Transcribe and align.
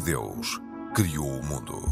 Deus 0.00 0.60
criou 0.94 1.40
o 1.40 1.44
mundo. 1.44 1.82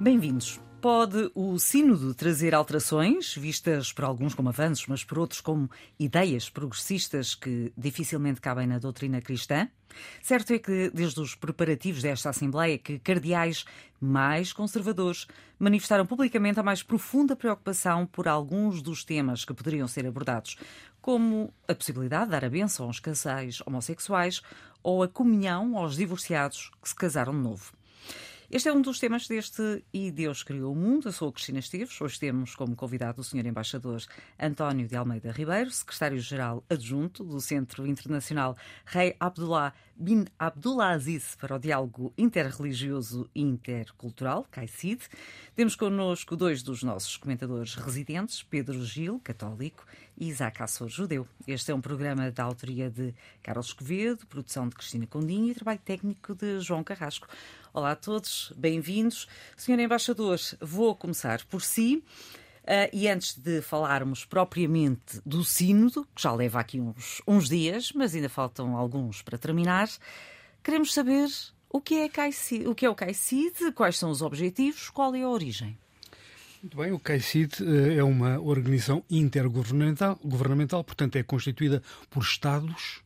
Bem-vindos. 0.00 0.60
Pode 0.80 1.28
o 1.34 1.58
Sínodo 1.58 2.14
trazer 2.14 2.54
alterações, 2.54 3.34
vistas 3.34 3.92
por 3.92 4.04
alguns 4.04 4.32
como 4.32 4.48
avanços, 4.48 4.86
mas 4.86 5.02
por 5.02 5.18
outros 5.18 5.40
como 5.40 5.68
ideias 5.98 6.48
progressistas 6.48 7.34
que 7.34 7.72
dificilmente 7.76 8.40
cabem 8.40 8.68
na 8.68 8.78
doutrina 8.78 9.20
cristã? 9.20 9.68
Certo 10.22 10.52
é 10.52 10.58
que, 10.60 10.88
desde 10.90 11.20
os 11.20 11.34
preparativos 11.34 12.00
desta 12.02 12.30
Assembleia, 12.30 12.78
que 12.78 13.00
cardeais 13.00 13.64
mais 14.00 14.52
conservadores 14.52 15.26
manifestaram 15.58 16.06
publicamente 16.06 16.60
a 16.60 16.62
mais 16.62 16.80
profunda 16.80 17.34
preocupação 17.34 18.06
por 18.06 18.28
alguns 18.28 18.80
dos 18.80 19.02
temas 19.02 19.44
que 19.44 19.52
poderiam 19.52 19.88
ser 19.88 20.06
abordados, 20.06 20.56
como 21.00 21.52
a 21.66 21.74
possibilidade 21.74 22.26
de 22.26 22.30
dar 22.30 22.44
a 22.44 22.48
benção 22.48 22.86
aos 22.86 23.00
casais 23.00 23.60
homossexuais 23.66 24.42
ou 24.80 25.02
a 25.02 25.08
comunhão 25.08 25.76
aos 25.76 25.96
divorciados 25.96 26.70
que 26.80 26.88
se 26.88 26.94
casaram 26.94 27.32
de 27.32 27.40
novo. 27.40 27.72
Este 28.50 28.70
é 28.70 28.72
um 28.72 28.80
dos 28.80 28.98
temas 28.98 29.28
deste 29.28 29.84
E 29.92 30.10
Deus 30.10 30.42
Criou 30.42 30.72
o 30.72 30.74
Mundo. 30.74 31.08
Eu 31.08 31.12
sou 31.12 31.28
a 31.28 31.32
Cristina 31.34 31.58
Esteves. 31.58 32.00
Hoje 32.00 32.18
temos 32.18 32.54
como 32.54 32.74
convidado 32.74 33.20
o 33.20 33.24
Sr. 33.24 33.44
Embaixador 33.44 34.02
António 34.40 34.88
de 34.88 34.96
Almeida 34.96 35.30
Ribeiro, 35.30 35.70
secretário-geral 35.70 36.64
adjunto 36.66 37.22
do 37.22 37.42
Centro 37.42 37.86
Internacional 37.86 38.56
Rei 38.86 39.14
Abdullah 39.20 39.74
bin 39.94 40.24
Abdulaziz 40.38 41.36
para 41.36 41.56
o 41.56 41.58
Diálogo 41.58 42.14
Interreligioso 42.16 43.28
e 43.34 43.42
Intercultural, 43.42 44.46
CAICID. 44.50 45.02
Temos 45.54 45.74
connosco 45.74 46.36
dois 46.36 46.62
dos 46.62 46.82
nossos 46.82 47.16
comentadores 47.16 47.74
residentes, 47.74 48.42
Pedro 48.42 48.82
Gil, 48.84 49.20
católico, 49.22 49.84
e 50.16 50.28
Isaac 50.28 50.62
Assor, 50.62 50.88
judeu. 50.88 51.26
Este 51.46 51.70
é 51.70 51.74
um 51.74 51.80
programa 51.80 52.30
da 52.30 52.44
autoria 52.44 52.90
de 52.90 53.14
Carlos 53.42 53.68
Escovedo, 53.68 54.26
produção 54.26 54.68
de 54.68 54.74
Cristina 54.74 55.06
Condinho 55.06 55.50
e 55.50 55.54
trabalho 55.54 55.80
técnico 55.84 56.34
de 56.34 56.60
João 56.60 56.82
Carrasco. 56.82 57.28
Olá 57.78 57.92
a 57.92 57.96
todos, 57.96 58.52
bem-vindos. 58.56 59.28
Senhor 59.56 59.78
Embaixador, 59.78 60.36
vou 60.60 60.96
começar 60.96 61.44
por 61.44 61.62
si. 61.62 62.02
Uh, 62.64 62.90
e 62.92 63.06
antes 63.06 63.38
de 63.38 63.62
falarmos 63.62 64.24
propriamente 64.24 65.20
do 65.24 65.44
Sínodo, 65.44 66.04
que 66.12 66.20
já 66.20 66.32
leva 66.32 66.58
aqui 66.58 66.80
uns, 66.80 67.22
uns 67.24 67.48
dias, 67.48 67.92
mas 67.92 68.16
ainda 68.16 68.28
faltam 68.28 68.76
alguns 68.76 69.22
para 69.22 69.38
terminar, 69.38 69.88
queremos 70.60 70.92
saber 70.92 71.28
o 71.70 71.80
que 71.80 72.00
é, 72.00 72.08
CAICID, 72.08 72.66
o, 72.66 72.74
que 72.74 72.84
é 72.84 72.90
o 72.90 72.96
CAICID, 72.96 73.70
quais 73.72 73.96
são 73.96 74.10
os 74.10 74.22
objetivos, 74.22 74.90
qual 74.90 75.14
é 75.14 75.22
a 75.22 75.28
origem. 75.28 75.78
Muito 76.60 76.76
bem, 76.76 76.90
o 76.90 76.98
CAICID 76.98 77.62
uh, 77.62 77.92
é 77.92 78.02
uma 78.02 78.40
organização 78.40 79.04
intergovernamental, 79.08 80.18
governamental, 80.24 80.82
portanto 80.82 81.14
é 81.14 81.22
constituída 81.22 81.80
por 82.10 82.24
Estados, 82.24 83.04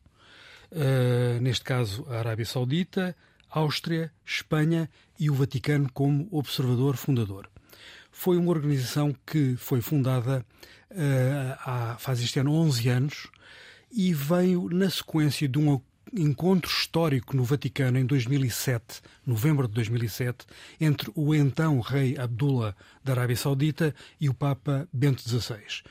uh, 0.71 1.39
neste 1.41 1.63
caso 1.63 2.07
a 2.09 2.17
Arábia 2.17 2.45
Saudita, 2.47 3.15
Áustria, 3.53 4.11
Espanha 4.25 4.89
e 5.19 5.29
o 5.29 5.35
Vaticano 5.35 5.87
como 5.93 6.27
observador 6.31 6.97
fundador. 6.97 7.47
Foi 8.11 8.35
uma 8.35 8.49
organização 8.49 9.15
que 9.25 9.55
foi 9.57 9.79
fundada 9.79 10.43
uh, 10.89 11.59
há, 11.63 11.95
faz 11.99 12.19
este 12.19 12.39
ano 12.39 12.53
11 12.53 12.89
anos 12.89 13.27
e 13.91 14.11
veio 14.11 14.69
na 14.69 14.89
sequência 14.89 15.47
de 15.47 15.59
um 15.59 15.79
encontro 16.11 16.69
histórico 16.69 17.35
no 17.35 17.43
Vaticano 17.43 17.99
em 17.99 18.05
2007, 18.05 19.01
novembro 19.25 19.67
de 19.67 19.73
2007, 19.75 20.45
entre 20.81 21.11
o 21.15 21.33
então 21.33 21.79
rei 21.79 22.17
Abdullah 22.17 22.75
da 23.03 23.13
Arábia 23.13 23.35
Saudita 23.35 23.93
e 24.19 24.29
o 24.29 24.33
Papa 24.33 24.87
Bento 24.91 25.21
XVI. 25.21 25.83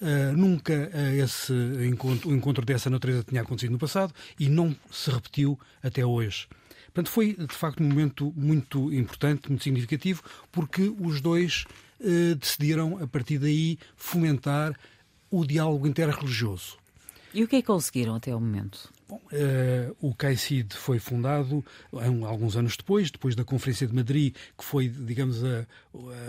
Uh, 0.00 0.34
nunca 0.34 0.72
uh, 0.72 1.22
esse 1.22 1.52
encontro, 1.86 2.30
o 2.30 2.34
encontro 2.34 2.64
dessa 2.64 2.88
natureza 2.88 3.22
tinha 3.22 3.42
acontecido 3.42 3.72
no 3.72 3.78
passado 3.78 4.14
e 4.38 4.48
não 4.48 4.74
se 4.90 5.10
repetiu 5.10 5.60
até 5.82 6.04
hoje. 6.04 6.48
Portanto, 6.92 7.10
foi 7.10 7.34
de 7.34 7.54
facto 7.54 7.82
um 7.82 7.88
momento 7.88 8.32
muito 8.36 8.92
importante, 8.92 9.48
muito 9.48 9.62
significativo, 9.62 10.22
porque 10.50 10.92
os 10.98 11.20
dois 11.20 11.64
eh, 12.00 12.34
decidiram, 12.34 12.98
a 13.02 13.06
partir 13.06 13.38
daí, 13.38 13.78
fomentar 13.96 14.78
o 15.30 15.44
diálogo 15.44 15.86
interreligioso. 15.86 16.78
E 17.32 17.44
o 17.44 17.48
que 17.48 17.56
é 17.56 17.60
que 17.60 17.66
conseguiram 17.66 18.16
até 18.16 18.34
o 18.34 18.40
momento? 18.40 18.92
Bom, 19.08 19.20
uh, 19.32 19.96
o 20.00 20.14
CAICID 20.14 20.74
foi 20.74 20.98
fundado 20.98 21.64
um, 21.92 22.24
alguns 22.24 22.56
anos 22.56 22.76
depois, 22.76 23.10
depois 23.10 23.36
da 23.36 23.44
Conferência 23.44 23.86
de 23.86 23.94
Madrid, 23.94 24.34
que 24.56 24.64
foi, 24.64 24.88
digamos, 24.88 25.44
a, 25.44 25.66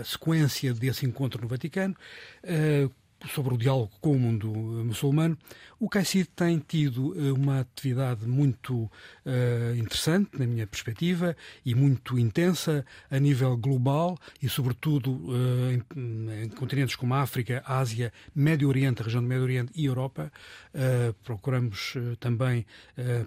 a 0.00 0.04
sequência 0.04 0.72
desse 0.72 1.04
encontro 1.04 1.42
no 1.42 1.48
Vaticano, 1.48 1.96
uh, 2.44 2.90
sobre 3.28 3.54
o 3.54 3.58
diálogo 3.58 3.92
com 4.00 4.12
o 4.12 4.18
mundo 4.18 4.48
muçulmano, 4.84 5.36
o 5.82 5.88
CAICID 5.88 6.28
tem 6.36 6.60
tido 6.60 7.12
eh, 7.18 7.32
uma 7.32 7.58
atividade 7.58 8.24
muito 8.24 8.72
uh, 8.82 9.76
interessante, 9.76 10.38
na 10.38 10.46
minha 10.46 10.64
perspectiva, 10.64 11.36
e 11.66 11.74
muito 11.74 12.16
intensa 12.16 12.86
a 13.10 13.18
nível 13.18 13.56
global 13.56 14.16
e, 14.40 14.48
sobretudo, 14.48 15.10
uh, 15.10 15.72
em, 15.72 16.44
em, 16.44 16.48
continentes 16.50 16.94
como 16.94 17.14
a 17.14 17.20
África, 17.20 17.64
Ásia, 17.66 18.12
Médio 18.32 18.68
Oriente, 18.68 19.02
a 19.02 19.04
região 19.04 19.20
do 19.20 19.28
Médio 19.28 19.42
Oriente 19.42 19.72
e 19.74 19.86
Europa. 19.86 20.30
Uh, 20.72 21.12
procuramos 21.24 21.94
também, 22.20 22.64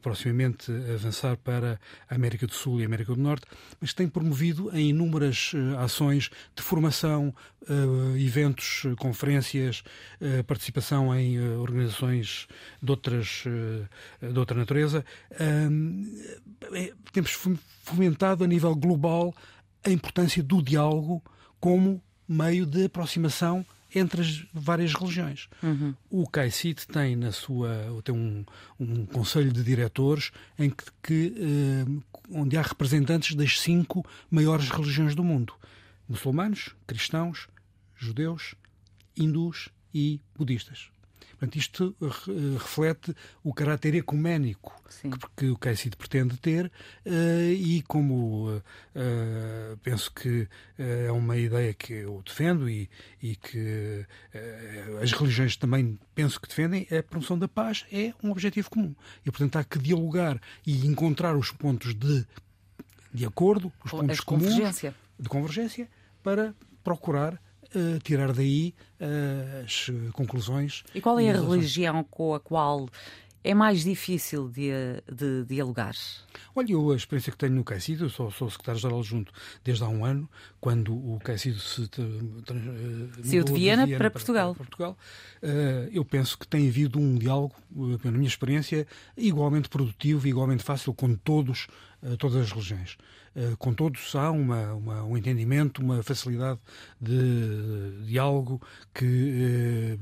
proximamente, 0.02 0.72
avançar 0.94 1.36
para 1.36 1.78
a 2.10 2.16
América 2.16 2.48
do 2.48 2.54
Sul 2.54 2.80
e 2.80 2.84
a 2.84 2.86
América 2.86 3.14
do 3.14 3.22
Norte, 3.22 3.46
mas 3.82 3.94
tem 3.94 4.08
promovido 4.08 4.74
em 4.74 4.92
inúmeras 4.92 5.52
ações 5.80 6.30
de 6.56 6.64
formação, 6.64 7.34
eventos, 8.18 8.84
conferências, 8.98 9.84
participação 10.48 11.14
em 11.16 11.40
organizações 11.58 12.48
de, 12.82 12.92
outras, 12.92 13.44
eh, 13.46 14.32
de 14.32 14.40
outra 14.40 14.58
natureza, 14.58 15.06
é, 15.32 16.94
temos 17.12 17.32
fomentado 17.84 18.44
a 18.44 18.48
nível 18.48 18.76
global 18.76 19.34
a 19.84 19.90
importância 19.90 20.42
do 20.42 20.62
diálogo 20.62 21.24
como 21.60 22.02
meio 22.28 22.66
de 22.66 22.86
aproximação 22.86 23.66
entre 23.94 24.22
as 24.22 24.46
várias 24.54 24.94
religiões. 24.94 25.48
Uhum. 25.64 25.96
O 26.10 26.28
CAICIT 26.28 26.88
tem 26.88 27.16
na 27.16 27.32
sua 27.32 27.70
tem 28.04 28.14
um, 28.14 28.46
um 28.80 29.06
conselho 29.06 29.52
de 29.52 29.64
diretores 29.64 30.32
em 30.60 30.70
que, 30.70 30.86
que 31.02 31.34
uh, 31.88 32.04
onde 32.32 32.58
há 32.58 32.62
representantes 32.62 33.36
das 33.36 33.60
cinco 33.60 34.06
maiores 34.30 34.70
religiões 34.70 35.16
do 35.16 35.24
mundo: 35.24 35.54
muçulmanos, 36.10 36.76
cristãos, 36.86 37.48
judeus, 37.96 38.56
hindus 39.16 39.70
e 39.96 40.20
budistas. 40.38 40.92
Portanto, 41.32 41.56
isto 41.58 41.96
eh, 42.02 42.06
reflete 42.58 43.16
o 43.44 43.54
caráter 43.54 43.96
ecuménico 43.96 44.74
que, 45.02 45.10
que, 45.36 45.46
o 45.48 45.58
CAICID 45.58 45.96
pretende 45.96 46.38
ter 46.38 46.68
uh, 47.06 47.10
e 47.52 47.82
como 47.88 48.62
penso 49.84 50.12
que 50.14 50.48
é 50.78 51.12
uma 51.12 51.36
ideia 51.36 51.74
que 51.74 51.94
eu 51.94 52.22
defendo 52.26 52.70
e, 52.70 52.90
e 53.22 53.36
que 53.36 54.06
as 55.02 55.12
religiões 55.12 55.58
também 55.58 56.00
penso 56.14 56.40
que 56.40 56.48
defendem, 56.48 56.88
a 56.98 57.04
promoção 57.04 57.38
da 57.38 57.48
paz 57.48 57.86
é 57.92 58.14
um 58.24 58.32
objetivo 58.32 58.70
comum. 58.70 58.96
E, 59.26 59.32
portanto, 59.32 59.58
há 59.58 59.64
que 59.64 59.80
dialogar 59.80 60.40
e 60.66 60.86
encontrar 60.86 61.36
os 61.36 61.52
pontos 61.52 61.94
de, 61.94 62.26
de 63.14 63.26
acordo, 63.26 63.72
os 63.84 63.92
pontos 63.92 64.20
comuns 64.22 64.54
convergência. 64.54 64.96
de 65.20 65.30
convergência 65.30 65.90
para 66.24 66.56
procurar 66.84 67.42
uh, 67.76 68.00
tirar 68.00 68.34
daí 68.34 68.74
uh, 69.00 69.64
as 69.66 69.92
conclusões. 70.14 70.84
E 70.94 71.02
qual 71.02 71.20
é 71.20 71.30
a 71.30 71.40
religião 71.40 72.04
com 72.04 72.34
a 72.34 72.40
qual 72.40 72.90
é 73.46 73.54
mais 73.54 73.84
difícil 73.84 74.50
de, 74.50 74.72
de, 75.08 75.44
de 75.44 75.46
dialogar? 75.46 75.94
Olha, 76.56 76.72
eu, 76.72 76.92
a 76.92 76.96
experiência 76.96 77.32
que 77.32 77.38
tenho 77.38 77.54
no 77.54 77.64
CAICID, 77.64 78.02
eu 78.02 78.10
sou, 78.10 78.32
sou 78.32 78.50
secretário-geral 78.50 79.04
junto 79.04 79.32
desde 79.64 79.84
há 79.84 79.88
um 79.88 80.04
ano, 80.04 80.28
quando 80.60 80.96
o 80.96 81.20
CAICID 81.20 81.60
se 81.60 81.82
uh, 81.82 81.90
saiu 83.24 83.44
de 83.44 83.54
Viena, 83.54 83.88
para, 83.88 83.98
para, 83.98 84.10
Portugal. 84.10 84.56
Para 84.56 84.66
Portugal. 84.66 84.98
Uh, 85.44 85.90
eu 85.92 86.04
penso 86.04 86.40
que 86.40 86.48
tem 86.48 86.68
havido 86.68 87.00
um 87.00 87.16
diálogo, 87.16 87.54
uh, 87.76 88.00
na 88.04 88.12
minha 88.12 88.28
experiência, 88.28 88.88
igualmente 89.16 89.70
produtivo 89.70 90.26
e 90.26 90.32
igualmente 90.32 90.64
fácil 90.64 90.92
com 90.96 91.14
todos, 91.14 91.68
uh, 92.02 92.18
todas 92.18 92.38
as 92.38 92.52
religiões. 92.52 92.98
Eh, 93.36 93.54
com 93.60 93.74
todos 93.74 94.16
há 94.16 94.32
uma, 94.32 94.74
uma, 94.74 95.04
um 95.04 95.18
entendimento, 95.18 95.82
uma 95.82 96.02
facilidade 96.02 96.60
de, 97.02 97.20
de 98.00 98.06
diálogo 98.08 98.62
que 98.94 99.06
eh, 99.06 99.98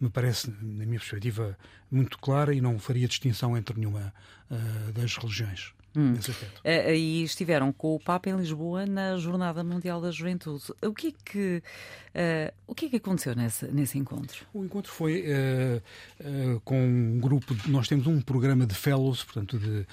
me 0.00 0.10
parece, 0.10 0.50
na 0.60 0.84
minha 0.84 0.98
perspectiva, 0.98 1.56
muito 1.90 2.18
clara 2.18 2.52
e 2.52 2.60
não 2.60 2.78
faria 2.78 3.06
distinção 3.06 3.56
entre 3.56 3.78
nenhuma 3.78 4.12
eh, 4.50 4.92
das 4.92 5.16
religiões. 5.16 5.72
Hum. 5.98 6.14
Uh, 6.14 6.92
e 6.94 7.24
estiveram 7.24 7.72
com 7.72 7.96
o 7.96 7.98
Papa 7.98 8.30
em 8.30 8.36
Lisboa 8.36 8.86
na 8.86 9.16
Jornada 9.16 9.64
Mundial 9.64 10.00
da 10.00 10.12
Juventude. 10.12 10.62
O 10.80 10.94
que 10.94 11.08
é 11.08 11.12
que, 11.24 11.62
uh, 12.14 12.54
o 12.68 12.74
que, 12.74 12.86
é 12.86 12.88
que 12.90 12.96
aconteceu 12.98 13.34
nesse, 13.34 13.66
nesse 13.66 13.98
encontro? 13.98 14.46
O 14.54 14.64
encontro 14.64 14.92
foi 14.92 15.24
uh, 15.26 16.60
com 16.60 16.80
um 16.80 17.18
grupo. 17.18 17.52
De, 17.52 17.68
nós 17.68 17.88
temos 17.88 18.06
um 18.06 18.20
programa 18.20 18.64
de 18.64 18.76
fellows, 18.76 19.24
portanto, 19.24 19.58
de 19.58 19.84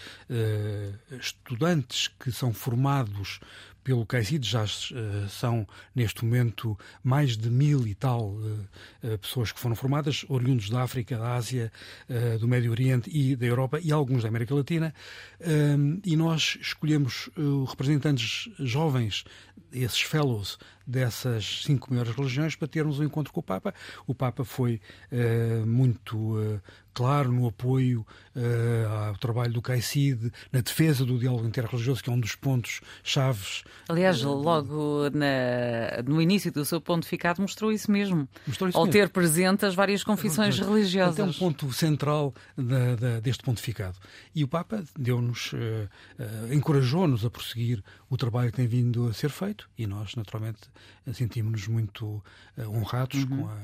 estudantes 1.20 2.08
que 2.08 2.32
são 2.32 2.54
formados 2.54 3.40
pelo 3.86 4.06
CAICID. 4.06 4.44
Já 4.44 4.64
uh, 4.64 5.30
são, 5.30 5.66
neste 5.96 6.26
momento, 6.26 6.78
mais 7.04 7.38
de 7.38 7.50
mil 7.50 7.88
e 7.88 7.94
tal 7.94 8.32
uh, 8.32 9.18
pessoas 9.22 9.52
que 9.52 9.60
foram 9.60 9.76
formadas, 9.76 10.26
oriundos 10.28 10.70
da 10.70 10.82
África, 10.82 11.18
da 11.18 11.36
Ásia, 11.36 11.72
do 12.40 12.48
Médio 12.48 12.72
Oriente 12.72 13.10
e 13.14 13.36
da 13.36 13.46
Europa 13.46 13.80
e 13.82 13.92
alguns 13.92 14.24
da 14.24 14.30
América 14.30 14.56
Latina. 14.56 14.94
e 16.04 16.16
nós 16.16 16.58
escolhemos 16.60 17.30
representantes 17.68 18.50
jovens, 18.60 19.24
esses 19.72 20.02
fellows, 20.02 20.58
dessas 20.86 21.64
cinco 21.64 21.90
maiores 21.90 22.16
religiões 22.16 22.56
para 22.56 22.68
termos 22.68 23.00
um 23.00 23.04
encontro 23.04 23.34
com 23.34 23.40
o 23.40 23.44
Papa. 23.44 23.74
O 24.06 24.14
Papa 24.14 24.44
foi 24.44 24.80
uh, 25.12 25.66
muito 25.66 26.16
uh, 26.18 26.62
claro 26.94 27.32
no 27.32 27.48
apoio 27.48 28.06
uh, 28.36 29.08
ao 29.10 29.18
trabalho 29.18 29.54
do 29.54 29.62
CAICID, 29.62 30.32
na 30.52 30.62
defesa 30.62 31.06
do 31.06 31.18
diálogo 31.18 31.48
interreligioso, 31.48 32.04
que 32.04 32.10
é 32.10 32.14
um 32.14 32.20
dos 32.20 32.36
pontos 32.36 32.82
chaves. 33.04 33.64
Aliás, 33.90 34.22
logo 34.22 35.10
na, 35.12 36.04
no 36.06 36.22
início 36.22 36.52
do 36.52 36.64
seu 36.64 36.80
pontificado 36.80 37.42
mostrou 37.42 37.72
isso 37.72 37.92
mesmo, 37.92 38.28
mostrou 38.46 38.70
isso 38.70 38.78
ao 38.78 38.86
mesmo. 38.86 39.00
ter 39.00 39.10
presente 39.10 39.66
as 39.66 39.76
várias 39.76 40.04
confissões 40.04 40.60
religiosas. 40.60 41.20
É 41.20 41.24
um 41.24 41.34
ponto 41.34 41.72
central 41.74 42.34
da, 42.56 42.96
da, 42.96 43.20
deste 43.20 43.44
pontificado. 43.44 43.98
E 44.34 44.44
o 44.44 44.48
Papa 44.48 44.84
deu-nos, 44.98 45.52
encorajou-nos 46.52 47.26
a 47.26 47.30
prosseguir 47.30 47.84
o 48.10 48.18
trabalho 48.18 48.52
que 48.52 48.58
tem 48.58 48.68
vindo 48.68 49.08
a 49.08 49.14
ser 49.14 49.30
feito 49.30 49.70
e 49.78 49.86
nós, 49.88 50.16
naturalmente, 50.16 50.62
sentimos-nos 51.14 51.68
muito 51.68 52.06
uh, 52.58 52.70
honrados 52.70 53.24
uhum. 53.24 53.44
com 53.44 53.48
a, 53.48 53.58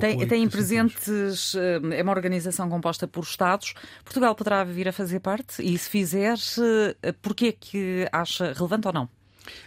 tem, 0.00 0.26
Tem 0.26 0.48
presentes, 0.48 1.54
eh, 1.54 1.80
é 1.96 2.02
uma 2.02 2.12
organização 2.12 2.68
composta 2.68 3.08
por 3.08 3.24
Estados. 3.24 3.72
Portugal 4.04 4.34
poderá 4.34 4.62
vir 4.64 4.86
a 4.86 4.92
fazer 4.92 5.20
parte? 5.20 5.62
E 5.62 5.76
se 5.78 5.88
fizer, 5.88 6.34
uh, 6.36 7.12
porquê 7.22 7.46
é 7.46 7.52
que 7.52 8.08
acha 8.12 8.52
relevante 8.52 8.86
ou 8.86 8.92
não? 8.92 9.08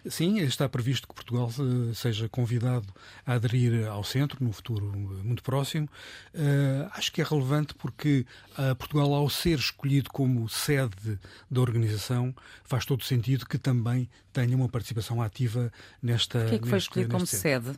Sim, 0.08 0.40
está 0.40 0.68
previsto 0.70 1.08
que 1.08 1.14
Portugal 1.14 1.50
seja 1.94 2.30
convidado 2.30 2.88
a 3.26 3.34
aderir 3.34 3.88
ao 3.88 4.04
centro 4.04 4.44
no 4.44 4.52
futuro 4.52 4.86
muito 5.24 5.44
próximo. 5.44 5.88
Uh, 6.34 6.90
acho 6.92 7.12
que 7.12 7.22
é 7.22 7.24
relevante 7.24 7.74
porque 7.76 8.26
uh, 8.58 8.76
Portugal, 8.76 9.14
ao 9.14 9.30
ser 9.30 9.60
escolhido 9.60 10.10
como 10.10 10.48
sede 10.48 11.20
da 11.50 11.62
organização, 11.62 12.34
faz 12.64 12.86
todo 12.86 13.04
sentido 13.04 13.46
que 13.46 13.58
também 13.58 14.10
tenha 14.32 14.56
uma 14.56 14.70
participação 14.70 15.22
ativa 15.22 15.72
nesta. 16.02 16.40
Porquê 16.40 16.56
é 16.56 16.60
que 16.60 16.70
foi 16.70 16.78
escolhido 16.78 17.12
como 17.12 17.26
sede? 17.26 17.72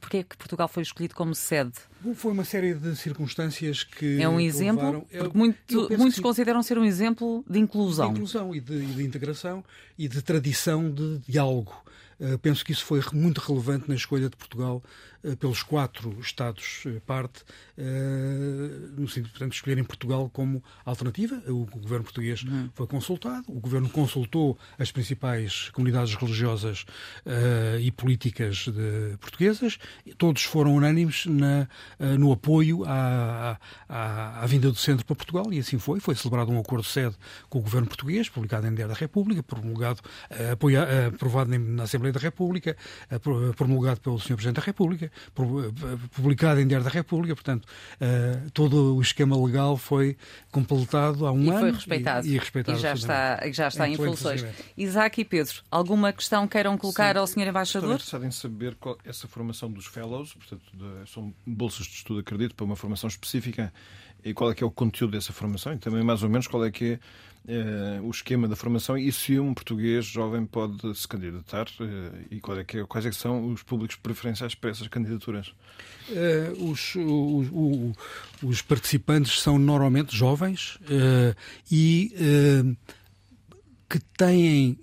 Porquê 0.00 0.18
é 0.18 0.22
que 0.22 0.36
Portugal 0.36 0.66
foi 0.66 0.82
escolhido 0.82 1.14
como 1.14 1.34
sede? 1.34 1.72
Bom, 2.00 2.14
foi 2.14 2.32
uma 2.32 2.44
série 2.44 2.74
de 2.74 2.96
circunstâncias 2.96 3.84
que. 3.84 4.20
É 4.20 4.28
um 4.28 4.40
exemplo? 4.40 5.06
Levaram... 5.10 5.32
Muito, 5.34 5.88
muitos 5.96 6.18
consideram 6.18 6.62
ser 6.62 6.78
um 6.78 6.84
exemplo 6.84 7.44
de 7.48 7.58
inclusão. 7.58 8.06
De 8.06 8.12
inclusão 8.14 8.54
e 8.54 8.60
de, 8.60 8.84
de 8.94 9.04
integração 9.04 9.62
e 9.98 10.08
de 10.08 10.22
tradição 10.22 10.90
de 10.90 11.18
diálogo. 11.18 11.84
Uh, 12.24 12.38
penso 12.38 12.64
que 12.64 12.72
isso 12.72 12.84
foi 12.84 13.02
muito 13.12 13.38
relevante 13.38 13.86
na 13.86 13.94
escolha 13.94 14.30
de 14.30 14.36
Portugal 14.36 14.82
uh, 15.22 15.36
pelos 15.36 15.62
quatro 15.62 16.18
Estados 16.20 16.82
uh, 16.86 16.98
parte, 17.02 17.44
no 18.96 19.08
sentido, 19.08 19.30
portanto, 19.30 19.50
de 19.50 19.56
escolherem 19.56 19.84
Portugal 19.84 20.30
como 20.32 20.62
alternativa. 20.86 21.42
O, 21.48 21.66
governo 21.66 22.04
português 22.04 22.42
uhum. 22.44 22.70
foi 22.72 22.86
consultado, 22.86 23.44
o 23.48 23.60
governo 23.60 23.90
consultou 23.90 24.56
as 24.78 24.92
principais 24.92 25.70
comunidades 25.70 26.14
religiosas 26.14 26.86
e 27.80 27.90
políticas 27.90 28.66
portuguesas, 29.20 29.78
todos 30.16 30.44
foram 30.44 30.76
unânimes 30.76 31.26
na, 31.26 31.68
no 32.16 32.30
apoio 32.30 32.84
à, 32.84 33.58
à, 33.88 34.42
à, 34.42 34.46
vinda 34.46 34.70
do 34.70 34.76
centro 34.76 35.04
para 35.04 35.16
Portugal 35.16 35.52
e 35.52 35.58
assim 35.58 35.78
foi. 35.78 35.98
Foi 35.98 36.14
celebrado 36.14 36.52
um 36.52 36.58
acordo 36.60 36.84
de 36.84 36.90
sede 36.90 37.16
com 37.48 37.58
o 37.58 37.62
governo 37.62 37.88
português, 37.88 38.28
publicado 38.28 38.68
em 38.68 38.74
Diário 38.74 38.94
da 38.94 39.00
República, 39.00 39.42
promulgado, 39.42 40.00
apoia, 40.52 41.08
aprovado 41.08 41.58
na 41.58 41.82
Assembleia 41.82 42.13
Assembleia 42.14 42.20
da 42.20 42.20
República, 42.20 42.76
eh, 43.10 43.18
promulgado 43.56 44.00
pelo 44.00 44.18
Sr. 44.18 44.34
Presidente 44.34 44.56
da 44.56 44.62
República, 44.62 45.06
eh, 45.06 45.98
publicado 46.14 46.60
em 46.60 46.66
Diário 46.66 46.84
da 46.84 46.90
República, 46.90 47.34
portanto, 47.34 47.66
eh, 48.00 48.40
todo 48.52 48.96
o 48.96 49.02
esquema 49.02 49.36
legal 49.42 49.76
foi 49.76 50.16
completado 50.50 51.26
há 51.26 51.32
um 51.32 51.44
e 51.44 51.50
ano. 51.50 51.60
Foi 51.60 51.72
respeitado. 51.72 52.26
E, 52.26 52.34
e 52.34 52.38
respeitado. 52.38 52.78
E 52.78 52.80
já 52.80 52.94
está, 52.94 53.40
já 53.52 53.68
está 53.68 53.88
em 53.88 53.96
funções. 53.96 54.44
Isaac 54.76 55.20
e 55.20 55.24
Pedro, 55.24 55.62
alguma 55.70 56.12
questão 56.12 56.46
queiram 56.46 56.76
colocar 56.78 57.14
Sim, 57.14 57.20
ao 57.20 57.26
Sr. 57.26 57.48
Embaixador? 57.48 57.96
Estou 57.96 58.20
interessado 58.20 58.26
em 58.26 58.30
saber 58.30 58.74
qual, 58.76 58.98
essa 59.04 59.26
formação 59.26 59.70
dos 59.70 59.86
Fellows, 59.86 60.34
portanto, 60.34 60.64
de, 60.72 61.10
são 61.10 61.34
bolsas 61.46 61.86
de 61.86 61.94
estudo, 61.94 62.20
acredito, 62.20 62.54
para 62.54 62.64
uma 62.64 62.76
formação 62.76 63.08
específica 63.08 63.72
e 64.24 64.32
qual 64.32 64.50
é 64.50 64.54
que 64.54 64.64
é 64.64 64.66
o 64.66 64.70
conteúdo 64.70 65.12
dessa 65.12 65.32
formação 65.32 65.74
e 65.74 65.78
também 65.78 66.02
mais 66.02 66.22
ou 66.22 66.30
menos 66.30 66.46
qual 66.46 66.64
é 66.64 66.70
que 66.70 66.92
é 66.92 66.98
o 68.02 68.10
esquema 68.10 68.48
da 68.48 68.56
formação 68.56 68.96
e 68.96 69.12
se 69.12 69.38
um 69.38 69.52
português 69.52 70.06
jovem 70.06 70.46
pode 70.46 70.96
se 70.96 71.06
candidatar 71.06 71.66
uh, 71.80 72.24
e 72.30 72.40
é 72.58 72.64
que 72.64 72.78
é, 72.78 72.84
quais 72.86 73.04
é 73.04 73.10
que 73.10 73.16
são 73.16 73.52
os 73.52 73.62
públicos 73.62 73.96
preferenciais 73.96 74.54
para 74.54 74.70
essas 74.70 74.88
candidaturas? 74.88 75.48
Uh, 76.08 76.70
os, 76.70 76.94
os, 78.42 78.62
participantes 78.62 79.40
são 79.40 79.58
normalmente 79.58 80.16
jovens 80.16 80.78
e 81.70 82.14
que 83.88 84.00
têm 84.16 84.78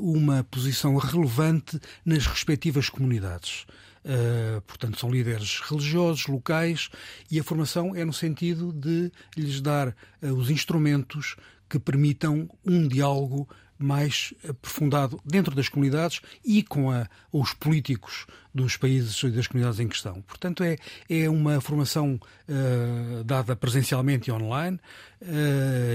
uma 0.00 0.44
posição 0.44 0.96
relevante 0.96 1.80
nas 2.04 2.26
respectivas 2.26 2.88
comunidades. 2.88 3.66
Uh, 4.08 4.62
portanto, 4.62 4.98
são 4.98 5.10
líderes 5.10 5.60
religiosos, 5.60 6.26
locais, 6.28 6.88
e 7.30 7.38
a 7.38 7.44
formação 7.44 7.94
é 7.94 8.04
no 8.06 8.12
sentido 8.12 8.72
de 8.72 9.12
lhes 9.36 9.60
dar 9.60 9.88
uh, 9.88 10.32
os 10.32 10.48
instrumentos 10.48 11.36
que 11.68 11.78
permitam 11.78 12.48
um 12.64 12.86
diálogo 12.86 13.48
mais 13.78 14.34
aprofundado 14.48 15.20
dentro 15.24 15.54
das 15.54 15.68
comunidades 15.68 16.20
e 16.44 16.62
com 16.62 16.90
a, 16.90 17.06
os 17.32 17.54
políticos 17.54 18.26
dos 18.52 18.76
países 18.76 19.22
e 19.22 19.30
das 19.30 19.46
comunidades 19.46 19.78
em 19.78 19.86
questão. 19.86 20.20
Portanto, 20.22 20.64
é, 20.64 20.76
é 21.08 21.30
uma 21.30 21.60
formação 21.60 22.18
uh, 22.48 23.22
dada 23.22 23.54
presencialmente 23.54 24.30
e 24.30 24.32
online. 24.32 24.80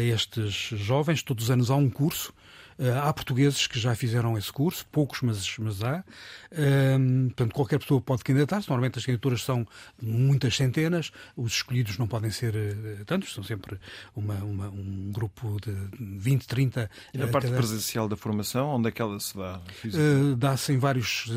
estes 0.09 0.53
jovens, 0.79 1.21
todos 1.23 1.45
os 1.45 1.51
anos 1.51 1.69
há 1.69 1.75
um 1.75 1.89
curso 1.89 2.33
há 3.03 3.13
portugueses 3.13 3.67
que 3.67 3.79
já 3.79 3.95
fizeram 3.95 4.37
esse 4.37 4.51
curso, 4.51 4.85
poucos, 4.91 5.21
mas, 5.21 5.57
mas 5.57 5.83
há. 5.83 6.03
Um, 6.51 7.27
portanto, 7.29 7.53
qualquer 7.53 7.79
pessoa 7.79 7.99
pode 7.99 8.23
candidatar-se. 8.23 8.69
Normalmente 8.69 8.99
as 8.99 9.05
candidaturas 9.05 9.41
são 9.41 9.67
muitas 10.01 10.55
centenas, 10.55 11.11
os 11.35 11.53
escolhidos 11.53 11.97
não 11.97 12.07
podem 12.07 12.31
ser 12.31 12.53
uh, 12.55 13.05
tantos, 13.05 13.33
são 13.33 13.43
sempre 13.43 13.79
uma, 14.15 14.35
uma, 14.35 14.69
um 14.69 15.11
grupo 15.11 15.57
de 15.61 15.73
20, 15.99 16.47
30. 16.47 16.89
E 17.13 17.17
na 17.17 17.25
uh, 17.25 17.29
parte 17.29 17.49
presencial 17.49 18.07
da 18.07 18.15
formação, 18.15 18.69
onde 18.69 18.89
é 18.89 18.91
que 18.91 19.01
ela 19.01 19.19
se 19.19 19.35
dá? 19.35 19.59
Uh, 19.85 20.35
Dá-se 20.35 20.73
em 20.73 20.77
vários 20.77 21.27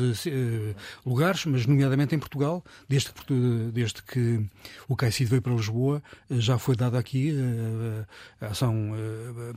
lugares, 1.05 1.45
mas 1.45 1.65
nomeadamente 1.65 2.15
em 2.15 2.19
Portugal, 2.19 2.63
desde 2.87 3.11
que, 3.11 3.33
desde 3.73 4.01
que 4.03 4.45
o 4.87 4.95
CAICID 4.95 5.29
veio 5.29 5.41
para 5.41 5.53
Lisboa, 5.53 6.01
já 6.29 6.57
foi 6.57 6.75
dada 6.75 6.97
aqui 6.99 7.33
a 8.41 8.47
ação 8.47 8.91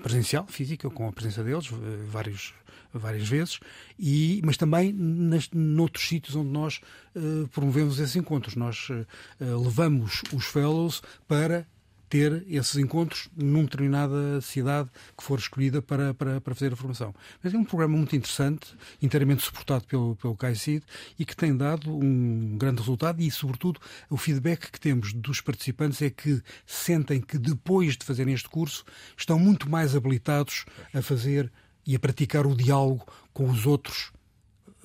presencial, 0.02 0.46
física, 0.46 0.88
com 0.90 1.08
a 1.08 1.12
presença 1.12 1.42
deles 1.42 1.69
eh, 1.72 2.06
vários, 2.06 2.54
várias 2.92 3.28
vezes, 3.28 3.60
e, 3.98 4.40
mas 4.44 4.56
também 4.56 4.92
nas, 4.92 5.48
noutros 5.52 6.08
sítios 6.08 6.34
onde 6.36 6.50
nós 6.50 6.80
uh, 7.14 7.48
promovemos 7.48 7.98
esses 7.98 8.16
encontros. 8.16 8.56
Nós 8.56 8.88
uh, 8.90 9.06
levamos 9.40 10.22
os 10.32 10.44
fellows 10.44 11.02
para 11.28 11.66
ter 12.10 12.44
esses 12.48 12.76
encontros 12.76 13.30
numa 13.36 13.62
determinada 13.62 14.40
cidade 14.40 14.90
que 15.16 15.22
for 15.22 15.38
escolhida 15.38 15.80
para, 15.80 16.12
para, 16.12 16.40
para 16.40 16.54
fazer 16.54 16.72
a 16.72 16.76
formação. 16.76 17.14
Mas 17.42 17.54
é 17.54 17.56
um 17.56 17.64
programa 17.64 17.96
muito 17.96 18.14
interessante, 18.16 18.74
inteiramente 19.00 19.42
suportado 19.42 19.84
pelo, 19.84 20.16
pelo 20.16 20.36
CAICID 20.36 20.84
e 21.16 21.24
que 21.24 21.36
tem 21.36 21.56
dado 21.56 21.96
um 21.96 22.58
grande 22.58 22.80
resultado 22.80 23.22
e, 23.22 23.30
sobretudo, 23.30 23.80
o 24.10 24.16
feedback 24.16 24.72
que 24.72 24.80
temos 24.80 25.12
dos 25.12 25.40
participantes 25.40 26.02
é 26.02 26.10
que 26.10 26.42
sentem 26.66 27.20
que 27.20 27.38
depois 27.38 27.96
de 27.96 28.04
fazerem 28.04 28.34
este 28.34 28.48
curso 28.48 28.84
estão 29.16 29.38
muito 29.38 29.70
mais 29.70 29.94
habilitados 29.94 30.64
a 30.92 31.00
fazer 31.00 31.50
e 31.86 31.94
a 31.94 31.98
praticar 31.98 32.44
o 32.44 32.56
diálogo 32.56 33.06
com 33.32 33.48
os 33.48 33.64
outros 33.66 34.12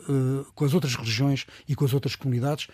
Uh, 0.08 0.46
com 0.54 0.66
as 0.66 0.74
outras 0.76 0.94
religiões 0.94 1.48
e 1.68 1.74
com 1.74 1.84
as 1.84 1.92
outras 1.92 2.16
comunidades 2.16 2.68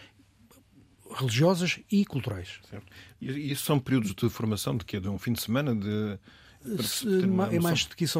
religiosas 1.13 1.79
e 1.91 2.05
culturais. 2.05 2.59
Certo. 2.69 2.85
E 3.21 3.51
isso 3.51 3.63
são 3.63 3.79
períodos 3.79 4.13
de 4.13 4.29
formação 4.29 4.77
de 4.77 4.85
que 4.85 4.99
De 4.99 5.09
um 5.09 5.19
fim 5.19 5.33
de 5.33 5.41
semana? 5.41 5.75
De... 5.75 6.17
É 7.51 7.59
mais 7.59 7.85
do 7.85 7.95
que 7.95 8.03
isso. 8.03 8.19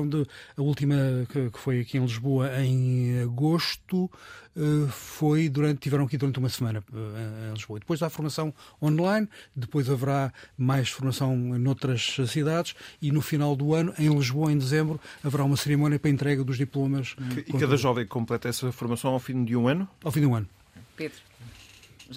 A 0.57 0.61
última 0.61 0.95
que 1.29 1.59
foi 1.59 1.81
aqui 1.81 1.97
em 1.97 2.01
Lisboa 2.01 2.49
em 2.63 3.21
agosto 3.21 4.09
eh, 4.55 4.87
foi 4.89 5.47
durante 5.47 5.79
tiveram 5.79 6.05
aqui 6.05 6.17
durante 6.17 6.39
uma 6.39 6.49
semana 6.49 6.83
eh, 6.91 7.49
em 7.49 7.53
Lisboa. 7.53 7.79
Depois 7.79 8.01
há 8.01 8.09
formação 8.09 8.51
online, 8.81 9.29
depois 9.55 9.89
haverá 9.89 10.33
mais 10.57 10.89
formação 10.89 11.35
noutras 11.35 12.17
cidades 12.27 12.73
e 12.99 13.11
no 13.11 13.21
final 13.21 13.55
do 13.55 13.75
ano 13.75 13.93
em 13.99 14.09
Lisboa 14.09 14.51
em 14.51 14.57
dezembro 14.57 14.99
haverá 15.23 15.43
uma 15.43 15.55
cerimónia 15.55 15.99
para 15.99 16.09
a 16.09 16.13
entrega 16.13 16.43
dos 16.43 16.57
diplomas. 16.57 17.15
E 17.45 17.53
cada 17.53 17.77
jovem 17.77 18.07
completa 18.07 18.49
essa 18.49 18.71
formação 18.71 19.11
ao 19.11 19.19
fim 19.19 19.45
de 19.45 19.55
um 19.55 19.67
ano? 19.67 19.87
Ao 20.03 20.11
fim 20.11 20.21
de 20.21 20.25
um 20.25 20.33
ano. 20.33 20.49
Pedro 20.97 21.30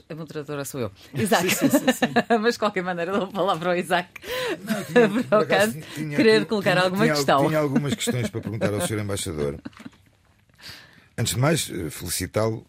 a 0.08 0.14
moderadora 0.14 0.64
sou 0.64 0.80
eu. 0.80 0.92
Isaac. 1.14 1.50
Sim, 1.50 1.68
sim, 1.68 1.78
sim, 1.78 2.12
Mas 2.40 2.54
de 2.54 2.58
qualquer 2.58 2.82
maneira 2.82 3.12
dou 3.12 3.24
a 3.24 3.26
palavra 3.28 3.70
ao 3.70 3.76
Isaac 3.76 4.20
Não, 4.62 4.84
tinha, 4.84 5.24
para 5.24 5.42
o 5.42 5.46
caso 5.46 5.80
querer 6.16 6.46
colocar 6.46 6.72
tinha, 6.72 6.84
alguma 6.84 7.06
questão. 7.06 7.46
Tinha 7.46 7.58
algumas 7.58 7.94
questões 7.94 8.28
para 8.28 8.40
perguntar 8.40 8.72
ao 8.72 8.80
Sr. 8.80 8.98
Embaixador. 9.04 9.60
Antes 11.16 11.34
de 11.34 11.40
mais, 11.40 11.70
felicitá-lo 11.90 12.66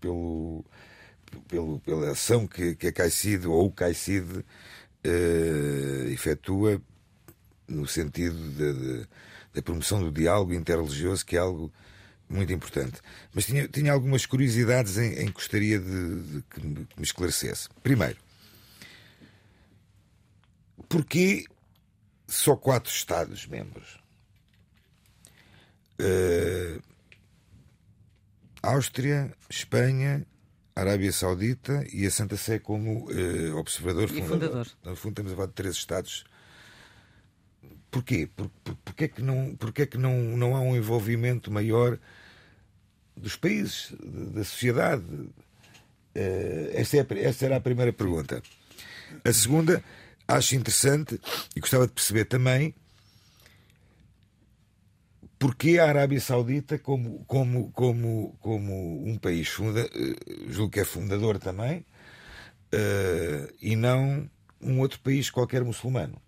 pelo, 0.00 0.64
pelo, 1.48 1.80
pela 1.80 2.10
ação 2.10 2.46
que, 2.46 2.74
que 2.74 2.88
a 2.88 2.92
CAICID 2.92 3.46
ou 3.46 3.66
o 3.66 3.72
CAICID 3.72 4.24
uh, 4.38 6.08
efetua 6.10 6.80
no 7.68 7.86
sentido 7.86 8.36
da 9.54 9.62
promoção 9.62 10.00
do 10.00 10.12
diálogo 10.12 10.54
interreligioso, 10.54 11.24
que 11.24 11.36
é 11.36 11.40
algo 11.40 11.72
muito 12.28 12.52
importante. 12.52 13.00
Mas 13.34 13.46
tinha, 13.46 13.68
tinha 13.68 13.92
algumas 13.92 14.26
curiosidades 14.26 14.98
em, 14.98 15.20
em 15.20 15.26
que 15.26 15.32
gostaria 15.32 15.78
de, 15.78 16.22
de 16.22 16.42
que, 16.42 16.66
me, 16.66 16.84
que, 16.84 16.96
me, 16.98 17.04
esclarecesse. 17.04 17.68
Primeiro, 17.82 18.16
porquê 20.88 21.44
só 22.26 22.56
quatro 22.56 22.90
Estados-membros? 22.90 23.98
Uh, 26.00 26.82
Áustria, 28.62 29.32
Espanha, 29.48 30.26
Arábia 30.74 31.12
Saudita 31.12 31.86
e 31.92 32.04
a 32.04 32.10
Santa 32.10 32.36
Sé 32.36 32.58
como 32.58 33.08
uh, 33.10 33.56
observador 33.56 34.10
e 34.10 34.22
fundador. 34.22 34.66
No 34.84 34.96
fundo, 34.96 35.12
estamos 35.12 35.32
a 35.32 35.34
falar 35.36 35.46
de 35.48 35.54
três 35.54 35.74
Estados. 35.76 36.24
Porquê? 37.96 38.28
Por, 38.36 38.50
por, 38.62 38.74
porquê 38.84 39.04
é 39.04 39.08
que, 39.08 39.22
não, 39.22 39.56
porquê 39.56 39.82
é 39.82 39.86
que 39.86 39.96
não, 39.96 40.12
não 40.36 40.54
há 40.54 40.60
um 40.60 40.76
envolvimento 40.76 41.50
maior 41.50 41.98
dos 43.16 43.36
países, 43.36 43.94
da 44.34 44.44
sociedade? 44.44 45.02
Uh, 45.02 45.32
essa, 46.74 46.98
é, 46.98 47.06
essa 47.22 47.46
era 47.46 47.56
a 47.56 47.60
primeira 47.60 47.94
pergunta. 47.94 48.42
A 49.24 49.32
segunda, 49.32 49.82
acho 50.28 50.56
interessante 50.56 51.18
e 51.56 51.60
gostava 51.60 51.86
de 51.86 51.94
perceber 51.94 52.26
também 52.26 52.74
porque 55.38 55.78
a 55.78 55.88
Arábia 55.88 56.20
Saudita, 56.20 56.78
como, 56.78 57.24
como, 57.24 57.70
como, 57.72 58.36
como 58.40 59.08
um 59.08 59.16
país, 59.16 59.48
funda, 59.48 59.80
eh, 59.80 60.16
julgo 60.48 60.72
que 60.72 60.80
é 60.80 60.84
fundador 60.84 61.38
também, 61.38 61.78
uh, 62.74 63.54
e 63.62 63.74
não 63.74 64.30
um 64.60 64.80
outro 64.80 65.00
país 65.00 65.30
qualquer 65.30 65.64
muçulmano. 65.64 66.20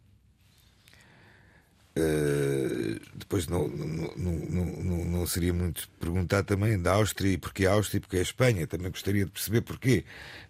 Uh, 1.99 3.01
depois 3.17 3.49
não, 3.49 3.67
não, 3.67 4.15
não, 4.17 5.05
não, 5.05 5.27
seria 5.27 5.53
muito 5.53 5.89
perguntar 5.99 6.45
também 6.45 6.81
da 6.81 6.93
Áustria 6.93 7.33
e 7.33 7.37
porque 7.37 7.67
a 7.67 7.73
Áustria 7.73 7.99
e 7.99 8.01
porque 8.01 8.19
a 8.19 8.23
Espanha. 8.23 8.67
Também 8.69 8.91
gostaria 8.91 9.25
de 9.25 9.31
perceber 9.33 9.63
porquê. 9.63 10.05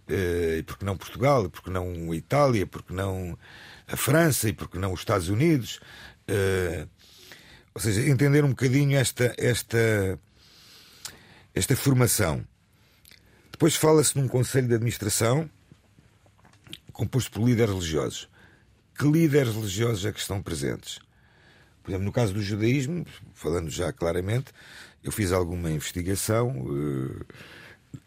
Uh, 0.08 0.58
e 0.58 0.62
porque 0.62 0.84
não 0.84 0.96
Portugal, 0.96 1.46
e 1.46 1.48
porque 1.48 1.70
não 1.70 2.12
a 2.12 2.16
Itália, 2.16 2.66
porque 2.66 2.92
não 2.92 3.38
a 3.86 3.96
França 3.96 4.48
e 4.50 4.52
porque 4.52 4.78
não 4.78 4.92
os 4.92 5.00
Estados 5.00 5.30
Unidos. 5.30 5.80
Uh, 6.28 6.86
ou 7.74 7.80
seja, 7.80 8.02
entender 8.02 8.44
um 8.44 8.50
bocadinho 8.50 8.98
esta, 8.98 9.34
esta, 9.38 10.18
esta 11.54 11.76
formação. 11.76 12.44
Depois 13.50 13.74
fala-se 13.74 14.18
num 14.18 14.28
conselho 14.28 14.68
de 14.68 14.74
administração 14.74 15.48
composto 16.92 17.30
por 17.30 17.46
líderes 17.46 17.72
religiosos. 17.72 18.28
Que 18.98 19.06
líderes 19.06 19.54
religiosos 19.54 20.04
é 20.04 20.12
que 20.12 20.18
estão 20.18 20.42
presentes? 20.42 20.98
Por 21.88 21.92
exemplo, 21.92 22.04
no 22.04 22.12
caso 22.12 22.34
do 22.34 22.42
judaísmo, 22.42 23.06
falando 23.32 23.70
já 23.70 23.90
claramente, 23.90 24.52
eu 25.02 25.10
fiz 25.10 25.32
alguma 25.32 25.70
investigação 25.70 26.50
uh, 26.50 27.24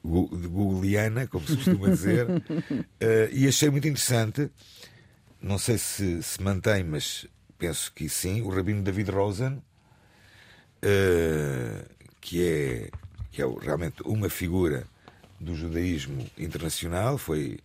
googleiana, 0.03 1.25
como 1.25 1.47
se 1.47 1.55
costuma 1.55 1.89
dizer, 1.89 2.29
uh, 2.29 2.43
e 3.31 3.47
achei 3.47 3.71
muito 3.71 3.87
interessante. 3.87 4.51
Não 5.41 5.57
sei 5.57 5.79
se 5.79 6.21
se 6.21 6.39
mantém, 6.43 6.83
mas 6.83 7.25
penso 7.57 7.91
que 7.91 8.07
sim, 8.07 8.43
o 8.43 8.49
Rabino 8.49 8.83
David 8.83 9.09
Rosen, 9.09 9.53
uh, 9.53 9.63
que 12.21 12.47
é, 12.47 12.89
que 13.31 13.41
é 13.41 13.45
realmente 13.63 14.03
uma 14.05 14.29
figura 14.29 14.83
do 15.39 15.55
judaísmo 15.55 16.29
internacional, 16.37 17.17
foi, 17.17 17.57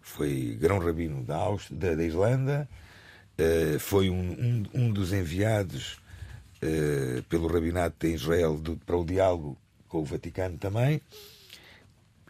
foi 0.00 0.56
grão-rabino 0.60 1.24
da, 1.24 1.48
da, 1.68 1.96
da, 1.96 2.04
Irlanda, 2.04 2.68
uh, 3.38 3.78
foi 3.78 4.10
um, 4.10 4.16
um, 4.16 4.62
um, 4.74 4.92
dos 4.92 5.12
enviados 5.12 5.98
uh, 6.62 7.22
pelo 7.24 7.46
rabinato 7.46 8.06
de 8.06 8.14
Israel 8.14 8.58
do, 8.58 8.76
para 8.76 8.96
o 8.96 9.04
diálogo 9.04 9.58
com 9.88 9.98
o 9.98 10.04
Vaticano 10.04 10.58
também. 10.58 11.00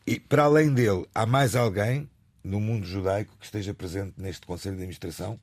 E 0.07 0.21
para 0.21 0.45
além 0.45 0.73
dele, 0.73 1.07
há 1.15 1.25
mais 1.25 1.57
alguém 1.57 2.09
no 2.43 2.61
mundo 2.61 2.87
judaico 2.87 3.35
que 3.39 3.47
esteja 3.47 3.73
presente 3.73 4.15
neste 4.19 4.47
Conselho 4.47 4.77
de 4.77 4.83
Administração? 4.83 5.39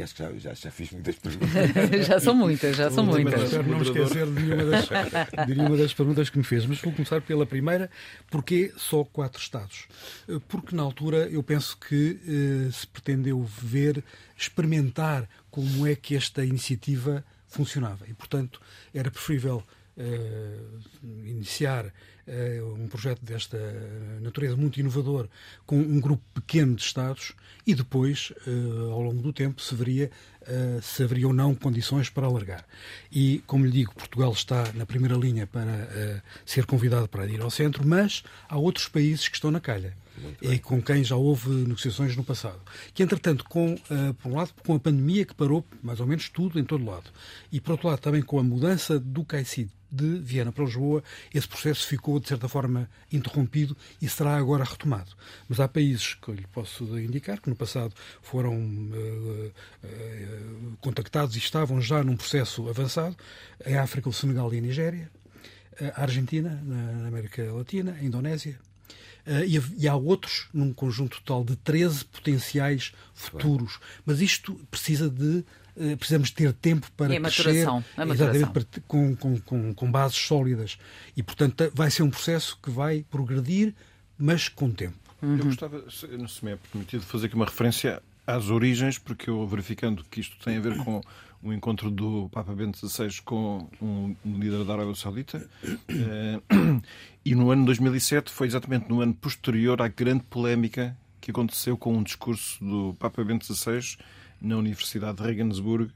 E 0.00 0.02
acho 0.02 0.14
que 0.14 0.22
já, 0.22 0.32
já, 0.32 0.54
já 0.54 0.70
fiz 0.70 0.90
muitas 0.92 1.16
perguntas. 1.20 2.06
já 2.06 2.18
são 2.18 2.34
muitas, 2.34 2.74
já 2.74 2.90
são 2.90 3.04
muitas. 3.04 3.42
Espero 3.42 3.68
não 3.68 3.78
me 3.78 3.84
esquecer 3.84 4.26
de 4.26 4.32
nenhuma, 4.32 4.64
das, 4.64 4.88
de 5.46 5.54
nenhuma 5.54 5.76
das 5.76 5.92
perguntas 5.92 6.30
que 6.30 6.38
me 6.38 6.44
fez, 6.44 6.64
mas 6.64 6.80
vou 6.80 6.90
começar 6.90 7.20
pela 7.20 7.44
primeira. 7.44 7.90
Porquê 8.30 8.72
só 8.78 9.04
quatro 9.04 9.40
Estados? 9.40 9.88
Porque 10.48 10.74
na 10.74 10.82
altura 10.82 11.28
eu 11.28 11.42
penso 11.42 11.76
que 11.76 12.18
eh, 12.26 12.72
se 12.72 12.86
pretendeu 12.86 13.42
ver, 13.42 14.02
experimentar 14.34 15.28
como 15.50 15.86
é 15.86 15.94
que 15.94 16.16
esta 16.16 16.42
iniciativa 16.44 17.22
funcionava. 17.46 18.06
E, 18.08 18.14
portanto, 18.14 18.58
era 18.94 19.10
preferível 19.10 19.62
eh, 20.00 20.56
iniciar 21.26 21.92
eh, 22.26 22.62
um 22.62 22.88
projeto 22.88 23.22
desta 23.22 23.58
natureza 24.22 24.56
muito 24.56 24.80
inovador 24.80 25.28
com 25.66 25.76
um 25.76 26.00
grupo 26.00 26.22
pequeno 26.32 26.74
de 26.74 26.82
Estados 26.82 27.34
e 27.66 27.74
depois, 27.74 28.32
eh, 28.46 28.50
ao 28.90 29.02
longo 29.02 29.20
do 29.20 29.30
tempo, 29.30 29.60
se 29.60 29.74
veria 29.74 30.10
se 30.82 31.02
haveria 31.04 31.28
ou 31.28 31.34
não 31.34 31.54
condições 31.54 32.08
para 32.08 32.26
alargar. 32.26 32.64
E, 33.12 33.42
como 33.46 33.66
lhe 33.66 33.70
digo, 33.70 33.94
Portugal 33.94 34.32
está 34.32 34.72
na 34.72 34.86
primeira 34.86 35.14
linha 35.14 35.46
para 35.46 36.22
ser 36.46 36.64
convidado 36.64 37.06
para 37.06 37.26
ir 37.26 37.40
ao 37.42 37.50
centro, 37.50 37.86
mas 37.86 38.24
há 38.48 38.56
outros 38.56 38.88
países 38.88 39.28
que 39.28 39.36
estão 39.36 39.50
na 39.50 39.60
calha 39.60 39.94
e 40.40 40.58
com 40.58 40.80
quem 40.82 41.04
já 41.04 41.16
houve 41.16 41.48
negociações 41.50 42.16
no 42.16 42.24
passado. 42.24 42.60
Que, 42.94 43.02
entretanto, 43.02 43.44
com, 43.44 43.74
uh, 43.74 44.14
por 44.14 44.32
um 44.32 44.36
lado, 44.36 44.52
com 44.64 44.74
a 44.74 44.80
pandemia 44.80 45.24
que 45.24 45.34
parou 45.34 45.64
mais 45.82 46.00
ou 46.00 46.06
menos 46.06 46.28
tudo 46.28 46.58
em 46.58 46.64
todo 46.64 46.84
lado, 46.84 47.10
e 47.50 47.60
por 47.60 47.72
outro 47.72 47.88
lado 47.88 48.00
também 48.00 48.22
com 48.22 48.38
a 48.38 48.42
mudança 48.42 48.98
do 48.98 49.24
CAICID 49.24 49.70
de 49.90 50.18
Viena 50.20 50.52
para 50.52 50.64
Lisboa, 50.64 51.02
esse 51.34 51.48
processo 51.48 51.86
ficou, 51.86 52.20
de 52.20 52.28
certa 52.28 52.48
forma, 52.48 52.88
interrompido 53.12 53.76
e 54.00 54.08
será 54.08 54.36
agora 54.36 54.62
retomado. 54.62 55.10
Mas 55.48 55.58
há 55.58 55.66
países 55.66 56.14
que 56.14 56.28
eu 56.28 56.34
lhe 56.34 56.46
posso 56.46 56.84
indicar 56.98 57.40
que 57.40 57.50
no 57.50 57.56
passado 57.56 57.92
foram 58.22 58.54
uh, 58.54 59.52
uh, 59.84 60.76
contactados 60.80 61.34
e 61.34 61.38
estavam 61.38 61.80
já 61.80 62.04
num 62.04 62.16
processo 62.16 62.68
avançado, 62.68 63.16
em 63.66 63.76
África, 63.76 64.08
o 64.08 64.12
Senegal 64.12 64.52
e 64.54 64.58
a 64.58 64.60
Nigéria, 64.60 65.10
a 65.94 66.02
Argentina, 66.02 66.60
na 66.62 67.08
América 67.08 67.42
Latina, 67.52 67.96
a 67.98 68.04
Indonésia, 68.04 68.58
e, 69.46 69.60
e, 69.84 69.88
há 69.88 69.94
outros 69.94 70.48
num 70.52 70.72
conjunto 70.72 71.20
total 71.22 71.44
de 71.44 71.56
13 71.56 72.04
potenciais 72.06 72.92
futuros. 73.14 73.78
Mas 74.04 74.20
isto 74.20 74.54
precisa 74.70 75.08
de. 75.08 75.44
Uh, 75.76 75.96
precisamos 75.96 76.30
ter 76.30 76.52
tempo 76.52 76.90
para 76.96 77.14
e 77.14 77.20
crescer 77.20 77.66
a 77.96 78.06
exatamente, 78.06 78.50
para, 78.50 78.64
com, 78.88 79.14
com, 79.14 79.40
com, 79.40 79.72
com, 79.72 79.90
bases 79.90 80.18
sólidas. 80.18 80.78
E, 81.16 81.22
portanto, 81.22 81.70
vai 81.74 81.90
ser 81.90 82.02
um 82.02 82.10
processo 82.10 82.58
que 82.60 82.70
vai 82.70 83.04
progredir, 83.08 83.74
mas 84.18 84.48
com 84.48 84.70
tempo. 84.70 84.98
Uhum. 85.22 85.38
Eu 85.38 85.44
gostava, 85.44 85.84
se 85.90 86.06
me 86.44 86.52
é 86.52 86.56
permitido, 86.56 87.02
fazer 87.02 87.26
aqui 87.26 87.36
uma 87.36 87.44
referência 87.44 88.02
às 88.26 88.50
origens, 88.50 88.98
porque 88.98 89.30
eu 89.30 89.46
verificando 89.46 90.04
que 90.10 90.20
isto 90.20 90.36
tem 90.44 90.56
a 90.56 90.60
ver 90.60 90.76
com 90.84 91.00
o 91.42 91.52
encontro 91.52 91.90
do 91.90 92.28
Papa 92.30 92.54
Bento 92.54 92.86
XVI 92.86 93.22
com 93.24 93.68
um, 93.80 94.14
líder 94.24 94.64
da 94.64 94.74
Arábia 94.74 94.94
Saudita. 94.94 95.48
Eh, 95.88 96.40
e 97.24 97.34
no 97.34 97.50
ano 97.50 97.64
2007 97.64 98.30
foi 98.30 98.46
exatamente 98.46 98.88
no 98.88 99.00
ano 99.00 99.14
posterior 99.14 99.80
à 99.80 99.88
grande 99.88 100.24
polémica 100.24 100.96
que 101.20 101.30
aconteceu 101.30 101.76
com 101.76 101.96
um 101.96 102.02
discurso 102.02 102.62
do 102.62 102.94
Papa 102.98 103.22
Bento 103.24 103.44
XVI 103.44 103.96
na 104.40 104.56
Universidade 104.56 105.18
de 105.18 105.22
Regensburg, 105.22 105.90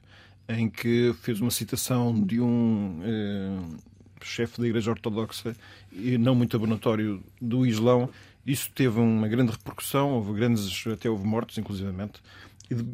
em 0.49 0.69
que 0.69 1.15
fez 1.23 1.41
uma 1.41 1.51
citação 1.51 2.13
de 2.15 2.41
um 2.41 3.01
eh, 3.03 3.77
chefe 4.23 4.61
da 4.61 4.67
Igreja 4.67 4.91
Ortodoxa 4.91 5.57
e 5.93 6.19
não 6.19 6.35
muito 6.35 6.57
abonatório 6.57 7.23
do 7.41 7.67
Islão. 7.67 8.09
Isso 8.47 8.71
teve 8.75 9.01
uma 9.01 9.29
grande 9.29 9.53
repercussão, 9.53 10.13
houve 10.13 10.33
grandes, 10.35 10.87
até 10.87 11.09
houve 11.09 11.27
mortos, 11.27 11.57
inclusivamente. 11.59 12.21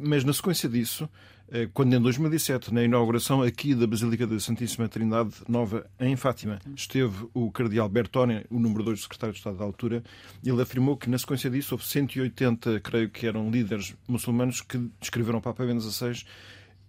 Mas 0.01 0.25
na 0.25 0.33
sequência 0.33 0.69
disso, 0.69 1.09
eh, 1.51 1.69
quando 1.73 1.95
em 1.95 2.01
2007, 2.01 2.73
na 2.73 2.85
inauguração 2.85 3.43
aqui 3.43 3.75
da 3.75 3.87
Basílica 3.87 4.27
da 4.27 4.39
Santíssima 4.39 4.89
Trindade 4.89 5.35
Nova, 5.49 5.87
em 5.99 6.15
Fátima, 6.17 6.61
esteve 6.77 7.27
o 7.35 7.51
cardeal 7.51 7.89
Bertone, 7.89 8.45
o 8.51 8.59
número 8.59 8.85
2 8.85 8.99
do 8.99 9.03
secretário 9.03 9.33
de 9.33 9.39
Estado 9.39 9.59
da 9.59 9.65
altura, 9.65 10.03
ele 10.45 10.63
afirmou 10.63 10.97
que 10.97 11.11
na 11.11 11.19
sequência 11.19 11.51
disso 11.51 11.75
houve 11.75 11.85
180, 11.85 12.81
creio 12.81 13.11
que 13.11 13.27
eram 13.27 13.51
líderes 13.51 13.95
muçulmanos, 14.07 14.61
que 14.61 14.81
escreveram 15.01 15.39
ao 15.39 15.43
Papa 15.43 15.65
Bento 15.65 15.83
XVI 15.83 16.25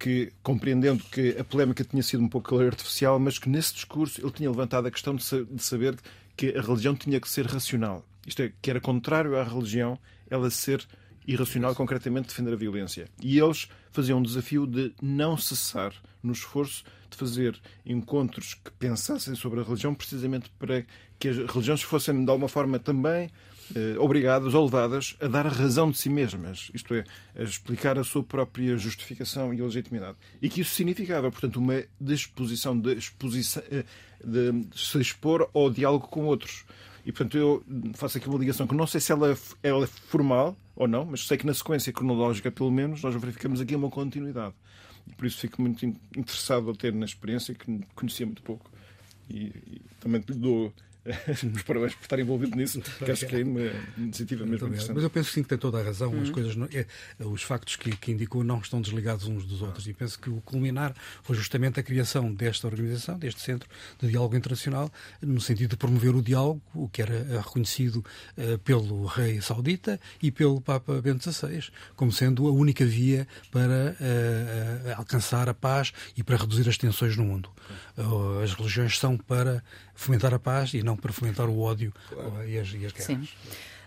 que, 0.01 0.33
compreendendo 0.41 1.03
que 1.11 1.37
a 1.37 1.43
polémica 1.43 1.83
tinha 1.83 2.01
sido 2.01 2.23
um 2.23 2.27
pouco 2.27 2.57
artificial, 2.59 3.19
mas 3.19 3.37
que 3.37 3.47
nesse 3.47 3.75
discurso 3.75 4.19
ele 4.19 4.31
tinha 4.31 4.49
levantado 4.49 4.87
a 4.87 4.91
questão 4.91 5.15
de 5.15 5.23
saber 5.59 5.95
que 6.35 6.57
a 6.57 6.61
religião 6.61 6.95
tinha 6.95 7.21
que 7.21 7.29
ser 7.29 7.45
racional. 7.45 8.03
Isto 8.25 8.43
é, 8.43 8.53
que 8.61 8.69
era 8.69 8.79
contrário 8.79 9.37
à 9.37 9.43
religião 9.43 9.97
ela 10.29 10.49
ser 10.49 10.85
irracional, 11.27 11.75
concretamente 11.75 12.29
defender 12.29 12.53
a 12.53 12.57
violência. 12.57 13.07
E 13.21 13.37
eles 13.37 13.67
faziam 13.91 14.19
um 14.19 14.23
desafio 14.23 14.65
de 14.65 14.93
não 15.01 15.37
cessar 15.37 15.93
no 16.23 16.33
esforço 16.33 16.83
de 17.09 17.17
fazer 17.17 17.59
encontros 17.85 18.53
que 18.53 18.71
pensassem 18.71 19.35
sobre 19.35 19.59
a 19.59 19.63
religião, 19.63 19.93
precisamente 19.93 20.49
para 20.57 20.85
que 21.19 21.27
as 21.27 21.37
religiões 21.37 21.81
fossem, 21.81 22.23
de 22.23 22.31
alguma 22.31 22.47
forma, 22.47 22.79
também 22.79 23.29
eh, 23.75 23.95
obrigadas 23.99 24.53
ou 24.53 24.65
levadas 24.65 25.15
a 25.21 25.27
dar 25.27 25.45
a 25.45 25.49
razão 25.49 25.91
de 25.91 25.97
si 25.97 26.09
mesmas, 26.09 26.71
isto 26.73 26.93
é, 26.93 27.03
a 27.37 27.43
explicar 27.43 27.97
a 27.99 28.03
sua 28.03 28.23
própria 28.23 28.75
justificação 28.77 29.53
e 29.53 29.61
legitimidade. 29.61 30.17
E 30.41 30.49
que 30.49 30.61
isso 30.61 30.73
significava, 30.73 31.29
portanto, 31.31 31.57
uma 31.57 31.83
disposição 31.99 32.77
de, 32.77 32.93
exposição, 32.93 33.61
eh, 33.71 33.83
de 34.23 34.65
se 34.75 34.99
expor 34.99 35.49
ao 35.53 35.69
diálogo 35.69 36.07
com 36.07 36.25
outros. 36.25 36.65
E, 37.05 37.11
portanto, 37.11 37.37
eu 37.37 37.63
faço 37.95 38.17
aqui 38.17 38.27
uma 38.27 38.37
ligação 38.37 38.67
que 38.67 38.75
não 38.75 38.85
sei 38.85 39.01
se 39.01 39.11
ela, 39.11 39.35
ela 39.63 39.83
é 39.83 39.87
formal 39.87 40.55
ou 40.75 40.87
não, 40.87 41.05
mas 41.05 41.25
sei 41.25 41.37
que 41.37 41.45
na 41.45 41.53
sequência 41.53 41.91
cronológica, 41.91 42.51
pelo 42.51 42.71
menos, 42.71 43.01
nós 43.01 43.15
verificamos 43.15 43.59
aqui 43.59 43.75
uma 43.75 43.89
continuidade. 43.89 44.53
E 45.07 45.13
por 45.15 45.25
isso 45.25 45.39
fico 45.39 45.61
muito 45.61 45.85
interessado 45.85 46.69
a 46.69 46.75
ter 46.75 46.93
na 46.93 47.05
experiência, 47.05 47.55
que 47.55 47.81
conhecia 47.95 48.25
muito 48.25 48.43
pouco. 48.43 48.69
E, 49.29 49.45
e 49.45 49.81
também 49.99 50.23
lhe 50.27 50.35
dou 50.35 50.73
os 51.55 51.63
parabéns 51.63 51.95
por 51.95 52.03
estar 52.03 52.19
envolvido 52.19 52.55
nisso, 52.55 52.79
que 52.81 53.11
acho 53.11 53.25
que 53.25 53.35
é 53.35 53.43
uma 53.43 53.71
iniciativa 53.97 54.45
mesmo 54.45 54.67
interessante. 54.67 54.93
Mas 54.93 55.03
eu 55.03 55.09
penso 55.09 55.31
sim 55.31 55.41
que 55.41 55.49
tem 55.49 55.57
toda 55.57 55.79
a 55.79 55.83
razão. 55.83 56.13
As 56.21 56.27
uhum. 56.27 56.33
coisas, 56.33 56.55
é, 56.73 56.85
os 57.19 57.41
factos 57.41 57.75
que, 57.75 57.95
que, 57.97 58.11
indicou 58.11 58.43
não 58.43 58.59
estão 58.59 58.79
desligados 58.79 59.25
uns 59.25 59.45
dos 59.45 59.61
outros. 59.63 59.87
E 59.87 59.93
penso 59.93 60.19
que 60.19 60.29
o 60.29 60.41
culminar 60.41 60.93
foi 61.23 61.35
justamente 61.35 61.79
a 61.79 61.83
criação 61.83 62.31
desta 62.31 62.67
organização, 62.67 63.17
deste 63.17 63.41
Centro 63.41 63.67
de 63.99 64.09
Diálogo 64.09 64.35
Internacional, 64.35 64.91
no 65.21 65.41
sentido 65.41 65.71
de 65.71 65.77
promover 65.77 66.15
o 66.15 66.21
diálogo, 66.21 66.61
o 66.73 66.87
que 66.87 67.01
era 67.01 67.41
reconhecido 67.41 68.05
uh, 68.37 68.59
pelo 68.59 69.05
rei 69.05 69.41
saudita 69.41 69.99
e 70.21 70.29
pelo 70.29 70.61
Papa 70.61 71.01
Bento 71.01 71.31
XVI, 71.31 71.69
como 71.95 72.11
sendo 72.11 72.47
a 72.47 72.51
única 72.51 72.85
via 72.85 73.27
para 73.49 73.95
uh, 73.99 74.99
alcançar 74.99 75.49
a 75.49 75.53
paz 75.53 75.91
e 76.15 76.23
para 76.23 76.37
reduzir 76.37 76.69
as 76.69 76.77
tensões 76.77 77.17
no 77.17 77.23
mundo. 77.23 77.49
Uh, 77.97 78.43
as 78.43 78.53
religiões 78.53 78.99
são 78.99 79.17
para 79.17 79.63
fomentar 80.01 80.33
a 80.33 80.39
paz 80.39 80.73
e 80.73 80.83
não 80.83 80.97
para 80.97 81.13
fomentar 81.13 81.47
o 81.47 81.59
ódio 81.59 81.93
claro. 82.09 82.47
e, 82.47 82.57
as, 82.57 82.67
e 82.73 82.85
as 82.85 82.91
guerras. 82.91 83.05
Sim. 83.05 83.27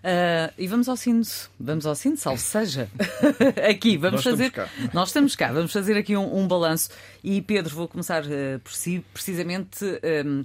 Uh, 0.05 0.53
e 0.59 0.69
vamos 0.69 0.87
ao 0.87 0.99
sino, 0.99 1.23
vamos 1.59 1.87
ao 1.87 1.95
sino, 1.95 2.15
salve 2.17 2.41
seja. 2.41 2.91
aqui, 3.69 3.97
vamos 3.97 4.23
nós 4.23 4.25
fazer. 4.25 4.47
Estamos 4.49 4.93
nós 4.93 5.09
estamos 5.09 5.35
cá, 5.35 5.51
vamos 5.51 5.73
fazer 5.73 5.97
aqui 5.97 6.15
um, 6.15 6.41
um 6.41 6.47
balanço. 6.47 6.91
E 7.23 7.41
Pedro, 7.41 7.75
vou 7.75 7.89
começar 7.89 8.23
uh, 8.23 8.61
por 8.63 8.73
si, 8.73 9.03
precisamente. 9.15 9.83
Um, 10.27 10.43
eh, 10.43 10.45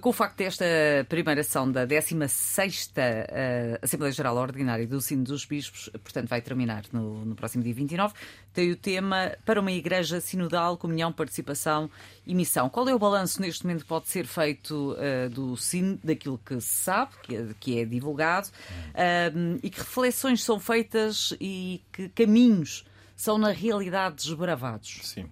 com 0.00 0.08
o 0.08 0.12
facto 0.12 0.38
desta 0.38 0.64
primeira 1.08 1.44
sessão 1.44 1.70
da 1.70 1.84
16 1.84 2.86
uh, 2.86 3.78
Assembleia 3.80 4.12
Geral 4.12 4.36
Ordinária 4.36 4.84
do 4.84 5.00
Sino 5.00 5.22
dos 5.22 5.44
Bispos, 5.44 5.88
portanto 6.02 6.28
vai 6.28 6.42
terminar 6.42 6.82
no, 6.92 7.24
no, 7.24 7.36
próximo 7.36 7.62
dia 7.62 7.72
29, 7.72 8.12
tem 8.52 8.72
o 8.72 8.76
tema 8.76 9.36
para 9.44 9.60
uma 9.60 9.70
igreja 9.70 10.20
sinodal, 10.20 10.76
comunhão, 10.76 11.12
participação 11.12 11.88
e 12.26 12.34
missão. 12.34 12.68
Qual 12.68 12.88
é 12.88 12.94
o 12.94 12.98
balanço 12.98 13.40
neste 13.40 13.64
momento 13.64 13.82
que 13.82 13.88
pode 13.88 14.08
ser 14.08 14.26
feito 14.26 14.94
uh, 14.94 15.30
do 15.30 15.56
Sino, 15.56 15.96
daquilo 16.02 16.38
que 16.44 16.60
se 16.60 16.74
sabe, 16.84 17.12
que 17.22 17.36
é, 17.36 17.46
que 17.60 17.78
é 17.78 17.84
divulgado, 17.84 18.48
uh, 18.48 19.60
e 19.62 19.70
que 19.70 19.78
reflexões 19.78 20.42
são 20.42 20.58
feitas 20.58 21.32
e 21.40 21.80
que 21.92 22.08
caminhos 22.08 22.84
são 23.14 23.38
na 23.38 23.52
realidade 23.52 24.16
desbravados? 24.16 24.98
Sim. 25.04 25.30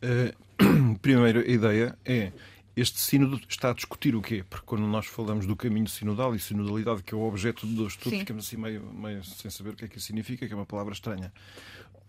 Uh, 0.00 0.96
primeira 1.02 1.50
ideia 1.50 1.98
é 2.04 2.30
este 2.76 3.00
sínodo 3.00 3.40
está 3.48 3.70
a 3.70 3.72
discutir 3.72 4.14
o 4.14 4.20
quê? 4.20 4.44
Porque 4.48 4.66
quando 4.66 4.86
nós 4.86 5.06
falamos 5.06 5.46
do 5.46 5.56
caminho 5.56 5.88
sinodal 5.88 6.34
e 6.34 6.38
sinodalidade, 6.38 7.02
que 7.02 7.14
é 7.14 7.16
o 7.16 7.22
objeto 7.22 7.66
do 7.66 7.86
estudo, 7.86 8.10
Sim. 8.10 8.20
ficamos 8.20 8.46
assim 8.46 8.58
meio, 8.58 8.82
meio 8.92 9.24
sem 9.24 9.50
saber 9.50 9.70
o 9.70 9.76
que 9.76 9.86
é 9.86 9.88
que 9.88 9.96
isso 9.96 10.08
significa, 10.08 10.46
que 10.46 10.52
é 10.52 10.56
uma 10.56 10.66
palavra 10.66 10.92
estranha. 10.92 11.32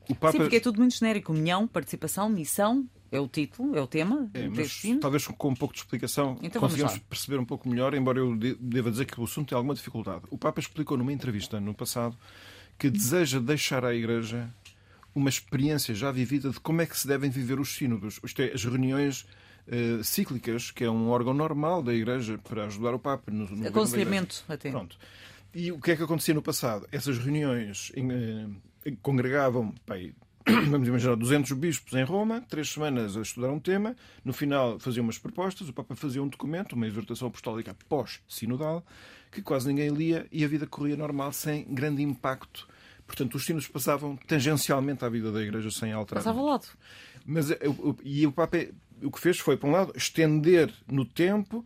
O 0.10 0.15
Papa... 0.15 0.34
Sim, 0.34 0.38
porque 0.39 0.58
é 0.58 0.60
tudo 0.60 0.80
muito 0.80 0.96
genérico. 0.96 1.32
União, 1.32 1.65
participação, 1.68 2.30
missão, 2.30 2.86
é 3.10 3.20
o 3.20 3.28
título, 3.30 3.78
é 3.78 3.82
o 3.82 3.88
tema. 3.88 4.30
É, 4.34 4.48
mas, 4.50 4.82
talvez 5.00 5.26
com 5.28 5.50
um 5.50 5.56
pouco 5.56 5.74
de 5.74 5.80
explicação 5.80 6.38
então, 6.42 6.60
consigamos 6.62 6.98
perceber 6.98 7.39
um 7.39 7.46
pouco 7.46 7.70
melhor, 7.70 7.94
embora 7.94 8.20
eu 8.20 8.36
deva 8.60 8.92
dizer 8.92 9.06
que 9.06 9.20
o 9.20 9.24
assunto 9.24 9.50
tem 9.50 9.56
alguma 9.56 9.74
dificuldade. 9.74 10.24
O 10.30 10.38
Papa 10.38 10.60
explicou 10.60 10.98
numa 10.98 11.13
entrevista 11.13 11.60
no 11.62 11.74
passado 11.74 12.18
que 12.78 12.89
deseja 12.89 13.39
deixar 13.39 13.86
à 13.86 13.94
Igreja 13.94 14.54
uma 15.15 15.30
experiência 15.30 15.96
já 15.96 16.12
vivida 16.12 16.50
de 16.50 16.60
como 16.60 16.82
é 16.82 16.86
que 16.86 16.98
se 16.98 17.08
devem 17.08 17.30
viver 17.30 17.60
os 17.60 17.76
sínodos, 17.76 18.20
isto 18.24 18.42
é, 18.42 18.52
as 18.54 18.63
reuniões 18.63 19.26
uh, 19.68 20.04
cíclicas, 20.04 20.72
que 20.72 20.84
é 20.84 20.90
um 20.90 21.10
órgão 21.10 21.34
normal 21.34 21.82
da 21.82 21.94
Igreja 21.94 22.38
para 22.38 22.66
ajudar 22.66 22.94
o 22.94 23.00
Papa. 23.00 23.32
No, 23.32 23.46
no 23.50 23.68
Aconselhamento, 23.68 24.44
até. 24.48 24.72
Pronto. 24.72 24.98
E 25.54 25.72
o 25.72 25.80
que 25.80 25.92
é 25.92 25.96
que 25.96 26.04
acontecia 26.04 26.34
no 26.34 26.42
passado? 26.42 26.88
Essas 26.92 27.18
reuniões 27.18 27.92
em, 27.96 28.12
uh, 28.12 28.98
congregavam, 29.02 29.74
bem, 29.88 30.14
vamos 30.70 30.88
imaginar, 30.88 31.16
200 31.16 31.52
bispos 31.54 31.94
em 31.94 32.04
Roma, 32.04 32.42
três 32.48 32.70
semanas 32.70 33.18
a 33.18 33.22
estudar 33.22 33.50
um 33.50 33.60
tema, 33.60 33.96
no 34.24 34.34
final 34.34 34.80
faziam 34.80 35.04
umas 35.04 35.18
propostas, 35.18 35.68
o 35.68 35.74
Papa 35.74 35.96
fazia 35.96 36.22
um 36.24 36.28
documento, 36.28 36.74
uma 36.74 36.88
exortação 36.88 37.28
apostólica 37.28 37.76
pós-sinodal, 37.90 38.86
que 39.32 39.42
quase 39.42 39.68
ninguém 39.68 39.90
lia 39.90 40.26
e 40.32 40.44
a 40.46 40.48
vida 40.48 40.66
corria 40.66 40.96
normal, 40.96 41.32
sem 41.34 41.66
grande 41.66 42.02
impacto. 42.02 42.68
Portanto, 43.06 43.36
os 43.36 43.46
sinos 43.46 43.68
passavam 43.68 44.18
tangencialmente 44.28 45.04
à 45.06 45.10
vida 45.10 45.32
da 45.32 45.42
Igreja 45.42 45.72
sem 45.72 45.94
alterar. 45.94 46.22
Passava 46.22 46.40
ao 46.40 46.46
lado. 46.46 46.68
Mas, 47.26 47.52
eh, 47.52 47.60
e 48.04 48.28
o 48.28 48.32
Papa 48.32 48.58
o 49.04 49.12
que 49.12 49.20
fez 49.20 49.40
foi, 49.40 49.58
por 49.58 49.68
um 49.68 49.72
lado, 49.72 49.94
estender 49.96 50.72
no 50.90 51.06
tempo 51.06 51.66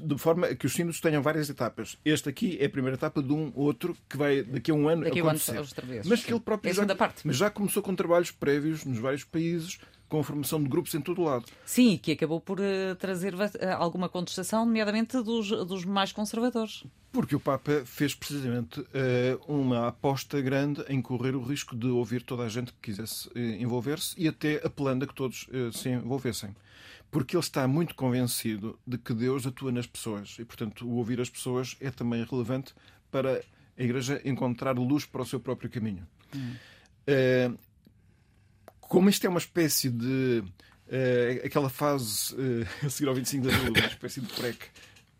de 0.00 0.16
forma 0.16 0.46
a 0.46 0.54
que 0.54 0.66
os 0.66 0.72
sínodos 0.72 1.00
tenham 1.00 1.22
várias 1.22 1.48
etapas. 1.50 1.98
Este 2.04 2.28
aqui 2.28 2.56
é 2.60 2.66
a 2.66 2.70
primeira 2.70 2.96
etapa 2.96 3.22
de 3.22 3.32
um 3.32 3.52
outro 3.54 3.96
que 4.08 4.16
vai 4.16 4.42
daqui 4.42 4.70
a 4.70 4.74
um 4.74 4.88
ano 4.88 5.04
daqui 5.04 5.20
acontecer. 5.20 5.58
Outra 5.58 5.86
vez. 5.86 6.06
Mas 6.06 6.24
que 6.24 6.32
ele 6.32 6.40
próprio 6.40 6.70
é 6.70 6.74
já, 6.74 6.94
parte. 6.94 7.26
mas 7.26 7.36
já 7.36 7.50
começou 7.50 7.82
com 7.82 7.94
trabalhos 7.94 8.30
prévios 8.30 8.84
nos 8.84 8.98
vários 8.98 9.24
países 9.24 9.78
com 10.14 10.20
a 10.20 10.24
formação 10.24 10.62
de 10.62 10.68
grupos 10.68 10.94
em 10.94 11.00
todo 11.00 11.22
o 11.22 11.24
lado. 11.24 11.46
Sim, 11.66 11.98
que 12.00 12.12
acabou 12.12 12.40
por 12.40 12.60
uh, 12.60 12.94
trazer 12.96 13.34
uh, 13.34 13.40
alguma 13.76 14.08
contestação, 14.08 14.64
nomeadamente 14.64 15.20
dos, 15.20 15.48
dos 15.48 15.84
mais 15.84 16.12
conservadores. 16.12 16.84
Porque 17.10 17.34
o 17.34 17.40
Papa 17.40 17.82
fez 17.84 18.14
precisamente 18.14 18.78
uh, 18.78 18.86
uma 19.48 19.88
aposta 19.88 20.40
grande 20.40 20.84
em 20.88 21.02
correr 21.02 21.34
o 21.34 21.42
risco 21.42 21.74
de 21.74 21.88
ouvir 21.88 22.22
toda 22.22 22.44
a 22.44 22.48
gente 22.48 22.72
que 22.72 22.78
quisesse 22.92 23.28
envolver-se 23.34 24.14
e 24.16 24.28
até 24.28 24.64
apelando 24.64 25.04
a 25.04 25.08
que 25.08 25.14
todos 25.14 25.48
se 25.72 25.88
envolvessem. 25.88 26.54
Porque 27.10 27.34
ele 27.34 27.42
está 27.42 27.66
muito 27.66 27.96
convencido 27.96 28.78
de 28.86 28.98
que 28.98 29.12
Deus 29.12 29.44
atua 29.46 29.72
nas 29.72 29.86
pessoas 29.86 30.36
e, 30.38 30.44
portanto, 30.44 30.86
o 30.86 30.96
ouvir 30.96 31.20
as 31.20 31.28
pessoas 31.28 31.76
é 31.80 31.90
também 31.90 32.24
relevante 32.24 32.72
para 33.10 33.40
a 33.76 33.82
Igreja 33.82 34.20
encontrar 34.24 34.78
luz 34.78 35.04
para 35.04 35.22
o 35.22 35.26
seu 35.26 35.40
próprio 35.40 35.68
caminho. 35.68 36.06
Hum 36.34 36.54
como 38.94 39.10
isto 39.10 39.26
é 39.26 39.28
uma 39.28 39.40
espécie 39.40 39.90
de. 39.90 40.44
Uh, 40.86 41.44
aquela 41.44 41.68
fase 41.68 42.32
uh, 42.34 42.66
a 42.86 42.88
seguir 42.88 43.08
ao 43.08 43.14
25 43.14 43.48
de 43.48 43.52
Abril, 43.54 43.72
uma 43.72 43.86
espécie 43.86 44.20
de 44.20 44.32
PREC, 44.32 44.66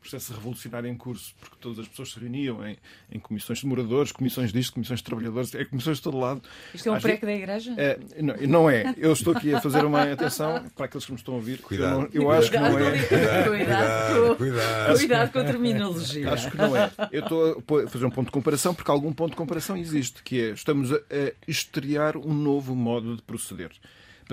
processo 0.04 0.34
revolucionário 0.34 0.88
em 0.88 0.96
curso, 0.96 1.34
porque 1.40 1.56
todas 1.60 1.78
as 1.78 1.88
pessoas 1.88 2.12
se 2.12 2.20
reuniam 2.20 2.66
em, 2.66 2.76
em 3.10 3.18
comissões 3.18 3.60
de 3.60 3.66
moradores, 3.66 4.12
comissões 4.12 4.52
disto, 4.52 4.74
comissões 4.74 5.00
de 5.00 5.04
trabalhadores, 5.04 5.54
é 5.54 5.64
comissões 5.64 5.96
de 5.96 6.02
todo 6.02 6.18
lado. 6.18 6.42
Isto 6.74 6.90
é 6.90 6.92
um 6.92 7.00
PREC 7.00 7.24
da 7.24 7.32
Igreja? 7.32 7.74
É, 7.78 7.98
não, 8.20 8.36
não, 8.36 8.70
é. 8.70 8.94
Eu 8.98 9.12
estou 9.12 9.34
aqui 9.34 9.54
a 9.54 9.60
fazer 9.60 9.84
uma 9.84 10.02
atenção 10.02 10.64
para 10.76 10.84
aqueles 10.84 11.06
que 11.06 11.12
me 11.12 11.18
estão 11.18 11.34
a 11.34 11.36
ouvir. 11.38 11.60
Cuidado. 11.62 12.08
Eu, 12.12 12.22
não, 12.22 12.30
eu 12.30 12.30
acho 12.30 12.50
que 12.50 12.58
não 12.58 12.78
é. 12.78 13.06
Cuidado, 13.06 13.50
cuidado, 13.50 14.36
cuidado, 14.36 14.98
cuidado 14.98 15.32
com 15.32 15.38
a 15.38 15.44
terminologia. 15.44 16.32
Acho 16.32 16.50
que 16.50 16.56
não 16.56 16.76
é. 16.76 16.90
Eu 17.10 17.22
estou 17.22 17.82
a 17.84 17.88
fazer 17.88 18.04
um 18.04 18.10
ponto 18.10 18.26
de 18.26 18.32
comparação, 18.32 18.74
porque 18.74 18.90
algum 18.90 19.12
ponto 19.12 19.30
de 19.30 19.36
comparação 19.36 19.76
existe, 19.76 20.22
que 20.22 20.40
é 20.40 20.50
estamos 20.50 20.92
a, 20.92 20.96
a 20.96 21.32
estrear 21.48 22.16
um 22.16 22.34
novo 22.34 22.74
modo 22.74 23.16
de 23.16 23.22
proceder. 23.22 23.70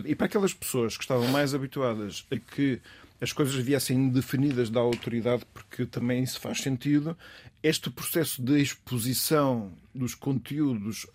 E 0.06 0.16
para 0.16 0.26
aquelas 0.26 0.54
pessoas 0.54 0.98
que 0.98 1.04
estavam 1.04 1.28
mais 1.28 1.54
habituadas 1.54 2.26
a 2.32 2.38
que 2.38 2.82
as 3.22 3.32
coisas 3.32 3.54
viessem 3.56 4.10
definidas 4.10 4.72
da 4.72 4.80
autoridade, 4.80 5.46
porque 5.54 5.86
também 5.86 6.24
isso 6.24 6.40
faz 6.40 6.58
sentido, 6.60 7.16
este 7.62 7.92
processo 7.92 8.42
de 8.42 8.60
exposição 8.60 9.72
dos 9.94 10.16
conteúdos 10.16 11.06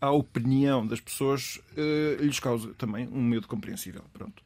à 0.00 0.10
opinião 0.10 0.84
das 0.84 1.00
pessoas 1.00 1.60
eh, 1.76 2.16
lhes 2.20 2.40
causa 2.40 2.74
também 2.74 3.06
um 3.06 3.22
medo 3.22 3.46
compreensível. 3.46 4.02
Pronto. 4.12 4.42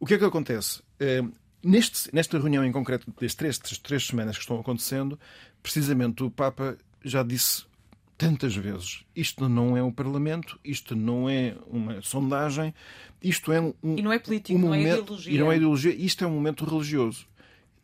O 0.00 0.04
que 0.04 0.14
é 0.14 0.18
que 0.18 0.24
acontece? 0.24 0.82
Eh, 0.98 1.22
neste, 1.62 2.12
nesta 2.12 2.36
reunião 2.36 2.64
em 2.64 2.72
concreto, 2.72 3.06
destas 3.20 3.58
três, 3.58 3.78
três 3.78 4.06
semanas 4.08 4.36
que 4.36 4.42
estão 4.42 4.58
acontecendo, 4.58 5.16
precisamente 5.62 6.24
o 6.24 6.30
Papa 6.30 6.76
já 7.04 7.22
disse 7.22 7.67
tantas 8.18 8.54
vezes. 8.56 9.04
Isto 9.14 9.48
não 9.48 9.76
é 9.76 9.82
um 9.82 9.92
Parlamento, 9.92 10.58
isto 10.64 10.96
não 10.96 11.30
é 11.30 11.56
uma 11.68 12.02
sondagem, 12.02 12.74
isto 13.22 13.52
é 13.52 13.60
um. 13.60 13.72
E 13.96 14.02
não 14.02 14.12
é 14.12 14.18
político, 14.18 14.58
um 14.58 14.62
não 14.62 14.74
é 14.74 14.78
momento, 14.78 14.98
é 14.98 15.02
ideologia. 15.02 15.32
E 15.32 15.38
não 15.38 15.52
é 15.52 15.56
ideologia, 15.56 15.94
isto 15.94 16.24
é 16.24 16.26
um 16.26 16.32
momento 16.32 16.64
religioso. 16.64 17.26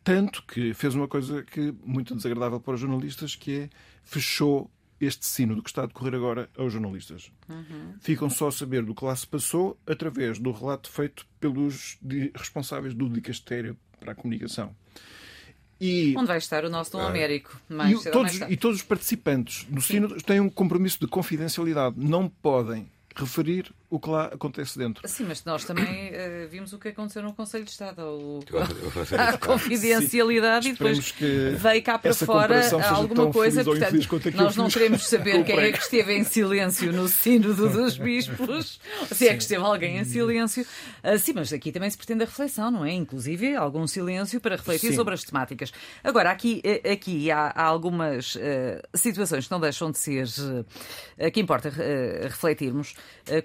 Tanto 0.03 0.43
que 0.43 0.73
fez 0.73 0.93
uma 0.93 1.07
coisa 1.07 1.41
que 1.41 1.73
muito 1.83 2.13
desagradável 2.13 2.59
para 2.59 2.75
os 2.75 2.79
jornalistas, 2.79 3.35
que 3.35 3.61
é 3.61 3.69
fechou 4.03 4.69
este 4.99 5.25
sino 5.25 5.55
do 5.55 5.63
que 5.63 5.69
está 5.69 5.83
a 5.83 5.85
decorrer 5.87 6.13
agora 6.15 6.49
aos 6.57 6.71
jornalistas. 6.71 7.31
Uhum. 7.49 7.95
Ficam 7.99 8.29
só 8.29 8.49
a 8.49 8.51
saber 8.51 8.83
do 8.83 8.93
que 8.93 9.03
lá 9.03 9.15
se 9.15 9.25
passou 9.25 9.79
através 9.87 10.37
do 10.37 10.51
relato 10.51 10.89
feito 10.89 11.25
pelos 11.39 11.97
responsáveis 12.35 12.93
do 12.93 13.09
dicastério 13.09 13.77
para 13.99 14.11
a 14.11 14.15
comunicação. 14.15 14.75
E, 15.79 16.15
Onde 16.17 16.27
vai 16.27 16.37
estar 16.37 16.63
o 16.63 16.69
nosso 16.69 16.91
Dom 16.91 17.01
é. 17.01 17.07
Américo? 17.07 17.59
Mais 17.67 18.05
e, 18.05 18.11
todos, 18.11 18.35
e 18.49 18.57
todos 18.57 18.77
os 18.77 18.83
participantes 18.83 19.65
do 19.69 19.81
Sínodo 19.81 20.15
têm 20.21 20.39
um 20.39 20.49
compromisso 20.49 20.99
de 20.99 21.07
confidencialidade. 21.07 21.95
Não 21.97 22.29
podem 22.29 22.89
referir 23.15 23.71
o 23.95 23.99
que 23.99 24.09
lá 24.09 24.25
acontece 24.25 24.77
dentro. 24.77 25.07
Sim, 25.07 25.25
mas 25.27 25.43
nós 25.45 25.63
também 25.63 26.09
uh, 26.09 26.49
vimos 26.49 26.73
o 26.73 26.79
que 26.79 26.89
aconteceu 26.89 27.23
no 27.23 27.33
Conselho 27.33 27.63
de 27.63 27.71
Estado. 27.71 28.01
O... 28.01 28.39
A 29.17 29.37
confidencialidade 29.37 30.69
e 30.69 30.71
depois 30.73 31.13
veio 31.57 31.83
cá 31.83 31.97
para 31.97 32.13
fora 32.13 32.61
alguma 32.89 33.31
coisa. 33.31 33.63
Portanto, 33.63 34.35
nós 34.35 34.55
não 34.55 34.67
queremos 34.67 35.07
saber 35.07 35.43
quem 35.43 35.57
é 35.57 35.71
que 35.71 35.79
esteve 35.79 36.13
em 36.13 36.23
silêncio 36.23 36.91
no 36.91 37.07
Sínodo 37.07 37.69
dos 37.69 37.97
Bispos, 37.97 38.79
se 39.11 39.27
é 39.27 39.33
que 39.33 39.41
esteve 39.41 39.63
alguém 39.63 39.97
em 39.97 40.03
silêncio. 40.03 40.65
Uh, 41.03 41.17
sim, 41.17 41.33
mas 41.33 41.53
aqui 41.53 41.71
também 41.71 41.89
se 41.89 41.97
pretende 41.97 42.23
a 42.23 42.25
reflexão, 42.25 42.69
não 42.69 42.85
é? 42.85 42.91
Inclusive 42.91 43.55
algum 43.55 43.87
silêncio 43.87 44.41
para 44.41 44.55
refletir 44.55 44.89
sim. 44.89 44.95
sobre 44.95 45.13
as 45.13 45.23
temáticas. 45.23 45.71
Agora, 46.03 46.31
aqui, 46.31 46.61
eh, 46.63 46.91
aqui 46.91 47.31
há, 47.31 47.47
há 47.55 47.63
algumas 47.63 48.35
uh, 48.35 48.39
situações 48.93 49.45
que 49.45 49.51
não 49.51 49.59
deixam 49.59 49.89
de 49.89 49.97
ser 49.97 50.25
uh, 50.25 51.31
que 51.31 51.39
importa 51.39 51.71
refletirmos. 52.23 52.93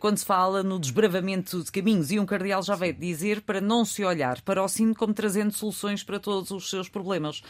quando 0.00 0.18
se 0.18 0.24
fala 0.24 0.39
no 0.64 0.78
desbravamento 0.78 1.62
de 1.62 1.70
caminhos, 1.70 2.10
e 2.10 2.18
um 2.18 2.26
cardeal 2.26 2.62
já 2.62 2.74
veio 2.74 2.94
dizer 2.94 3.42
para 3.42 3.60
não 3.60 3.84
se 3.84 4.04
olhar 4.04 4.40
para 4.40 4.62
o 4.62 4.68
sino 4.68 4.94
como 4.94 5.12
trazendo 5.12 5.52
soluções 5.52 6.02
para 6.02 6.18
todos 6.18 6.50
os 6.50 6.70
seus 6.70 6.88
problemas. 6.88 7.42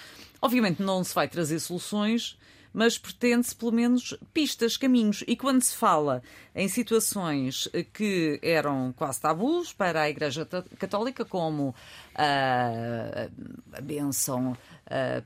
Obviamente 0.42 0.83
não 0.83 1.05
se 1.05 1.14
vai 1.14 1.29
trazer 1.29 1.61
soluções 1.61 2.37
mas 2.72 2.98
pretende-se 2.98 3.54
pelo 3.54 3.72
menos 3.72 4.16
pistas, 4.33 4.76
caminhos. 4.76 5.24
E 5.26 5.37
quando 5.37 5.62
se 5.62 5.74
fala 5.74 6.22
em 6.54 6.68
situações 6.68 7.68
que 7.92 8.38
eram 8.42 8.92
quase 8.96 9.20
tabus 9.20 9.72
para 9.72 10.02
a 10.02 10.11
Igreja 10.11 10.46
Católica, 10.78 11.24
como 11.24 11.74
a, 12.14 13.28
a 13.72 13.80
benção 13.80 14.56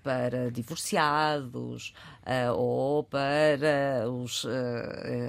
para 0.03 0.51
divorciados 0.51 1.95
ou 2.57 3.05
para 3.05 4.09
os, 4.11 4.47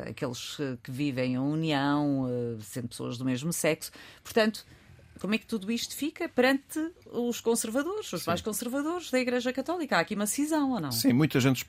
aqueles 0.07 0.57
que 0.83 0.91
vivem 0.91 1.33
em 1.33 1.37
união, 1.37 2.27
sendo 2.61 2.89
pessoas 2.89 3.17
do 3.17 3.23
mesmo 3.23 3.53
sexo. 3.53 3.91
Portanto, 4.23 4.65
como 5.19 5.35
é 5.35 5.37
que 5.37 5.45
tudo 5.45 5.71
isto 5.71 5.95
fica 5.95 6.27
perante 6.27 6.79
os 7.11 7.39
conservadores, 7.39 8.11
os 8.11 8.21
Sim. 8.21 8.29
mais 8.29 8.41
conservadores 8.41 9.09
da 9.09 9.19
Igreja 9.19 9.53
Católica? 9.53 9.97
Há 9.97 9.99
aqui 10.01 10.15
uma 10.15 10.27
cisão 10.27 10.71
ou 10.71 10.79
não? 10.79 10.91
Sim, 10.91 11.13
muita 11.13 11.39
gente, 11.39 11.65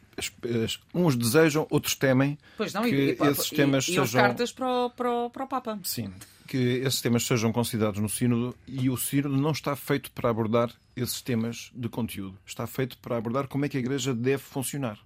uns 0.94 1.16
desejam, 1.16 1.66
outros 1.70 1.94
temem 1.94 2.36
pois 2.56 2.72
não, 2.72 2.82
que 2.82 3.16
e, 3.20 3.28
esses 3.28 3.50
temas 3.50 3.84
e, 3.84 3.94
sejam. 3.94 4.04
E 4.04 4.12
cartas 4.12 4.52
para 4.52 4.68
o, 4.68 4.90
para, 4.90 5.10
o, 5.10 5.30
para 5.30 5.44
o 5.44 5.46
Papa. 5.46 5.78
Sim, 5.84 6.12
que 6.46 6.56
esses 6.56 7.00
temas 7.00 7.24
sejam 7.24 7.52
considerados 7.52 8.00
no 8.00 8.08
Sínodo 8.08 8.56
e 8.66 8.90
o 8.90 8.96
Sínodo 8.96 9.36
não 9.36 9.52
está 9.52 9.74
feito 9.76 10.10
para 10.12 10.30
abordar 10.30 10.72
esses 10.96 11.20
temas 11.22 11.70
de 11.74 11.88
conteúdo. 11.88 12.38
Está 12.46 12.66
feito 12.66 12.98
para 12.98 13.16
abordar 13.16 13.48
como 13.48 13.64
é 13.64 13.68
que 13.68 13.76
a 13.76 13.80
Igreja 13.80 14.14
deve 14.14 14.42
funcionar. 14.42 14.98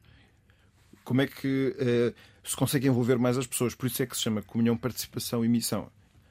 Como 1.04 1.22
é 1.22 1.26
que 1.26 1.74
eh, 1.78 2.14
se 2.44 2.56
consegue 2.56 2.88
envolver 2.88 3.18
mais 3.18 3.36
as 3.38 3.46
pessoas. 3.46 3.74
Por 3.74 3.86
isso 3.86 4.02
é 4.02 4.06
que 4.06 4.16
se 4.16 4.22
chama 4.22 4.42
comunhão, 4.42 4.76
participação 4.76 5.44
e 5.44 5.48
missão. 5.48 5.90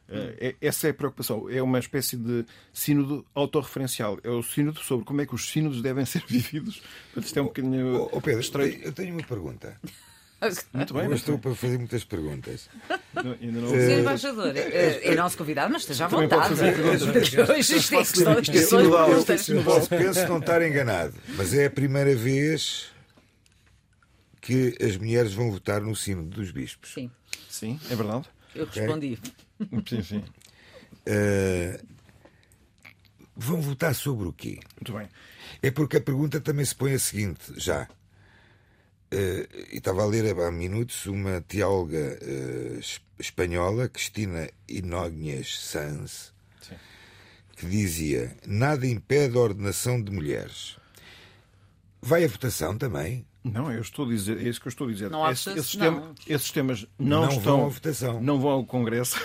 Uh, 0.09 0.55
essa 0.59 0.87
é 0.87 0.89
a 0.89 0.93
preocupação. 0.93 1.49
É 1.49 1.61
uma 1.61 1.77
espécie 1.77 2.17
de 2.17 2.45
sínodo 2.73 3.25
autorreferencial. 3.35 4.19
É 4.23 4.29
o 4.29 4.41
sínodo 4.41 4.79
sobre 4.79 5.05
como 5.05 5.21
é 5.21 5.25
que 5.25 5.35
os 5.35 5.49
sínodos 5.49 5.81
devem 5.81 6.05
ser 6.05 6.23
vividos. 6.27 6.81
isto 7.15 7.37
é 7.37 7.41
um 7.41 7.45
bocadinho. 7.45 8.03
Oh, 8.03 8.09
oh 8.13 8.21
Pedro, 8.21 8.41
estreito. 8.41 8.85
eu 8.85 8.91
tenho 8.91 9.13
uma 9.13 9.23
pergunta. 9.23 9.79
Muito 10.73 10.93
bem. 10.93 11.09
Mas 11.09 11.19
estou 11.19 11.37
para 11.37 11.53
fazer 11.53 11.77
muitas 11.77 12.05
perguntas. 12.05 12.69
Não, 13.13 13.33
ainda 13.33 13.59
não... 13.59 13.69
Senhor 13.69 13.99
embaixador, 13.99 14.55
é, 14.55 15.07
é 15.07 15.15
nosso 15.15 15.37
convidado, 15.37 15.71
mas 15.73 15.81
esteja 15.81 16.05
à 16.05 16.07
vontade. 16.07 16.53
Hoje 16.53 17.75
isto 17.75 17.95
é 17.95 18.03
penso 19.97 20.27
não 20.29 20.39
estar 20.39 20.65
enganado, 20.65 21.13
mas 21.35 21.53
é 21.53 21.65
a 21.65 21.69
primeira 21.69 22.15
vez 22.15 22.89
que 24.39 24.77
as 24.81 24.95
mulheres 24.95 25.33
vão 25.33 25.51
votar 25.51 25.81
no 25.81 25.93
sino 25.93 26.23
dos 26.23 26.51
bispos. 26.51 26.93
Sim. 26.93 27.11
Sim, 27.49 27.77
é 27.91 27.95
verdade. 27.95 28.29
Eu 28.59 28.65
respondi. 28.65 29.17
Sim, 29.87 30.03
sim. 30.03 30.23
Uh, 31.07 31.85
vão 33.35 33.61
votar 33.61 33.95
sobre 33.95 34.27
o 34.27 34.33
quê? 34.33 34.59
Muito 34.75 34.93
bem. 34.93 35.07
É 35.61 35.71
porque 35.71 35.97
a 35.97 36.01
pergunta 36.01 36.39
também 36.39 36.65
se 36.65 36.75
põe 36.75 36.93
a 36.93 36.99
seguinte, 36.99 37.53
já. 37.57 37.87
Uh, 39.11 39.47
e 39.71 39.77
estava 39.77 40.03
a 40.03 40.05
ler 40.05 40.37
há 40.37 40.51
minutos 40.51 41.05
uma 41.07 41.41
teóloga 41.41 42.19
uh, 42.21 42.79
espanhola, 43.17 43.89
Cristina 43.89 44.49
Inógnias 44.67 45.59
Sanz, 45.59 46.33
que 47.55 47.65
dizia: 47.65 48.35
Nada 48.45 48.85
impede 48.85 49.37
a 49.37 49.41
ordenação 49.41 50.01
de 50.01 50.11
mulheres. 50.11 50.77
Vai 52.01 52.23
a 52.23 52.27
votação 52.27 52.77
também? 52.77 53.25
Não, 53.43 53.71
eu 53.71 53.79
estou 53.79 54.05
a 54.05 54.09
dizer, 54.09 54.37
é 54.37 54.49
isso 54.49 54.59
que 54.59 54.67
eu 54.67 54.69
estou 54.69 54.87
a 54.87 54.91
dizer. 54.91 55.09
Não 55.09 55.23
há 55.23 55.31
Esse, 55.31 55.49
esses, 55.51 55.75
não. 55.75 56.13
esses 56.27 56.51
temas 56.51 56.85
não, 56.97 57.21
não 57.21 57.29
estão. 57.29 57.57
Vão 57.57 57.65
à 57.65 57.69
votação. 57.69 58.21
Não 58.21 58.39
vão 58.39 58.51
ao 58.51 58.65
Congresso. 58.65 59.17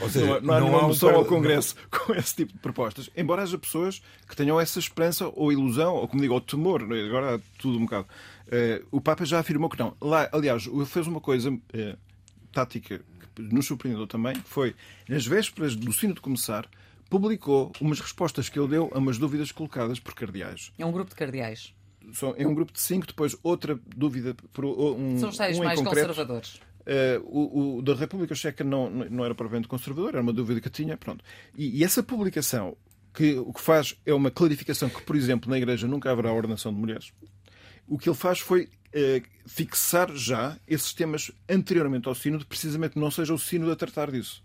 Ou 0.00 0.10
seja, 0.10 0.40
não, 0.40 0.60
não 0.60 0.78
há 0.78 0.82
moção 0.82 1.14
ao 1.14 1.24
Congresso 1.24 1.76
com 1.88 2.12
esse 2.14 2.34
tipo 2.34 2.52
de 2.52 2.58
propostas. 2.58 3.08
Embora 3.16 3.42
haja 3.42 3.56
pessoas 3.56 4.02
que 4.28 4.34
tenham 4.34 4.60
essa 4.60 4.80
esperança 4.80 5.30
ou 5.34 5.52
ilusão, 5.52 5.94
ou 5.94 6.08
como 6.08 6.20
digo, 6.20 6.34
ou 6.34 6.40
temor, 6.40 6.82
é? 6.92 7.06
agora 7.06 7.36
há 7.36 7.40
tudo 7.58 7.78
um 7.78 7.82
bocado. 7.82 8.08
Uh, 8.48 8.84
o 8.90 9.00
Papa 9.00 9.24
já 9.24 9.38
afirmou 9.38 9.70
que 9.70 9.78
não. 9.78 9.96
Lá, 10.00 10.28
aliás, 10.32 10.68
fez 10.86 11.06
uma 11.06 11.20
coisa 11.20 11.50
uh, 11.50 11.98
tática 12.52 13.00
que 13.36 13.42
nos 13.42 13.66
surpreendeu 13.66 14.06
também, 14.08 14.34
foi 14.44 14.74
nas 15.08 15.24
vésperas 15.24 15.76
do 15.76 15.92
sino 15.92 16.14
de 16.14 16.20
começar, 16.20 16.68
publicou 17.08 17.70
umas 17.80 18.00
respostas 18.00 18.48
que 18.48 18.58
ele 18.58 18.66
deu 18.66 18.90
a 18.92 18.98
umas 18.98 19.16
dúvidas 19.16 19.52
colocadas 19.52 20.00
por 20.00 20.12
cardeais. 20.12 20.72
É 20.76 20.84
um 20.84 20.90
grupo 20.90 21.10
de 21.10 21.16
cardeais 21.16 21.72
é 22.36 22.46
um 22.46 22.54
grupo 22.54 22.72
de 22.72 22.80
cinco, 22.80 23.06
depois 23.06 23.36
outra 23.42 23.78
dúvida 23.96 24.34
por 24.52 24.64
um. 24.64 25.18
São 25.18 25.28
os 25.28 25.36
tais 25.36 25.58
um 25.58 25.64
mais 25.64 25.78
concreto. 25.78 26.08
conservadores. 26.08 26.60
Uh, 26.80 27.20
o, 27.24 27.76
o, 27.78 27.82
da 27.82 27.94
República 27.94 28.34
Checa 28.34 28.64
não, 28.64 28.90
não 28.90 29.24
era 29.24 29.34
propriamente 29.34 29.68
conservador, 29.68 30.10
era 30.10 30.22
uma 30.22 30.32
dúvida 30.32 30.60
que 30.60 30.70
tinha. 30.70 30.96
Pronto. 30.96 31.24
E, 31.56 31.78
e, 31.78 31.84
essa 31.84 32.02
publicação, 32.02 32.76
que 33.12 33.34
o 33.34 33.52
que 33.52 33.60
faz 33.60 33.96
é 34.06 34.14
uma 34.14 34.30
clarificação 34.30 34.88
que, 34.88 35.02
por 35.02 35.14
exemplo, 35.14 35.50
na 35.50 35.58
Igreja 35.58 35.86
nunca 35.86 36.10
haverá 36.10 36.32
ordenação 36.32 36.72
de 36.72 36.80
mulheres. 36.80 37.12
O 37.86 37.98
que 37.98 38.08
ele 38.08 38.16
faz 38.16 38.38
foi 38.38 38.64
uh, 38.64 39.28
fixar 39.46 40.14
já 40.14 40.56
esses 40.66 40.92
temas 40.92 41.30
anteriormente 41.48 42.08
ao 42.08 42.14
Sínodo, 42.14 42.46
precisamente 42.46 42.98
não 42.98 43.10
seja 43.10 43.34
o 43.34 43.38
Sínodo 43.38 43.72
a 43.72 43.76
tratar 43.76 44.10
disso. 44.10 44.42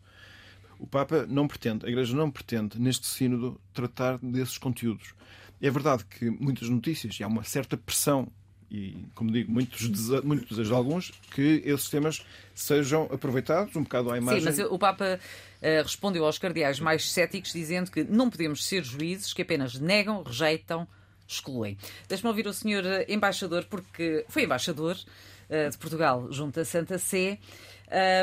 O 0.77 0.85
Papa 0.85 1.25
não 1.27 1.47
pretende, 1.47 1.85
a 1.85 1.89
Igreja 1.89 2.15
não 2.15 2.29
pretende, 2.29 2.79
neste 2.79 3.07
Sínodo, 3.07 3.59
tratar 3.73 4.17
desses 4.19 4.57
conteúdos. 4.57 5.13
É 5.61 5.69
verdade 5.69 6.05
que 6.05 6.29
muitas 6.29 6.69
notícias, 6.69 7.19
e 7.19 7.23
há 7.23 7.27
uma 7.27 7.43
certa 7.43 7.77
pressão, 7.77 8.27
e, 8.69 9.05
como 9.13 9.31
digo, 9.31 9.51
muitos, 9.51 9.87
muitos 10.23 10.49
desejos 10.49 10.67
de 10.67 10.73
alguns, 10.73 11.11
que 11.33 11.61
esses 11.65 11.89
temas 11.89 12.25
sejam 12.53 13.03
aproveitados 13.11 13.75
um 13.75 13.83
bocado 13.83 14.11
à 14.11 14.17
imagem. 14.17 14.41
Sim, 14.41 14.63
mas 14.63 14.71
o 14.71 14.77
Papa 14.77 15.19
uh, 15.19 15.83
respondeu 15.83 16.25
aos 16.25 16.37
cardeais 16.37 16.79
mais 16.79 17.11
céticos 17.11 17.53
dizendo 17.53 17.89
que 17.89 18.03
não 18.03 18.29
podemos 18.29 18.65
ser 18.65 18.83
juízes 18.83 19.33
que 19.33 19.41
apenas 19.41 19.79
negam, 19.79 20.23
rejeitam, 20.23 20.87
excluem. 21.27 21.77
Deixe-me 22.07 22.29
ouvir 22.29 22.47
o 22.47 22.53
senhor 22.53 22.85
eh, 22.85 23.05
embaixador, 23.09 23.65
porque 23.65 24.25
foi 24.29 24.43
embaixador 24.43 24.95
uh, 24.95 25.69
de 25.69 25.77
Portugal 25.77 26.27
junto 26.31 26.59
à 26.59 26.65
Santa 26.65 26.97
Sé. 26.97 27.39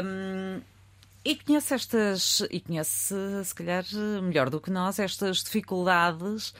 Um, 0.04 0.60
e 1.24 1.36
conhece 1.36 1.74
estas, 1.74 2.42
e 2.50 2.60
conhece, 2.60 3.14
se 3.44 3.54
calhar, 3.54 3.84
melhor 4.22 4.50
do 4.50 4.60
que 4.60 4.70
nós, 4.70 4.98
estas 4.98 5.38
dificuldades 5.42 6.52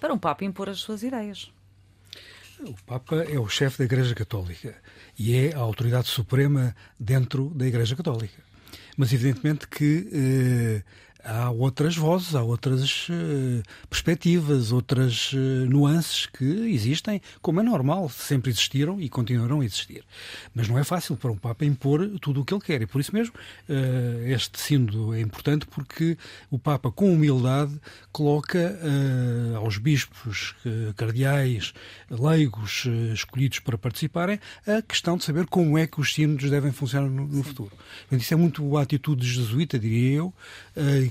para 0.00 0.12
um 0.12 0.18
Papa 0.18 0.44
impor 0.44 0.68
as 0.68 0.78
suas 0.78 1.02
ideias. 1.02 1.50
O 2.60 2.74
Papa 2.84 3.16
é 3.22 3.38
o 3.38 3.48
chefe 3.48 3.78
da 3.78 3.84
Igreja 3.84 4.14
Católica 4.14 4.74
e 5.16 5.36
é 5.36 5.54
a 5.54 5.58
autoridade 5.58 6.08
suprema 6.08 6.74
dentro 6.98 7.50
da 7.50 7.66
Igreja 7.66 7.94
Católica. 7.94 8.42
Mas, 8.96 9.12
evidentemente, 9.12 9.68
que 9.68 10.08
eh, 10.12 10.82
há 11.28 11.50
outras 11.50 11.94
vozes, 11.94 12.34
há 12.34 12.42
outras 12.42 13.08
uh, 13.10 13.62
perspectivas, 13.88 14.72
outras 14.72 15.32
uh, 15.34 15.36
nuances 15.68 16.24
que 16.24 16.44
existem, 16.44 17.20
como 17.42 17.60
é 17.60 17.62
normal, 17.62 18.08
sempre 18.08 18.50
existiram 18.50 18.98
e 19.00 19.08
continuarão 19.08 19.60
a 19.60 19.64
existir. 19.64 20.04
Mas 20.54 20.68
não 20.68 20.78
é 20.78 20.84
fácil 20.84 21.16
para 21.16 21.30
um 21.30 21.36
Papa 21.36 21.64
impor 21.66 22.08
tudo 22.20 22.40
o 22.40 22.44
que 22.44 22.54
ele 22.54 22.62
quer. 22.62 22.82
E 22.82 22.86
por 22.86 23.00
isso 23.00 23.14
mesmo 23.14 23.34
uh, 23.68 24.26
este 24.26 24.58
sínodo 24.58 25.14
é 25.14 25.20
importante 25.20 25.66
porque 25.66 26.16
o 26.50 26.58
Papa, 26.58 26.90
com 26.90 27.12
humildade, 27.12 27.78
coloca 28.10 28.78
aos 29.56 29.78
bispos, 29.78 30.54
cardeais, 30.96 31.72
leigos 32.10 32.86
escolhidos 33.12 33.58
para 33.60 33.76
participarem 33.76 34.40
a 34.66 34.80
questão 34.82 35.16
de 35.16 35.24
saber 35.24 35.46
como 35.46 35.76
é 35.76 35.86
que 35.86 36.00
os 36.00 36.14
sínodos 36.14 36.50
devem 36.50 36.72
funcionar 36.72 37.08
no, 37.08 37.26
no 37.26 37.42
futuro. 37.42 37.72
Isso 38.10 38.32
é 38.32 38.36
muito 38.36 38.76
a 38.76 38.82
atitude 38.82 39.26
jesuíta, 39.26 39.78
diria 39.78 40.16
eu, 40.16 40.34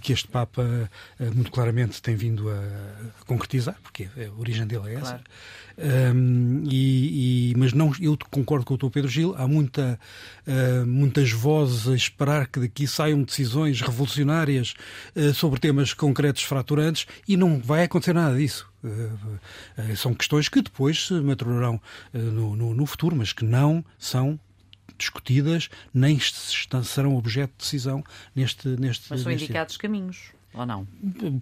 que 0.08 0.14
este 0.14 0.30
Papa 0.30 0.90
eh, 1.20 1.30
muito 1.32 1.52
claramente 1.52 2.02
tem 2.02 2.16
vindo 2.16 2.50
a 2.50 3.26
concretizar, 3.26 3.76
porque 3.84 4.08
a 4.16 4.40
origem 4.40 4.66
dele 4.66 4.92
é 4.92 4.94
essa. 4.94 5.20
Claro. 5.20 6.16
Um, 6.16 6.64
e, 6.66 7.52
e, 7.52 7.54
mas 7.58 7.74
não, 7.74 7.92
eu 8.00 8.18
concordo 8.32 8.66
com 8.66 8.76
o 8.76 8.78
Dr. 8.78 8.90
Pedro 8.90 9.12
Gil, 9.12 9.36
há 9.38 9.46
muita, 9.46 10.00
uh, 10.48 10.88
muitas 10.88 11.34
vozes 11.34 11.90
a 11.90 11.94
esperar 11.94 12.48
que 12.48 12.62
daqui 12.62 12.88
saiam 12.88 13.22
decisões 13.22 13.82
revolucionárias 13.82 14.76
uh, 15.14 15.34
sobre 15.34 15.60
temas 15.60 15.94
concretos 15.94 16.44
fraturantes 16.44 17.06
e 17.28 17.36
não 17.36 17.60
vai 17.60 17.84
acontecer 17.84 18.14
nada 18.14 18.38
disso. 18.38 18.66
Uh, 18.82 19.94
são 19.98 20.14
questões 20.14 20.48
que 20.48 20.62
depois 20.62 21.08
se 21.08 21.14
maturarão 21.16 21.82
no, 22.14 22.56
no, 22.56 22.74
no 22.74 22.86
futuro, 22.86 23.14
mas 23.14 23.34
que 23.34 23.44
não 23.44 23.84
são 24.00 24.40
discutidas, 24.98 25.70
nem 25.94 26.20
serão 26.84 27.16
objeto 27.16 27.52
de 27.58 27.64
decisão 27.64 28.04
neste. 28.36 28.68
neste 28.68 29.08
Mas 29.10 29.22
são 29.22 29.32
neste 29.32 29.46
indicados 29.46 29.78
caminhos 29.78 30.38
ou 30.58 30.66
não? 30.66 30.88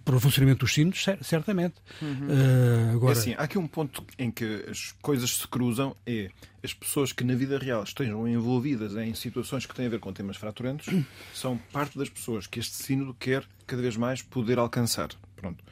Para 0.04 0.16
o 0.16 0.20
funcionamento 0.20 0.60
dos 0.60 0.74
sinos, 0.74 1.04
certamente. 1.22 1.74
Uhum. 2.02 2.28
Uh, 2.28 2.94
agora... 2.94 3.14
É 3.14 3.18
assim, 3.18 3.34
há 3.34 3.42
aqui 3.42 3.58
um 3.58 3.66
ponto 3.66 4.04
em 4.18 4.30
que 4.30 4.64
as 4.68 4.92
coisas 5.00 5.30
se 5.30 5.48
cruzam, 5.48 5.96
é 6.06 6.30
as 6.62 6.74
pessoas 6.74 7.12
que 7.12 7.24
na 7.24 7.34
vida 7.34 7.58
real 7.58 7.82
estejam 7.82 8.28
envolvidas 8.28 8.94
em 8.96 9.14
situações 9.14 9.64
que 9.64 9.74
têm 9.74 9.86
a 9.86 9.88
ver 9.88 10.00
com 10.00 10.12
temas 10.12 10.36
fraturantes 10.36 10.92
são 11.32 11.56
parte 11.72 11.96
das 11.96 12.08
pessoas 12.08 12.46
que 12.46 12.58
este 12.58 12.74
sínodo 12.74 13.14
quer 13.14 13.44
cada 13.66 13.80
vez 13.80 13.96
mais 13.96 14.20
poder 14.20 14.58
alcançar. 14.58 15.08
Pronto 15.36 15.64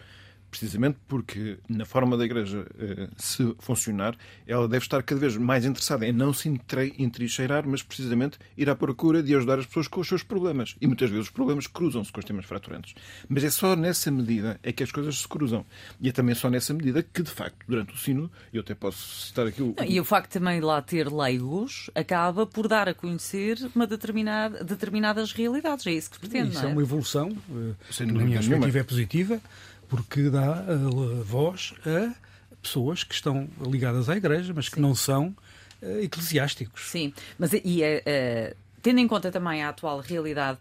precisamente 0.54 0.98
porque, 1.08 1.58
na 1.68 1.84
forma 1.84 2.16
da 2.16 2.24
Igreja 2.24 2.64
eh, 2.78 3.08
se 3.16 3.54
funcionar, 3.58 4.16
ela 4.46 4.68
deve 4.68 4.84
estar 4.84 5.02
cada 5.02 5.20
vez 5.20 5.36
mais 5.36 5.64
interessada 5.64 6.06
em 6.06 6.12
não 6.12 6.32
se 6.32 6.48
entrincheirar, 6.96 7.66
mas 7.66 7.82
precisamente 7.82 8.38
ir 8.56 8.70
à 8.70 8.76
procura 8.76 9.20
de 9.20 9.34
ajudar 9.34 9.58
as 9.58 9.66
pessoas 9.66 9.88
com 9.88 10.00
os 10.00 10.06
seus 10.06 10.22
problemas. 10.22 10.76
E 10.80 10.86
muitas 10.86 11.10
vezes 11.10 11.26
os 11.26 11.30
problemas 11.30 11.66
cruzam-se 11.66 12.12
com 12.12 12.20
os 12.20 12.24
temas 12.24 12.44
fraturantes. 12.44 12.94
Mas 13.28 13.42
é 13.42 13.50
só 13.50 13.74
nessa 13.74 14.12
medida 14.12 14.60
é 14.62 14.70
que 14.70 14.84
as 14.84 14.92
coisas 14.92 15.18
se 15.18 15.26
cruzam. 15.26 15.66
E 16.00 16.08
é 16.08 16.12
também 16.12 16.36
só 16.36 16.48
nessa 16.48 16.72
medida 16.72 17.02
que, 17.02 17.22
de 17.22 17.30
facto, 17.30 17.56
durante 17.66 17.92
o 17.92 17.98
sino, 17.98 18.30
eu 18.52 18.60
até 18.60 18.74
posso 18.74 19.26
citar 19.26 19.48
aqui 19.48 19.60
o. 19.60 19.74
E 19.84 19.98
o 19.98 20.04
facto 20.04 20.30
também 20.30 20.60
de 20.60 20.64
lá 20.64 20.80
ter 20.80 21.12
leigos 21.12 21.90
acaba 21.96 22.46
por 22.46 22.68
dar 22.68 22.88
a 22.88 22.94
conhecer 22.94 23.58
uma 23.74 23.88
determinada, 23.88 24.62
determinadas 24.62 25.32
realidades. 25.32 25.84
É 25.88 25.92
isso 25.92 26.12
que 26.12 26.20
pretende. 26.20 26.50
Isso 26.50 26.64
é? 26.64 26.70
é 26.70 26.72
uma 26.72 26.82
evolução, 26.82 27.36
eh, 27.50 27.72
Sem 27.90 28.06
na 28.06 28.22
minha 28.22 28.38
perspectiva, 28.38 28.78
é 28.78 28.82
positiva 28.84 29.40
porque 29.88 30.30
dá 30.30 30.62
uh, 30.62 31.22
voz 31.24 31.74
a 31.86 32.14
pessoas 32.60 33.04
que 33.04 33.14
estão 33.14 33.48
ligadas 33.60 34.08
à 34.08 34.16
Igreja, 34.16 34.52
mas 34.54 34.68
que 34.68 34.76
Sim. 34.76 34.80
não 34.80 34.94
são 34.94 35.34
uh, 35.82 36.00
eclesiásticos. 36.00 36.90
Sim, 36.90 37.12
mas 37.38 37.52
e, 37.52 37.82
uh, 37.82 38.56
tendo 38.82 39.00
em 39.00 39.08
conta 39.08 39.30
também 39.30 39.62
a 39.62 39.68
atual 39.68 40.00
realidade. 40.00 40.58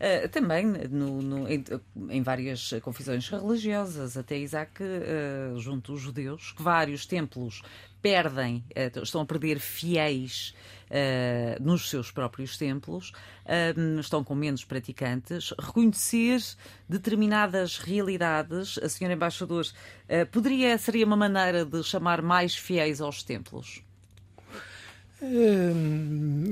Uh, 0.00 0.26
também 0.30 0.64
no, 0.64 1.20
no, 1.20 1.46
em, 1.46 1.62
em, 2.08 2.22
várias 2.22 2.72
confissões 2.80 3.28
religiosas, 3.28 4.16
até 4.16 4.38
Isaac, 4.38 4.82
uh, 4.82 5.60
junto 5.60 5.92
aos 5.92 6.00
judeus, 6.00 6.52
que 6.52 6.62
vários 6.62 7.04
templos 7.04 7.60
perdem, 8.00 8.64
estão 9.02 9.20
a 9.20 9.26
perder 9.26 9.58
fiéis 9.58 10.54
uh, 10.90 11.62
nos 11.62 11.88
seus 11.88 12.10
próprios 12.10 12.56
templos, 12.56 13.12
uh, 13.46 14.00
estão 14.00 14.24
com 14.24 14.34
menos 14.34 14.64
praticantes, 14.64 15.54
reconhecer 15.58 16.40
determinadas 16.88 17.78
realidades. 17.78 18.78
A 18.78 18.88
senhora 18.88 19.14
embaixador, 19.14 19.64
uh, 19.64 20.26
poderia 20.30 20.76
seria 20.78 21.06
uma 21.06 21.16
maneira 21.16 21.64
de 21.64 21.82
chamar 21.82 22.20
mais 22.22 22.56
fiéis 22.56 23.00
aos 23.00 23.22
templos? 23.22 23.82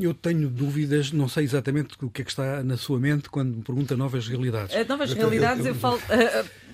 Eu 0.00 0.14
tenho 0.14 0.48
dúvidas, 0.48 1.12
não 1.12 1.28
sei 1.28 1.44
exatamente 1.44 1.94
o 2.02 2.10
que 2.10 2.22
é 2.22 2.24
que 2.24 2.30
está 2.30 2.62
na 2.62 2.76
sua 2.76 2.98
mente 2.98 3.28
quando 3.30 3.56
me 3.56 3.62
pergunta 3.62 3.96
novas 3.96 4.28
realidades. 4.28 4.74
Novas 4.86 5.12
realidades, 5.12 5.64
eu 5.64 5.74
falo. 5.74 5.98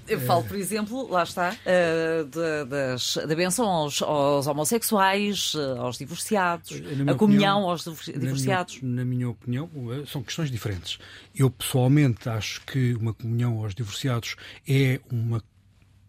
Eu 0.06 0.20
falo, 0.20 0.44
por 0.44 0.56
exemplo, 0.56 1.08
lá 1.10 1.22
está, 1.22 1.50
de, 1.50 2.64
das, 2.68 3.16
da 3.26 3.34
benção 3.34 3.66
aos, 3.66 4.02
aos 4.02 4.46
homossexuais, 4.46 5.54
aos 5.78 5.96
divorciados, 5.96 6.72
a 6.72 7.14
comunhão 7.14 7.62
opinião, 7.62 7.70
aos 7.70 7.84
divorciados. 7.84 8.82
Na 8.82 8.88
minha, 8.88 8.96
na 8.96 9.04
minha, 9.04 9.30
opinião, 9.30 9.70
eh, 9.92 10.04
são 10.06 10.22
questões 10.22 10.50
diferentes. 10.50 10.98
Eu, 11.34 11.50
pessoalmente, 11.50 12.28
acho 12.28 12.60
que 12.66 12.94
uma 12.94 13.14
comunhão 13.14 13.62
aos 13.62 13.74
divorciados 13.74 14.36
é 14.68 15.00
uma 15.10 15.42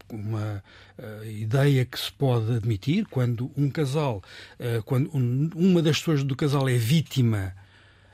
uma 0.09 0.63
uh, 0.97 1.25
ideia 1.25 1.85
que 1.85 1.99
se 1.99 2.11
pode 2.11 2.53
admitir 2.53 3.05
quando 3.05 3.51
um 3.57 3.69
casal, 3.69 4.21
uh, 4.59 4.83
quando 4.83 5.09
um, 5.15 5.49
uma 5.55 5.81
das 5.81 5.99
pessoas 5.99 6.23
do 6.23 6.35
casal 6.35 6.67
é 6.69 6.75
vítima 6.75 7.53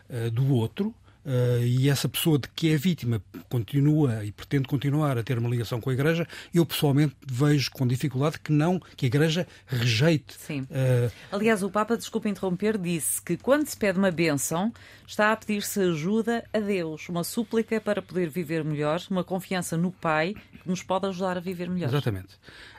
uh, 0.10 0.32
do 0.32 0.54
outro, 0.54 0.94
uh, 1.26 1.64
e 1.64 1.90
essa 1.90 2.08
pessoa 2.08 2.38
de 2.38 2.48
que 2.50 2.72
é 2.72 2.78
vítima 2.78 3.22
continua 3.50 4.24
e 4.24 4.32
pretende 4.32 4.68
continuar 4.68 5.18
a 5.18 5.24
ter 5.24 5.38
uma 5.38 5.50
ligação 5.50 5.80
com 5.80 5.90
a 5.90 5.94
Igreja, 5.94 6.28
eu 6.54 6.66
pessoalmente 6.66 7.16
vejo 7.26 7.72
com 7.72 7.88
dificuldade 7.88 8.40
que 8.40 8.52
não, 8.52 8.80
que 8.96 9.06
a 9.06 9.08
Igreja 9.08 9.48
rejeite. 9.66 10.36
Sim. 10.38 10.62
Uh... 10.62 11.12
Aliás, 11.32 11.64
o 11.64 11.70
Papa, 11.70 11.98
desculpa 11.98 12.30
interromper, 12.30 12.78
disse 12.78 13.22
que 13.22 13.38
quando 13.38 13.68
se 13.68 13.78
pede 13.78 13.98
uma 13.98 14.12
bênção, 14.12 14.74
está 15.08 15.32
a 15.32 15.38
pedir-se 15.38 15.80
ajuda 15.80 16.44
a 16.54 16.60
Deus, 16.60 17.10
uma 17.10 17.24
súplica 17.24 17.80
para 17.82 18.02
poder 18.02 18.30
viver 18.30 18.64
melhor, 18.64 19.02
uma 19.10 19.24
confiança 19.24 19.76
no 19.78 19.92
Pai 19.92 20.36
que 20.62 20.70
nos 20.70 20.84
pode 20.84 21.08
ajudar 21.08 21.38
a 21.38 21.40
viver 21.40 21.70
melhor. 21.70 21.90
Exatamente. 21.90 22.30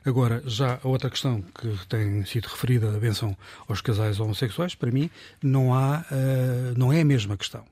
Agora, 0.05 0.42
já 0.46 0.81
a 0.83 0.88
outra 0.88 1.11
questão 1.11 1.42
que 1.42 1.87
tem 1.88 2.24
sido 2.24 2.46
referida, 2.46 2.88
a 2.88 2.98
bênção 2.98 3.37
aos 3.68 3.81
casais 3.81 4.18
homossexuais, 4.20 4.74
para 4.74 4.90
mim, 4.90 5.11
não, 5.42 5.74
há, 5.74 6.05
uh, 6.11 6.78
não 6.78 6.92
é 6.92 7.00
a 7.00 7.05
mesma 7.05 7.37
questão. 7.37 7.64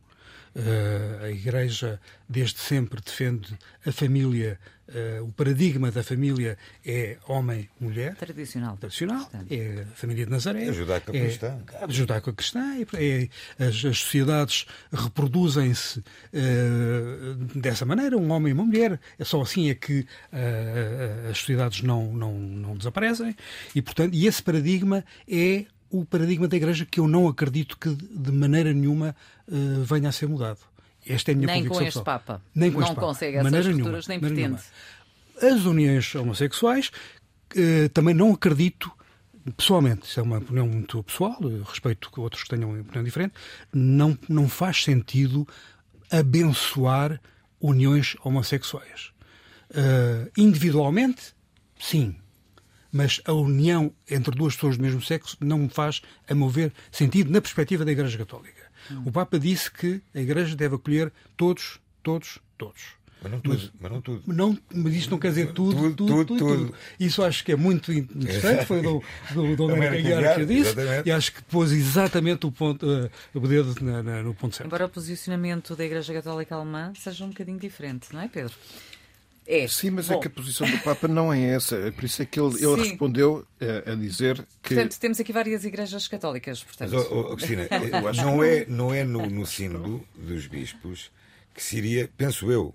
Uh, 0.52 1.24
a 1.26 1.30
Igreja 1.30 2.00
desde 2.28 2.58
sempre 2.58 3.00
defende 3.00 3.56
a 3.86 3.92
família, 3.92 4.58
uh, 4.88 5.24
o 5.24 5.30
paradigma 5.30 5.92
da 5.92 6.02
família 6.02 6.58
é 6.84 7.18
homem-mulher. 7.28 8.16
Tradicional. 8.16 8.76
Tradicional. 8.76 9.30
É 9.48 9.86
a 9.88 9.94
família 9.94 10.24
de 10.24 10.30
Nazaré. 10.30 10.64
É 10.64 10.72
judaico-cristã. 10.72 11.60
É 11.72 11.88
judaico-cristã. 11.88 12.60
É, 12.94 13.28
as, 13.64 13.84
as, 13.84 13.98
sociedades 13.98 14.66
reproduzem-se 14.92 16.00
uh, 16.00 17.34
dessa 17.54 17.86
maneira, 17.86 18.18
um 18.18 18.32
homem 18.32 18.50
e 18.50 18.52
uma 18.52 18.64
mulher. 18.64 18.98
É 19.20 19.24
só 19.24 19.40
assim 19.40 19.70
é 19.70 19.74
que 19.76 20.04
as 21.30 21.38
sociedades 21.38 21.82
não, 21.82 22.12
não, 22.12 22.32
não 22.34 22.76
desaparecem. 22.76 23.36
E, 23.72 23.80
portanto, 23.80 24.14
e 24.14 24.26
esse 24.26 24.42
paradigma 24.42 25.04
é 25.28 25.66
o 25.90 26.04
paradigma 26.04 26.46
da 26.46 26.56
Igreja 26.56 26.86
que 26.86 27.00
eu 27.00 27.08
não 27.08 27.28
acredito 27.28 27.76
que 27.76 27.90
de 27.94 28.32
maneira 28.32 28.72
nenhuma 28.72 29.14
uh, 29.48 29.84
venha 29.84 30.08
a 30.08 30.12
ser 30.12 30.28
mudado. 30.28 30.60
Esta 31.06 31.32
é 31.32 31.34
a 31.34 31.36
minha 31.36 31.46
nem 31.46 31.62
convicção. 31.64 31.82
Com 31.82 31.88
este 31.88 32.02
Papa. 32.04 32.42
Nem 32.54 32.70
com 32.70 32.78
não 32.78 32.86
este 32.86 32.94
Papa. 32.94 33.06
consegue 33.06 33.36
essas 33.36 33.50
maneira 33.50 33.72
nenhuma, 33.74 34.00
nem 34.08 34.20
pretende. 34.20 34.40
Nenhuma. 34.40 34.60
As 35.42 35.64
uniões 35.64 36.14
homossexuais 36.14 36.90
uh, 37.56 37.88
também 37.90 38.14
não 38.14 38.32
acredito 38.32 38.90
pessoalmente, 39.56 40.06
isso 40.06 40.20
é 40.20 40.22
uma 40.22 40.38
opinião 40.38 40.66
muito 40.66 41.02
pessoal, 41.02 41.38
respeito 41.64 42.10
que 42.10 42.20
outros 42.20 42.42
que 42.42 42.50
tenham 42.50 42.70
uma 42.70 42.80
opinião 42.80 43.02
diferente, 43.02 43.34
não, 43.72 44.16
não 44.28 44.48
faz 44.48 44.84
sentido 44.84 45.48
abençoar 46.10 47.20
uniões 47.60 48.16
homossexuais. 48.22 49.12
Uh, 49.70 50.30
individualmente, 50.36 51.34
sim, 51.78 52.16
mas 52.92 53.20
a 53.24 53.32
união 53.32 53.92
entre 54.10 54.34
duas 54.34 54.54
pessoas 54.54 54.76
do 54.76 54.82
mesmo 54.82 55.02
sexo 55.02 55.36
não 55.40 55.58
me 55.58 55.68
faz, 55.68 56.02
a 56.28 56.34
meu 56.34 56.48
ver, 56.48 56.72
sentido 56.90 57.30
na 57.30 57.40
perspectiva 57.40 57.84
da 57.84 57.92
Igreja 57.92 58.18
Católica. 58.18 58.62
Hum. 58.90 59.02
O 59.06 59.12
Papa 59.12 59.38
disse 59.38 59.70
que 59.70 60.00
a 60.14 60.20
Igreja 60.20 60.56
deve 60.56 60.76
acolher 60.76 61.12
todos, 61.36 61.78
todos, 62.02 62.38
todos. 62.56 63.00
Mas 63.22 63.32
não 63.32 63.40
tudo. 63.40 63.54
Mas, 63.54 63.70
mas 63.78 63.92
não, 63.92 64.00
tudo. 64.00 64.22
Não, 64.26 64.58
mas 64.74 64.94
isto 64.94 65.10
não 65.10 65.18
quer 65.18 65.28
dizer 65.28 65.52
tudo, 65.52 65.76
tudo, 65.76 65.94
tudo, 65.94 66.24
tudo, 66.24 66.38
tudo. 66.38 66.74
Isso 66.98 67.22
acho 67.22 67.44
que 67.44 67.52
é 67.52 67.56
muito 67.56 67.92
interessante. 67.92 68.64
Foi 68.64 68.80
do, 68.80 69.02
do, 69.34 69.56
do 69.56 69.70
América 69.70 70.02
Guiar 70.02 70.34
que 70.36 70.46
disse. 70.46 70.70
Exatamente. 70.70 71.08
E 71.08 71.12
acho 71.12 71.32
que 71.34 71.42
pôs 71.42 71.72
exatamente 71.72 72.46
o, 72.46 72.52
ponto, 72.52 72.86
uh, 72.86 73.10
o 73.34 73.40
dedo 73.40 73.74
na, 73.82 74.02
na, 74.02 74.22
no 74.22 74.34
ponto 74.34 74.56
certo. 74.56 74.66
Embora 74.66 74.86
o 74.86 74.88
posicionamento 74.88 75.76
da 75.76 75.84
Igreja 75.84 76.14
Católica 76.14 76.54
Alemã 76.54 76.92
seja 76.96 77.24
um 77.24 77.28
bocadinho 77.28 77.58
diferente, 77.58 78.08
não 78.12 78.22
é, 78.22 78.28
Pedro? 78.28 78.54
É. 79.50 79.66
Sim, 79.66 79.90
mas 79.90 80.06
Bom. 80.06 80.14
é 80.14 80.20
que 80.20 80.28
a 80.28 80.30
posição 80.30 80.70
do 80.70 80.78
Papa 80.78 81.08
não 81.08 81.32
é 81.32 81.42
essa. 81.42 81.74
É 81.74 81.90
por 81.90 82.04
isso 82.04 82.22
é 82.22 82.24
que 82.24 82.38
ele, 82.38 82.54
ele 82.64 82.88
respondeu 82.88 83.44
a, 83.60 83.64
eh, 83.64 83.92
a, 83.92 83.94
dizer 83.96 84.36
que. 84.62 84.74
Portanto, 84.74 84.96
temos 85.00 85.18
aqui 85.18 85.32
várias 85.32 85.64
igrejas 85.64 86.06
católicas. 86.06 86.62
Portanto. 86.62 86.92
Mas, 86.94 87.06
oh, 87.06 87.32
oh, 87.32 87.36
Cristina, 87.36 87.68
não 88.22 88.44
é, 88.44 88.64
não 88.66 88.94
é 88.94 89.02
no, 89.02 89.26
no 89.28 89.44
sínodo 89.44 90.06
dos 90.14 90.46
bispos 90.46 91.10
que 91.52 91.60
seria, 91.60 92.08
penso 92.16 92.52
eu, 92.52 92.72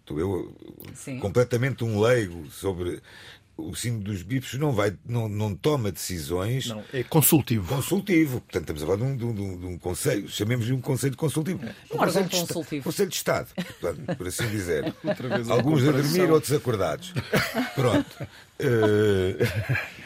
estou 0.00 0.18
eu 0.18 0.56
Sim. 0.94 1.18
completamente 1.18 1.84
um 1.84 2.00
leigo 2.00 2.46
sobre 2.50 3.02
o 3.56 3.74
sino 3.74 4.00
dos 4.00 4.22
bispos 4.22 4.58
não 4.58 4.72
vai 4.72 4.94
não, 5.04 5.28
não 5.28 5.54
toma 5.54 5.90
decisões 5.90 6.66
não 6.66 6.84
é 6.92 7.02
consultivo 7.02 7.74
consultivo 7.74 8.40
portanto 8.40 8.62
estamos 8.62 8.82
a 8.82 8.86
falar 8.86 8.98
de 8.98 9.04
um, 9.04 9.16
de 9.16 9.42
um, 9.42 9.58
de 9.58 9.66
um 9.66 9.78
conselho 9.78 10.28
chamemos 10.28 10.66
de 10.66 10.72
um 10.72 10.80
conselho 10.80 11.16
consultivo 11.16 11.64
é. 11.64 11.74
um, 11.94 11.96
conselho, 11.96 12.28
de 12.28 12.36
consultivo. 12.40 12.84
conselho 12.84 13.08
de 13.08 13.16
Estado 13.16 13.48
portanto, 13.54 14.16
por 14.16 14.26
assim 14.26 14.48
dizer 14.48 14.94
alguns 15.50 15.86
a 15.88 15.92
dormir 15.92 16.30
outros 16.30 16.52
acordados 16.52 17.14
pronto 17.74 18.22
uh... 18.22 19.96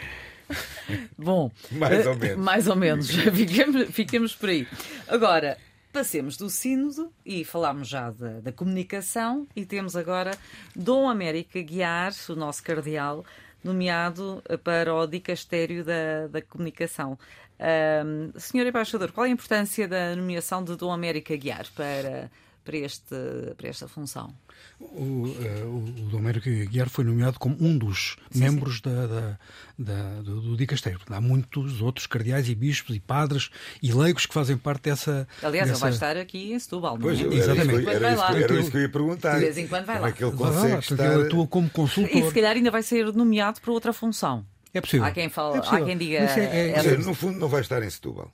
Bom, 1.16 1.50
mais 1.70 2.06
ou 2.06 2.16
menos. 2.16 2.36
Mais 2.44 2.68
ou 2.68 2.76
menos. 2.76 3.10
fiquemos, 3.32 3.88
fiquemos 3.90 4.34
por 4.34 4.48
aí. 4.48 4.66
Agora, 5.08 5.56
Passemos 5.92 6.36
do 6.36 6.48
sínodo 6.48 7.12
e 7.26 7.44
falámos 7.44 7.88
já 7.88 8.10
da, 8.10 8.38
da, 8.40 8.52
comunicação 8.52 9.46
e 9.56 9.66
temos 9.66 9.96
agora 9.96 10.38
Dom 10.74 11.08
América 11.08 11.60
Guiar, 11.60 12.12
o 12.28 12.36
nosso 12.36 12.62
cardeal, 12.62 13.24
nomeado 13.62 14.40
para 14.62 14.94
o 14.94 15.04
dicastério 15.04 15.84
da, 15.84 16.28
da 16.28 16.40
comunicação. 16.40 17.18
Um, 17.58 18.38
senhor 18.38 18.66
Embaixador, 18.66 19.10
qual 19.10 19.26
é 19.26 19.30
a 19.30 19.32
importância 19.32 19.88
da 19.88 20.14
nomeação 20.14 20.62
de 20.62 20.76
Dom 20.76 20.92
América 20.92 21.36
Guiar 21.36 21.66
para, 21.74 22.30
para, 22.64 22.76
este, 22.76 23.14
para 23.56 23.68
esta 23.68 23.88
função? 23.88 24.34
O, 24.78 25.26
uh, 25.26 25.76
o 25.76 26.10
Domérico 26.10 26.48
Guiar 26.48 26.88
foi 26.88 27.04
nomeado 27.04 27.38
como 27.38 27.56
um 27.60 27.76
dos 27.76 28.16
sim, 28.30 28.40
membros 28.40 28.76
sim. 28.76 28.82
Da, 28.84 29.06
da, 29.06 29.38
da, 29.78 30.22
do, 30.22 30.40
do 30.40 30.56
dicastério. 30.56 30.98
Há 31.08 31.20
muitos 31.20 31.80
outros 31.82 32.06
cardeais 32.06 32.48
e 32.48 32.54
bispos 32.54 32.96
e 32.96 33.00
padres 33.00 33.50
e 33.82 33.92
leigos 33.92 34.26
que 34.26 34.34
fazem 34.34 34.56
parte 34.56 34.84
dessa. 34.84 35.26
Aliás, 35.42 35.68
dessa... 35.68 35.78
ele 35.78 35.80
vai 35.80 35.90
estar 35.90 36.16
aqui 36.16 36.52
em 36.52 36.58
Setúbal, 36.58 36.94
não 36.94 37.02
pois, 37.02 37.20
é? 37.20 37.24
Exatamente. 37.24 37.88
Era, 37.88 37.92
era, 37.92 38.12
isso, 38.12 38.24
era 38.24 38.60
isso 38.60 38.70
que 38.70 38.76
eu 38.76 38.82
ia 38.82 38.88
perguntar. 38.88 39.34
De 39.34 39.40
vez 39.40 39.58
em 39.58 39.66
quando 39.66 39.84
vai 39.84 40.00
lá. 40.00 40.00
Como 40.00 40.08
é 40.08 40.12
que 40.12 40.24
ele 40.24 40.36
consegue 40.36 40.72
lá, 40.72 40.78
estar... 40.78 41.14
Ele 41.14 41.26
atua 41.26 41.46
como 41.46 41.70
consultor. 41.70 42.16
E 42.16 42.26
se 42.26 42.34
calhar 42.34 42.56
ainda 42.56 42.70
vai 42.70 42.82
ser 42.82 43.12
nomeado 43.12 43.60
para 43.60 43.72
outra 43.72 43.92
função. 43.92 44.44
É 44.72 44.80
possível. 44.80 45.04
Há 45.04 45.10
quem, 45.10 45.28
fala, 45.28 45.56
é 45.56 45.60
há 45.60 45.84
quem 45.84 45.98
diga. 45.98 46.18
É, 46.18 46.70
é, 46.70 46.96
no 46.98 47.12
fundo, 47.12 47.38
não 47.38 47.48
vai 47.48 47.60
estar 47.60 47.82
em 47.82 47.90
Setúbal. 47.90 48.30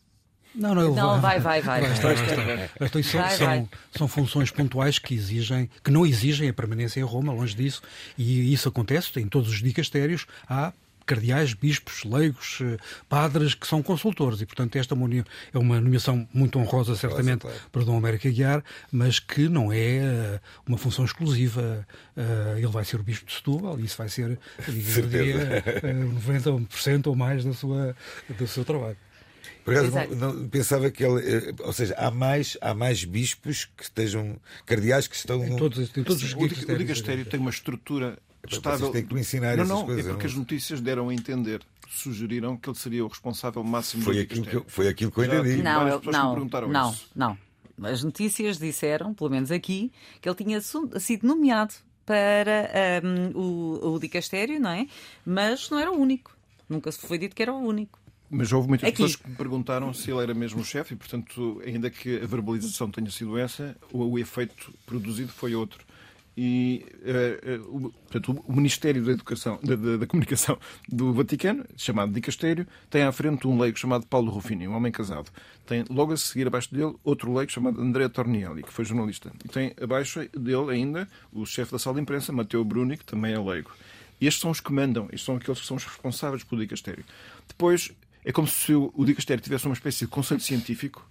Não, 0.56 0.74
não, 0.74 0.94
não 0.94 1.20
vai, 1.20 1.38
vai, 1.38 1.60
vai. 1.60 1.82
vai, 1.82 1.92
estar, 1.92 2.14
vai, 2.14 2.70
vai 2.78 3.02
são, 3.02 3.20
vai, 3.20 3.36
são, 3.36 3.68
são, 3.94 4.08
funções 4.08 4.50
pontuais 4.50 4.98
que 4.98 5.14
exigem, 5.14 5.68
que 5.84 5.90
não 5.90 6.06
exigem 6.06 6.48
a 6.48 6.52
permanência 6.52 6.98
em 6.98 7.02
Roma, 7.02 7.32
longe 7.32 7.54
disso, 7.54 7.82
e 8.16 8.52
isso 8.52 8.68
acontece 8.68 9.20
em 9.20 9.28
todos 9.28 9.50
os 9.50 9.62
dicastérios. 9.62 10.26
Há 10.48 10.72
cardeais, 11.06 11.54
bispos, 11.54 12.02
leigos, 12.04 12.58
eh, 12.60 12.76
padres 13.08 13.54
que 13.54 13.66
são 13.66 13.80
consultores 13.80 14.40
e, 14.40 14.46
portanto, 14.46 14.74
esta 14.76 14.94
é 14.94 15.58
uma 15.58 15.80
nomeação 15.80 16.28
muito 16.34 16.58
honrosa, 16.58 16.96
certamente, 16.96 17.42
claro. 17.42 17.56
para 17.70 17.84
Dom 17.84 17.96
América 17.96 18.28
Guiar, 18.28 18.62
mas 18.90 19.20
que 19.20 19.48
não 19.48 19.72
é 19.72 19.98
eh, 19.98 20.40
uma 20.66 20.76
função 20.76 21.04
exclusiva. 21.04 21.86
Eh, 22.16 22.54
ele 22.56 22.66
vai 22.66 22.84
ser 22.84 22.98
o 22.98 23.04
bispo 23.04 23.26
de 23.26 23.34
Setúbal 23.34 23.78
e 23.78 23.84
isso 23.84 23.96
vai 23.96 24.08
ser, 24.08 24.36
diria, 24.68 25.62
90% 25.84 27.06
ou 27.06 27.14
mais 27.14 27.44
da 27.44 27.52
sua, 27.52 27.94
do 28.36 28.46
seu 28.48 28.64
trabalho. 28.64 28.96
Por 29.64 29.76
acaso, 29.76 30.14
não, 30.14 30.32
não, 30.32 30.48
pensava 30.48 30.90
que 30.90 31.04
ele. 31.04 31.54
Ou 31.60 31.72
seja, 31.72 31.94
há 31.96 32.10
mais, 32.10 32.56
há 32.60 32.74
mais 32.74 33.04
bispos 33.04 33.68
que 33.76 33.84
estejam. 33.84 34.36
cardeais 34.64 35.06
que 35.06 35.16
estão. 35.16 35.44
Em 35.44 35.56
todos, 35.56 35.96
em 35.96 36.02
todos 36.02 36.22
os 36.22 36.32
o, 36.34 36.38
o 36.38 36.78
digastério 36.78 37.24
tem 37.24 37.40
uma 37.40 37.50
estrutura 37.50 38.18
estável. 38.48 38.90
Tem 38.90 39.04
que 39.04 39.14
me 39.14 39.20
ensinar 39.20 39.56
não, 39.56 39.64
essas 39.64 39.68
não, 39.68 39.84
coisas. 39.86 40.06
É 40.06 40.10
porque 40.10 40.26
as 40.26 40.34
notícias 40.34 40.80
deram 40.80 41.08
a 41.08 41.14
entender, 41.14 41.62
sugeriram 41.88 42.56
que 42.56 42.68
ele 42.68 42.78
seria 42.78 43.04
o 43.04 43.08
responsável 43.08 43.62
máximo 43.64 44.02
foi 44.02 44.16
do 44.16 44.20
aquilo 44.22 44.46
que 44.46 44.56
eu, 44.56 44.64
Foi 44.66 44.88
aquilo 44.88 45.10
que 45.10 45.18
eu 45.18 45.24
entendi. 45.24 45.62
Não, 45.62 45.88
eu, 45.88 46.00
não, 46.04 46.46
não, 46.68 46.90
isso. 46.92 47.10
não. 47.14 47.38
As 47.82 48.02
notícias 48.02 48.58
disseram, 48.58 49.12
pelo 49.12 49.30
menos 49.30 49.50
aqui, 49.50 49.92
que 50.20 50.28
ele 50.28 50.36
tinha 50.36 50.60
sido 50.60 51.26
nomeado 51.26 51.74
para 52.06 52.70
um, 53.04 53.38
o, 53.38 53.94
o 53.94 53.98
dicastério, 53.98 54.58
não 54.60 54.70
é? 54.70 54.86
Mas 55.24 55.68
não 55.68 55.78
era 55.78 55.90
o 55.90 56.00
único. 56.00 56.34
Nunca 56.68 56.90
se 56.90 56.98
foi 56.98 57.18
dito 57.18 57.34
que 57.34 57.42
era 57.42 57.52
o 57.52 57.58
único. 57.58 57.98
Mas 58.30 58.52
houve 58.52 58.68
muitas 58.68 58.88
Aqui. 58.88 58.96
pessoas 58.96 59.16
que 59.16 59.28
me 59.28 59.36
perguntaram 59.36 59.92
se 59.94 60.10
ele 60.10 60.22
era 60.22 60.34
mesmo 60.34 60.60
o 60.60 60.64
chefe 60.64 60.94
e, 60.94 60.96
portanto, 60.96 61.62
ainda 61.64 61.88
que 61.88 62.16
a 62.20 62.26
verbalização 62.26 62.90
tenha 62.90 63.10
sido 63.10 63.38
essa, 63.38 63.76
o, 63.92 64.04
o 64.04 64.18
efeito 64.18 64.72
produzido 64.84 65.30
foi 65.30 65.54
outro. 65.54 65.84
E 66.36 66.84
uh, 67.00 67.62
uh, 67.62 67.76
o, 67.76 67.90
portanto, 67.90 68.44
o 68.46 68.52
Ministério 68.52 69.02
da 69.02 69.12
Educação, 69.12 69.58
da, 69.62 69.74
da, 69.74 69.96
da, 69.96 70.06
Comunicação 70.06 70.58
do 70.86 71.14
Vaticano, 71.14 71.64
chamado 71.78 72.12
Dicastério, 72.12 72.66
tem 72.90 73.04
à 73.04 73.12
frente 73.12 73.48
um 73.48 73.58
leigo 73.58 73.78
chamado 73.78 74.06
Paulo 74.06 74.30
Ruffini, 74.30 74.68
um 74.68 74.74
homem 74.74 74.92
casado. 74.92 75.30
Tem 75.64 75.82
logo 75.88 76.12
a 76.12 76.16
seguir 76.16 76.46
abaixo 76.46 76.74
dele 76.74 76.94
outro 77.02 77.32
leigo 77.32 77.50
chamado 77.50 77.80
André 77.80 78.06
Tornielli, 78.10 78.62
que 78.62 78.72
foi 78.72 78.84
jornalista. 78.84 79.32
E 79.42 79.48
tem 79.48 79.72
abaixo 79.80 80.28
dele 80.36 80.70
ainda 80.70 81.08
o 81.32 81.46
chefe 81.46 81.72
da 81.72 81.78
sala 81.78 81.96
de 81.96 82.02
imprensa, 82.02 82.32
Mateo 82.32 82.62
Bruni, 82.62 82.98
que 82.98 83.04
também 83.06 83.32
é 83.32 83.38
leigo. 83.38 83.70
Estes 84.20 84.40
são 84.40 84.50
os 84.50 84.60
que 84.60 84.72
mandam, 84.72 85.04
estes 85.06 85.22
são 85.22 85.36
aqueles 85.36 85.60
que 85.60 85.66
são 85.66 85.78
os 85.78 85.84
responsáveis 85.84 86.44
pelo 86.44 86.60
Dicastério. 86.60 87.04
Depois, 87.48 87.92
é 88.26 88.32
como 88.32 88.48
se 88.48 88.74
o, 88.74 88.92
o 88.92 89.04
Dicastério 89.04 89.40
tivesse 89.40 89.66
uma 89.66 89.74
espécie 89.74 90.00
de 90.00 90.08
conselho 90.08 90.40
científico 90.40 91.08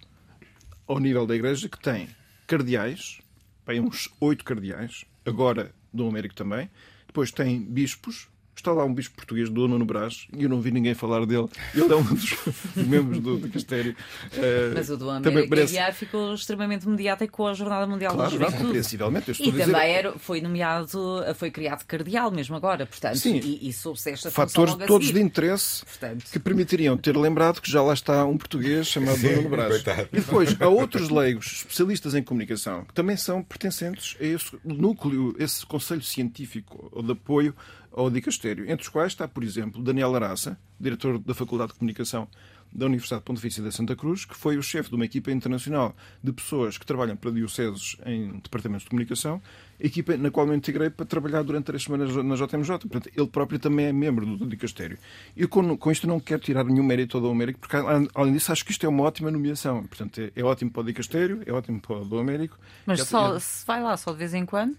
ao 0.86 1.00
nível 1.00 1.26
da 1.26 1.34
Igreja 1.34 1.66
que 1.66 1.80
tem 1.80 2.10
cardeais, 2.46 3.22
bem, 3.66 3.80
uns 3.80 4.10
oito 4.20 4.44
cardeais, 4.44 5.06
agora 5.24 5.74
Dom 5.90 6.10
Américo 6.10 6.34
também. 6.34 6.70
Depois 7.06 7.32
tem 7.32 7.58
bispos, 7.62 8.28
Está 8.56 8.72
lá 8.72 8.84
um 8.84 8.92
bispo 8.92 9.14
português, 9.14 9.50
Dono 9.50 9.78
no 9.78 9.84
Brás, 9.84 10.26
e 10.36 10.42
eu 10.42 10.48
não 10.48 10.60
vi 10.60 10.70
ninguém 10.70 10.94
falar 10.94 11.24
dele. 11.26 11.46
Ele 11.74 11.92
é 11.92 11.96
um 11.96 12.02
dos 12.02 12.36
membros 12.74 13.20
do, 13.20 13.36
do 13.36 13.48
Castério. 13.50 13.94
Uh, 14.32 14.74
Mas 14.74 14.88
o 14.88 14.96
do 14.96 15.10
América 15.10 15.46
merece... 15.48 15.76
Aguiar 15.78 15.94
ficou 15.94 16.34
extremamente 16.34 16.88
mediático 16.88 17.36
com 17.36 17.46
a 17.46 17.54
Jornada 17.54 17.86
Mundial 17.86 18.14
claro, 18.14 18.30
da 18.30 18.36
Juventude. 18.36 18.64
compreensivelmente. 18.64 19.30
E 19.30 19.52
também 19.52 19.66
dizer... 19.66 19.76
era, 19.76 20.18
foi 20.18 20.40
nomeado, 20.40 21.22
foi 21.34 21.50
criado 21.50 21.84
cardeal 21.84 22.30
mesmo 22.30 22.56
agora, 22.56 22.86
portanto, 22.86 23.18
Sim, 23.18 23.36
e, 23.36 23.68
e 23.68 23.72
soube-se 23.72 24.10
esta 24.10 24.30
Fatores 24.30 24.74
todos 24.86 25.12
de 25.12 25.20
interesse 25.20 25.84
portanto... 25.84 26.24
que 26.32 26.38
permitiriam 26.38 26.96
ter 26.96 27.16
lembrado 27.16 27.60
que 27.60 27.70
já 27.70 27.82
lá 27.82 27.92
está 27.92 28.24
um 28.24 28.38
português 28.38 28.86
chamado 28.86 29.20
Dono 29.20 29.42
no 29.42 29.48
Brás. 29.50 29.82
E 30.12 30.16
depois, 30.16 30.56
há 30.58 30.68
outros 30.68 31.10
leigos, 31.10 31.46
especialistas 31.58 32.14
em 32.14 32.22
comunicação, 32.22 32.84
que 32.84 32.94
também 32.94 33.16
são 33.16 33.42
pertencentes 33.42 34.16
a 34.20 34.24
esse 34.24 34.58
núcleo, 34.64 35.36
esse 35.38 35.64
conselho 35.66 36.02
científico 36.02 36.88
ou 36.92 37.02
de 37.02 37.12
apoio 37.12 37.54
ao 37.96 38.10
dicastério, 38.10 38.70
entre 38.70 38.82
os 38.82 38.88
quais 38.88 39.12
está, 39.12 39.26
por 39.26 39.42
exemplo, 39.42 39.82
Daniel 39.82 40.14
Araça, 40.14 40.58
diretor 40.78 41.18
da 41.18 41.34
Faculdade 41.34 41.72
de 41.72 41.78
Comunicação 41.78 42.28
da 42.70 42.84
Universidade 42.86 43.22
Pontifícia 43.22 43.62
da 43.62 43.70
Santa 43.72 43.96
Cruz, 43.96 44.26
que 44.26 44.36
foi 44.36 44.58
o 44.58 44.62
chefe 44.62 44.90
de 44.90 44.96
uma 44.96 45.04
equipa 45.06 45.30
internacional 45.30 45.96
de 46.22 46.30
pessoas 46.30 46.76
que 46.76 46.84
trabalham 46.84 47.16
para 47.16 47.30
dioceses 47.30 47.96
em 48.04 48.38
departamentos 48.38 48.84
de 48.84 48.90
comunicação, 48.90 49.40
equipa 49.80 50.14
na 50.16 50.30
qual 50.30 50.46
me 50.46 50.54
integrei 50.54 50.90
para 50.90 51.06
trabalhar 51.06 51.42
durante 51.42 51.64
três 51.64 51.84
semanas 51.84 52.14
na 52.14 52.34
JMJ. 52.34 52.78
Portanto, 52.80 53.10
ele 53.16 53.26
próprio 53.28 53.58
também 53.58 53.86
é 53.86 53.92
membro 53.92 54.26
do 54.36 54.46
dicastério. 54.46 54.98
E 55.34 55.46
com, 55.46 55.76
com 55.78 55.90
isto 55.90 56.06
não 56.06 56.20
quero 56.20 56.42
tirar 56.42 56.64
nenhum 56.64 56.84
mérito 56.84 57.16
ao 57.16 57.22
Dom 57.22 57.32
Américo, 57.32 57.60
porque 57.60 57.76
além 58.14 58.32
disso 58.34 58.52
acho 58.52 58.64
que 58.64 58.72
isto 58.72 58.84
é 58.84 58.88
uma 58.88 59.04
ótima 59.04 59.30
nomeação. 59.30 59.86
Portanto, 59.86 60.20
é, 60.20 60.32
é 60.36 60.44
ótimo 60.44 60.70
para 60.70 60.82
o 60.82 60.84
dicastério, 60.84 61.42
é 61.46 61.52
ótimo 61.52 61.80
para 61.80 61.96
o 61.96 62.04
Dom 62.04 62.18
Américo. 62.18 62.58
Mas 62.84 63.00
é, 63.00 63.04
só, 63.04 63.36
é... 63.36 63.40
se 63.40 63.64
vai 63.64 63.82
lá 63.82 63.96
só 63.96 64.12
de 64.12 64.18
vez 64.18 64.34
em 64.34 64.44
quando? 64.44 64.76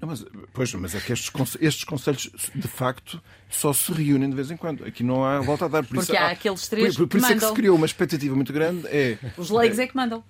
Não, 0.00 0.08
mas, 0.08 0.24
pois, 0.52 0.72
mas 0.74 0.94
é 0.94 1.00
que 1.00 1.12
estes, 1.12 1.30
estes 1.60 1.84
conselhos, 1.84 2.30
de 2.54 2.66
facto, 2.68 3.22
só 3.48 3.72
se 3.72 3.92
reúnem 3.92 4.28
de 4.28 4.34
vez 4.34 4.50
em 4.50 4.56
quando. 4.56 4.84
Aqui 4.84 5.04
não 5.04 5.24
há 5.24 5.40
volta 5.40 5.66
a 5.66 5.68
dar. 5.68 5.82
Por 5.84 5.94
Porque 5.96 6.12
isso, 6.12 6.16
há 6.16 6.26
há, 6.26 6.30
aqueles 6.32 6.66
três 6.68 6.96
por, 6.96 7.02
por, 7.02 7.08
por 7.08 7.10
que 7.10 7.16
isso 7.18 7.26
mandam. 7.26 7.36
é 7.36 7.40
que 7.40 7.46
se 7.46 7.54
criou 7.54 7.76
uma 7.76 7.86
expectativa 7.86 8.34
muito 8.34 8.52
grande. 8.52 8.86
É, 8.88 9.16
Os 9.36 9.50
leigos 9.50 9.78
é 9.78 9.86
que 9.86 9.94
mandam. 9.96 10.24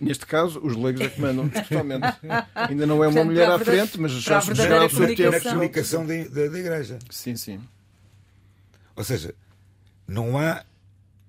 Neste 0.00 0.26
caso, 0.26 0.60
os 0.62 0.76
leigos 0.76 1.00
é 1.02 1.08
que 1.08 1.20
mandam, 1.20 1.48
totalmente. 1.50 2.06
Ainda 2.54 2.86
não 2.86 2.96
é 3.02 3.08
uma 3.08 3.12
Portanto, 3.14 3.26
mulher 3.26 3.50
a 3.50 3.54
à 3.54 3.58
frente, 3.58 4.00
mas 4.00 4.12
já 4.12 4.38
a 4.38 4.40
se 4.40 4.46
verdadeira 4.48 4.80
já 4.80 4.86
o 4.86 4.88
seu 4.90 4.98
comunicação. 4.98 5.32
tempo. 5.32 5.44
Na 5.44 5.50
comunicação 5.52 6.06
da, 6.06 6.14
da, 6.24 6.48
da 6.52 6.58
Igreja. 6.58 6.98
Sim, 7.10 7.36
sim. 7.36 7.60
Ou 8.96 9.04
seja, 9.04 9.34
não 10.06 10.38
há 10.38 10.62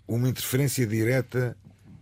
uma 0.07 0.27
interferência 0.29 0.85
direta 0.85 1.55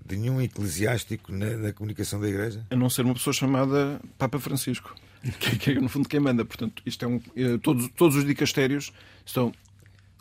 de 0.06 0.18
nenhum 0.18 0.42
eclesiástico 0.42 1.32
na, 1.32 1.58
na 1.58 1.74
comunicação 1.74 2.20
da 2.20 2.28
Igreja? 2.28 2.66
A 2.70 2.76
não 2.76 2.90
ser 2.90 3.04
uma 3.06 3.14
pessoa 3.14 3.34
chamada 3.34 4.02
Papa 4.18 4.40
Francisco, 4.40 4.96
que, 5.40 5.58
que 5.58 5.72
é, 5.72 5.74
no 5.76 5.90
fundo, 5.90 6.08
quem 6.10 6.20
manda. 6.20 6.44
Portanto, 6.44 6.82
isto 6.86 7.06
é 7.06 7.08
um, 7.08 7.22
eh, 7.36 7.58
todos, 7.62 7.90
todos 7.96 8.16
os 8.18 8.26
dicastérios 8.26 8.92
são 9.26 9.52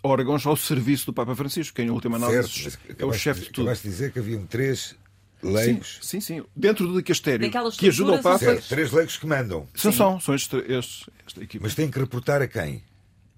órgãos 0.02 0.46
ao 0.46 0.56
serviço 0.56 1.06
do 1.06 1.12
Papa 1.12 1.34
Francisco, 1.34 1.74
que, 1.74 1.82
em 1.82 1.90
última 1.90 2.16
análise, 2.16 2.78
é 2.98 3.04
o 3.04 3.12
chefe 3.12 3.40
de 3.40 3.46
tudo. 3.50 3.62
Acabaste 3.64 3.84
de 3.86 3.90
dizer 3.90 4.12
que 4.12 4.18
haviam 4.18 4.44
três 4.46 4.96
leigos. 5.42 5.98
Sim, 6.02 6.20
sim, 6.20 6.40
sim. 6.40 6.44
Dentro 6.54 6.86
do 6.86 6.96
dicastério, 6.96 7.50
que 7.76 7.88
ajuda 7.88 8.12
o 8.12 8.22
Papa. 8.22 8.38
são 8.38 8.48
Certo, 8.48 8.68
três 8.68 8.92
leigos 8.92 9.16
que 9.16 9.26
mandam. 9.26 9.66
São, 9.74 9.92
são, 9.92 10.20
são 10.20 10.34
estes, 10.34 10.62
estes, 10.68 11.10
esta 11.26 11.42
equipa. 11.42 11.64
Mas 11.64 11.74
têm 11.74 11.90
que 11.90 11.98
reportar 11.98 12.42
a 12.42 12.48
quem? 12.48 12.82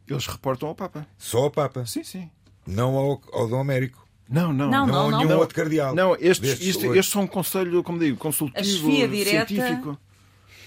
Eles 0.08 0.26
reportam 0.26 0.68
ao 0.68 0.74
Papa. 0.74 1.06
Só 1.16 1.38
ao 1.44 1.50
Papa, 1.50 1.86
Sim, 1.86 2.04
sim. 2.04 2.30
não 2.66 2.96
ao, 2.96 3.22
ao 3.32 3.48
Dom 3.48 3.60
Américo. 3.60 4.06
Não, 4.28 4.52
não. 4.52 4.70
Não, 4.70 4.86
Não, 4.86 4.86
não, 4.86 5.08
há 5.08 5.10
não. 5.10 5.18
nenhum 5.24 5.38
outro 5.38 5.54
cardeal. 5.54 5.94
Não, 5.94 6.16
estes, 6.18 6.60
estes 6.60 7.08
são 7.08 7.22
um 7.22 7.26
conselho, 7.26 7.82
como 7.82 7.98
digo, 7.98 8.16
consultivo, 8.16 8.90
científico. 8.90 9.98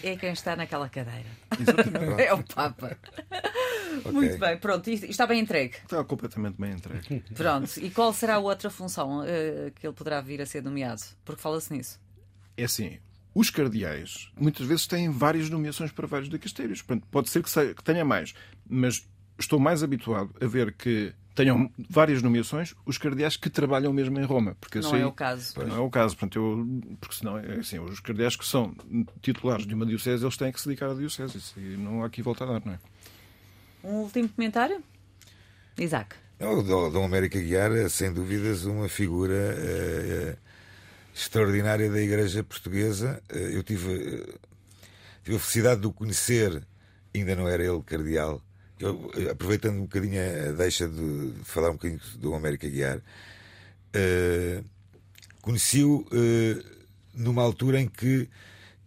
É 0.03 0.15
quem 0.15 0.31
está 0.31 0.55
naquela 0.55 0.89
cadeira. 0.89 1.29
Exatamente. 1.60 2.21
É 2.21 2.34
o 2.34 2.43
Papa. 2.43 2.97
Muito 4.12 4.38
bem, 4.38 4.58
pronto, 4.58 4.89
isto 4.89 5.05
está 5.05 5.25
bem 5.25 5.39
entregue. 5.39 5.75
Está 5.84 6.03
completamente 6.03 6.55
bem 6.60 6.71
entregue. 6.71 7.23
Pronto, 7.34 7.71
e 7.79 7.89
qual 7.89 8.13
será 8.13 8.36
a 8.36 8.39
outra 8.39 8.69
função 8.69 9.23
eh, 9.25 9.71
que 9.75 9.86
ele 9.86 9.93
poderá 9.93 10.21
vir 10.21 10.41
a 10.41 10.45
ser 10.45 10.63
nomeado? 10.63 11.01
Porque 11.23 11.41
fala-se 11.41 11.73
nisso. 11.73 11.99
É 12.58 12.63
assim, 12.63 12.99
os 13.34 13.49
cardeais 13.49 14.31
muitas 14.39 14.65
vezes 14.65 14.88
têm 14.88 15.10
várias 15.10 15.49
nomeações 15.49 15.91
para 15.91 16.08
vários 16.08 16.29
dicastérios. 16.29 16.81
Portanto, 16.81 17.08
pode 17.12 17.29
ser 17.29 17.43
que 17.43 17.84
tenha 17.84 18.05
mais, 18.05 18.34
mas 18.67 19.07
estou 19.38 19.59
mais 19.59 19.84
habituado 19.84 20.34
a 20.41 20.45
ver 20.45 20.74
que 20.74 21.13
tenham 21.36 21.69
várias 21.89 22.21
nomeações 22.21 22.73
os 22.86 22.97
cardeais 22.97 23.36
que 23.36 23.49
trabalham 23.49 23.91
mesmo 23.91 24.17
em 24.19 24.23
Roma. 24.23 24.55
Porque 24.59 24.79
Não 24.79 24.89
sei- 24.89 25.01
é 25.01 25.05
o 25.05 25.11
caso. 25.11 25.53
Não 25.67 25.75
é 25.75 25.79
o 25.79 25.89
caso. 25.89 26.15
Portanto, 26.15 26.38
eu, 26.39 26.97
porque 26.99 27.15
senão, 27.15 27.38
é 27.38 27.59
assim, 27.59 27.77
os 27.77 27.99
cardeais 27.99 28.36
que 28.36 28.45
são 28.45 28.73
titulares 29.21 29.67
de 29.67 29.73
uma 29.73 29.86
diocese, 29.86 30.23
eles 30.23 30.38
têm 30.38 30.51
que 30.51 30.59
se 30.61 30.67
dedicar 30.67 30.89
à 30.89 30.93
diocese. 30.93 31.38
Isso 31.38 31.53
aí 31.57 31.75
não 31.77 32.01
há 32.01 32.07
aqui 32.07 32.21
volta 32.21 32.45
a 32.45 32.47
dar, 32.47 32.65
não 32.65 32.73
é? 32.73 32.79
Um 33.83 33.97
último 33.97 34.29
comentário? 34.29 34.81
Isaac. 35.77 36.15
O 36.39 36.63
Dom 36.63 36.91
Dom 36.91 37.05
América 37.05 37.39
Guiar 37.39 37.71
é, 37.71 37.88
sem 37.89 38.11
dúvidas, 38.11 38.65
uma 38.65 38.89
figura 38.89 39.33
eh, 39.33 40.33
eh, 40.33 40.38
extraordinária 41.13 41.89
da 41.89 42.01
Igreja 42.01 42.43
Portuguesa. 42.43 43.21
Eh, 43.29 43.51
eu 43.55 43.63
tive, 43.63 43.89
tive 45.23 45.38
a 45.38 45.39
felicidade 45.39 45.81
de 45.81 45.88
o 45.88 45.93
conhecer, 45.93 46.65
ainda 47.13 47.36
não 47.36 47.47
era 47.47 47.63
ele 47.63 47.81
cardeal. 47.83 48.41
Eu, 48.80 49.11
eh, 49.15 49.30
aproveitando 49.30 49.78
um 49.78 49.84
bocadinho 49.84 50.19
a 50.21 50.51
deixa 50.51 50.88
de, 50.88 51.32
de 51.32 51.43
falar 51.43 51.69
um 51.69 51.73
bocadinho 51.73 51.99
do 52.17 52.34
América 52.34 52.67
Guiar, 52.67 53.01
eh, 53.93 54.61
conheci-o 55.41 56.05
eh, 56.11 56.63
numa 57.13 57.41
altura 57.41 57.80
em 57.80 57.88
que 57.88 58.30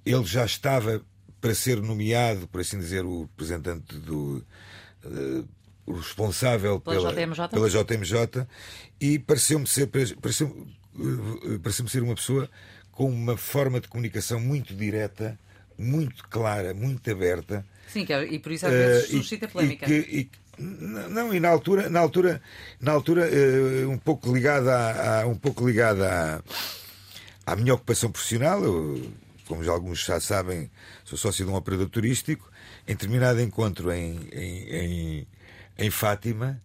ele 0.05 0.24
já 0.24 0.45
estava 0.45 1.03
para 1.41 1.55
ser 1.55 1.80
nomeado, 1.80 2.47
por 2.49 2.61
assim 2.61 2.78
dizer, 2.78 3.05
o 3.05 3.22
representante 3.22 3.97
do. 3.97 4.45
Uh, 5.05 5.49
responsável 5.91 6.80
pela, 6.80 6.97
pela, 6.97 7.26
JMJ? 7.26 7.49
pela 7.49 7.70
JMJ 7.70 8.47
e 9.01 9.18
pareceu-me 9.18 9.66
ser, 9.66 9.86
pareceu, 9.86 10.66
pareceu 11.62 11.89
ser 11.89 12.03
uma 12.03 12.14
pessoa 12.14 12.51
com 12.93 13.09
uma 13.09 13.36
forma 13.36 13.80
de 13.80 13.89
comunicação 13.89 14.41
muito 14.41 14.74
direta, 14.74 15.39
muito 15.78 16.28
clara, 16.28 16.74
muito 16.74 17.11
aberta. 17.11 17.64
Sim, 17.89 18.07
é, 18.09 18.24
e 18.24 18.39
por 18.39 18.53
isso 18.53 18.66
às 18.66 18.72
vezes 18.72 19.09
uh, 19.09 19.16
suscita 19.16 19.47
e, 19.47 19.49
polémica. 19.49 19.86
E 19.91 20.03
que, 20.03 20.18
e, 20.18 20.30
não, 20.59 21.32
e 21.32 21.41
na 21.41 21.49
altura, 21.49 21.89
na 21.89 22.01
altura, 22.01 22.43
na 22.80 22.93
altura 22.93 23.28
uh, 23.28 23.91
um 23.91 23.99
pouco 23.99 24.32
ligada 24.32 24.74
a, 24.74 25.22
a, 25.22 25.26
um 25.26 25.36
pouco 25.36 25.66
ligada 25.66 26.43
à, 27.47 27.53
à 27.53 27.57
minha 27.57 27.74
ocupação 27.74 28.11
profissional, 28.11 28.62
eu, 28.62 29.11
como 29.47 29.62
já 29.64 29.72
alguns 29.72 30.05
já 30.05 30.20
sabem, 30.20 30.70
sou 31.05 31.16
sócio 31.16 31.45
de 31.45 31.51
um 31.51 31.55
operador 31.55 31.89
turístico. 31.89 32.51
Em 32.86 32.93
determinado 32.93 33.41
encontro 33.41 33.93
em, 33.93 34.18
em, 34.32 34.74
em, 34.74 35.28
em 35.78 35.91
Fátima, 35.91 36.61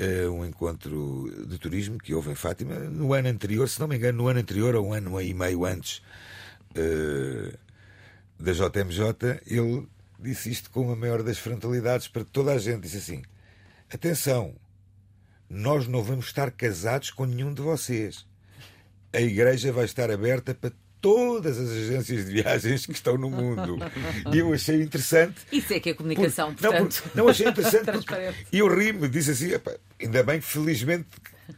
uh, 0.00 0.30
um 0.30 0.44
encontro 0.44 1.30
de 1.46 1.58
turismo 1.58 1.98
que 1.98 2.14
houve 2.14 2.30
em 2.30 2.34
Fátima, 2.34 2.74
no 2.74 3.12
ano 3.14 3.28
anterior, 3.28 3.68
se 3.68 3.78
não 3.80 3.88
me 3.88 3.96
engano, 3.96 4.18
no 4.18 4.28
ano 4.28 4.40
anterior, 4.40 4.74
ou 4.74 4.88
um 4.88 4.92
ano 4.92 5.20
e 5.20 5.32
meio 5.32 5.64
antes 5.64 6.02
uh, 6.76 7.56
da 8.38 8.52
JMJ, 8.52 9.40
ele 9.46 9.86
disse 10.18 10.50
isto 10.50 10.70
com 10.70 10.90
a 10.90 10.96
maior 10.96 11.22
das 11.22 11.38
frontalidades 11.38 12.08
para 12.08 12.24
toda 12.24 12.52
a 12.52 12.58
gente. 12.58 12.82
Disse 12.82 12.98
assim: 12.98 13.22
atenção, 13.92 14.54
nós 15.48 15.86
não 15.86 16.02
vamos 16.02 16.26
estar 16.26 16.50
casados 16.50 17.10
com 17.10 17.24
nenhum 17.24 17.54
de 17.54 17.62
vocês. 17.62 18.26
A 19.12 19.20
igreja 19.20 19.72
vai 19.72 19.84
estar 19.84 20.10
aberta 20.10 20.54
para 20.54 20.72
todas 21.00 21.58
as 21.58 21.70
agências 21.70 22.26
de 22.26 22.32
viagens 22.32 22.84
que 22.84 22.92
estão 22.92 23.16
no 23.16 23.30
mundo. 23.30 23.78
E 24.32 24.38
eu 24.38 24.52
achei 24.52 24.82
interessante. 24.82 25.36
Isso 25.50 25.72
é 25.72 25.80
que 25.80 25.90
é 25.90 25.94
comunicação, 25.94 26.54
por, 26.54 26.62
portanto. 26.62 27.02
Não, 27.14 27.24
não, 27.24 27.30
achei 27.30 27.48
interessante. 27.48 28.06
E 28.52 28.58
eu 28.58 28.68
ri-me, 28.68 29.08
disse 29.08 29.30
assim: 29.30 29.50
ainda 30.00 30.22
bem 30.22 30.40
que 30.40 30.46
felizmente 30.46 31.06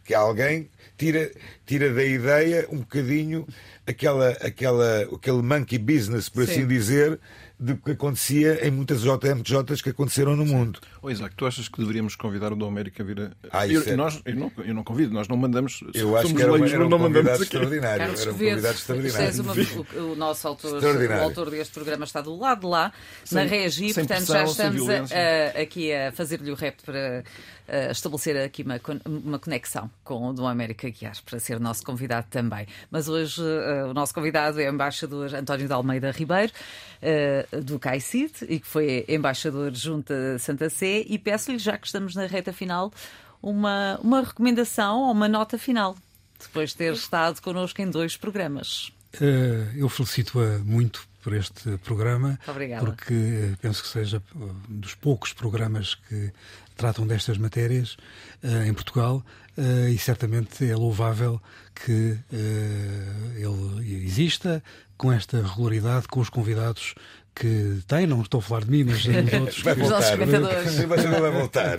que 0.04 0.14
alguém 0.14 0.70
tira, 0.96 1.30
tira 1.66 1.92
da 1.92 2.04
ideia 2.04 2.66
um 2.70 2.78
bocadinho 2.78 3.46
aquela, 3.86 4.30
aquela, 4.40 5.02
aquele 5.02 5.42
monkey 5.42 5.78
business, 5.78 6.28
por 6.28 6.46
Sim. 6.46 6.52
assim 6.52 6.66
dizer, 6.66 7.18
do 7.60 7.76
que 7.76 7.90
acontecia 7.90 8.66
em 8.66 8.70
muitas 8.70 9.02
JMJs 9.02 9.82
que 9.82 9.90
aconteceram 9.90 10.34
no 10.34 10.46
mundo. 10.46 10.80
Oh, 11.02 11.10
Isaac, 11.10 11.34
tu 11.36 11.44
achas 11.44 11.68
que 11.68 11.78
deveríamos 11.78 12.16
convidar 12.16 12.54
o 12.54 12.56
Dom 12.56 12.68
América 12.68 13.02
a 13.02 13.06
vir 13.06 13.20
a. 13.20 13.30
Ah, 13.52 13.68
eu, 13.68 13.82
é... 13.82 13.94
nós, 13.94 14.22
eu, 14.24 14.34
não, 14.34 14.50
eu 14.64 14.74
não 14.74 14.82
convido, 14.82 15.12
nós 15.12 15.28
não 15.28 15.36
mandamos. 15.36 15.84
Eu 15.92 16.16
acho 16.16 16.34
que 16.34 16.40
era, 16.40 16.52
leigos, 16.52 16.72
era 16.72 16.86
um 16.86 16.88
não 16.88 16.98
convidado 16.98 17.42
extraordinário. 17.42 17.98
Carlos 17.98 18.20
era 18.22 18.30
um 18.30 18.38
convidado 18.38 18.74
extraordinário. 18.74 19.42
Uma, 19.42 19.52
o, 19.52 20.12
o, 20.12 20.16
nosso 20.16 20.48
autor, 20.48 20.82
o 20.82 21.22
autor 21.22 21.50
deste 21.50 21.74
programa 21.74 22.04
está 22.04 22.22
do 22.22 22.34
lado 22.34 22.60
de 22.60 22.66
lá, 22.66 22.92
sem, 23.24 23.36
na 23.36 23.44
regi, 23.44 23.92
portanto 23.92 24.08
pressão, 24.08 24.36
já 24.36 24.44
estamos 24.44 24.88
a, 24.88 24.94
a, 24.94 25.62
aqui 25.62 25.92
a 25.92 26.12
fazer-lhe 26.12 26.50
o 26.50 26.54
rap 26.54 26.82
para 26.82 27.22
uh, 27.70 27.90
estabelecer 27.90 28.36
aqui 28.36 28.62
uma, 28.62 28.80
uma 29.06 29.38
conexão 29.38 29.90
com 30.04 30.28
o 30.28 30.32
Dom 30.32 30.46
América 30.46 30.88
Guiar, 30.90 31.16
para 31.24 31.38
ser 31.38 31.60
nosso 31.60 31.84
convidado 31.84 32.26
também. 32.28 32.66
Mas 32.90 33.08
hoje 33.08 33.40
uh, 33.40 33.90
o 33.90 33.94
nosso 33.94 34.12
convidado 34.12 34.60
é 34.60 34.68
o 34.68 34.74
embaixador 34.74 35.34
António 35.34 35.66
de 35.66 35.72
Almeida 35.72 36.10
Ribeiro. 36.10 36.52
Uh, 37.00 37.62
do 37.62 37.78
CAICID 37.78 38.44
e 38.46 38.60
que 38.60 38.66
foi 38.66 39.06
embaixador 39.08 39.72
junto 39.72 40.12
a 40.12 40.38
Santa 40.38 40.68
Sé, 40.68 41.02
e 41.06 41.18
peço-lhe, 41.18 41.56
já 41.56 41.78
que 41.78 41.86
estamos 41.86 42.14
na 42.14 42.26
reta 42.26 42.52
final, 42.52 42.92
uma, 43.42 43.98
uma 44.02 44.20
recomendação 44.20 45.04
ou 45.04 45.12
uma 45.12 45.26
nota 45.26 45.56
final, 45.56 45.96
depois 46.38 46.70
de 46.70 46.76
ter 46.76 46.92
estado 46.92 47.40
connosco 47.40 47.80
em 47.80 47.88
dois 47.88 48.18
programas. 48.18 48.92
Uh, 49.14 49.74
eu 49.74 49.88
felicito-a 49.88 50.58
muito 50.58 51.08
por 51.22 51.34
este 51.34 51.76
programa, 51.78 52.38
Obrigada. 52.46 52.84
porque 52.84 53.54
penso 53.60 53.82
que 53.82 53.88
seja 53.88 54.22
dos 54.68 54.94
poucos 54.94 55.32
programas 55.32 55.94
que 55.94 56.32
tratam 56.80 57.06
destas 57.06 57.36
matérias 57.36 57.96
uh, 58.42 58.64
em 58.66 58.72
Portugal 58.72 59.22
uh, 59.58 59.88
e 59.88 59.98
certamente 59.98 60.68
é 60.68 60.74
louvável 60.74 61.40
que 61.74 62.18
ele 63.36 64.04
exista 64.04 64.62
com 64.96 65.10
esta 65.10 65.40
regularidade, 65.40 66.08
com 66.08 66.20
os 66.20 66.28
convidados 66.28 66.94
que 67.34 67.78
tem, 67.86 68.06
não 68.06 68.20
estou 68.20 68.40
a 68.40 68.42
falar 68.42 68.64
de 68.64 68.70
mim, 68.70 68.84
mas 68.84 69.04
dos 69.04 69.32
outros. 69.40 69.62
vai 69.62 69.74
voltar, 69.74 70.18
mas 70.88 71.20
vai 71.20 71.30
voltar. 71.30 71.78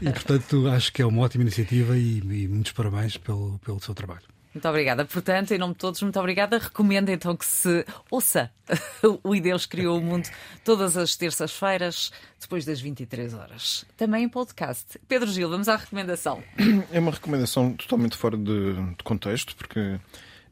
E 0.00 0.10
portanto 0.10 0.68
acho 0.68 0.92
que 0.92 1.02
é 1.02 1.06
uma 1.06 1.22
ótima 1.22 1.42
iniciativa 1.42 1.96
e, 1.98 2.18
e 2.18 2.48
muitos 2.48 2.72
parabéns 2.72 3.16
pelo, 3.18 3.58
pelo 3.58 3.82
seu 3.82 3.94
trabalho. 3.94 4.22
Muito 4.56 4.68
obrigada. 4.70 5.04
Portanto, 5.04 5.52
em 5.52 5.58
nome 5.58 5.74
de 5.74 5.80
todos, 5.80 6.00
muito 6.00 6.18
obrigada. 6.18 6.56
Recomendo 6.56 7.10
então 7.10 7.36
que 7.36 7.44
se 7.44 7.84
ouça 8.10 8.50
o 9.22 9.34
E 9.34 9.40
Deus 9.40 9.66
Criou 9.66 9.98
o 9.98 10.00
Mundo 10.00 10.26
todas 10.64 10.96
as 10.96 11.14
terças-feiras, 11.14 12.10
depois 12.40 12.64
das 12.64 12.80
23 12.80 13.34
horas. 13.34 13.84
Também 13.98 14.24
em 14.24 14.28
podcast. 14.30 14.98
Pedro 15.06 15.30
Gil, 15.30 15.50
vamos 15.50 15.68
à 15.68 15.76
recomendação. 15.76 16.42
É 16.90 16.98
uma 16.98 17.10
recomendação 17.10 17.74
totalmente 17.74 18.16
fora 18.16 18.34
de, 18.34 18.72
de 18.72 19.04
contexto, 19.04 19.54
porque 19.54 20.00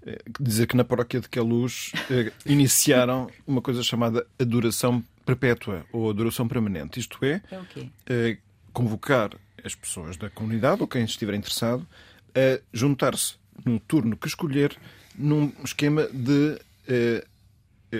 eh, 0.07 0.19
dizer 0.39 0.67
que 0.67 0.77
na 0.77 0.85
paróquia 0.85 1.19
de 1.19 1.29
Queluz 1.31 1.93
eh, 2.11 2.31
iniciaram 2.45 3.31
uma 3.47 3.63
coisa 3.63 3.83
chamada 3.83 4.27
adoração 4.39 5.03
perpétua 5.25 5.87
ou 5.91 6.11
adoração 6.11 6.47
permanente. 6.47 7.01
Isto 7.01 7.25
é, 7.25 7.41
é 7.51 7.63
eh, 8.07 8.39
convocar 8.71 9.31
as 9.65 9.75
pessoas 9.75 10.19
da 10.19 10.29
comunidade 10.29 10.83
ou 10.83 10.87
quem 10.87 11.05
estiver 11.05 11.33
interessado 11.33 11.87
a 12.35 12.61
juntar-se 12.71 13.43
num 13.65 13.79
turno 13.79 14.17
que 14.17 14.27
escolher 14.27 14.77
num 15.17 15.53
esquema 15.65 16.09
de 16.09 16.59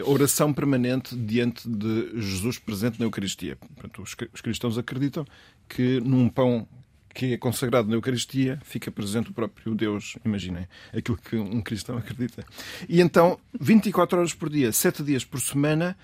oração 0.05 0.53
permanente 0.53 1.15
diante 1.15 1.69
de 1.69 2.21
Jesus 2.21 2.59
presente 2.59 2.99
na 2.99 3.07
Eucaristia. 3.07 3.57
Portanto, 3.57 4.03
os 4.03 4.41
cristãos 4.41 4.77
acreditam 4.77 5.25
que 5.69 6.01
num 6.01 6.29
pão 6.29 6.67
que 7.15 7.35
é 7.35 7.39
consagrado 7.39 7.89
na 7.89 7.95
Eucaristia, 7.95 8.61
fica 8.65 8.91
presente 8.91 9.31
o 9.31 9.33
próprio 9.33 9.73
Deus, 9.77 10.17
imaginem, 10.25 10.67
aquilo 10.93 11.17
que 11.17 11.37
um 11.37 11.63
cristão 11.63 11.97
acredita. 11.97 12.45
E 12.89 13.01
então, 13.01 13.39
24 13.61 14.19
horas 14.19 14.35
por 14.35 14.51
dia, 14.51 14.73
7 14.73 15.05
dias 15.05 15.25
por 15.25 15.41
semana, 15.41 15.97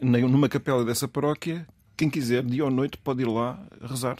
numa 0.00 0.48
capela 0.48 0.84
dessa 0.84 1.08
paróquia, 1.08 1.66
quem 1.96 2.08
quiser, 2.08 2.44
dia 2.44 2.64
ou 2.64 2.70
noite, 2.70 2.96
pode 2.96 3.22
ir 3.22 3.26
lá 3.26 3.60
rezar. 3.82 4.18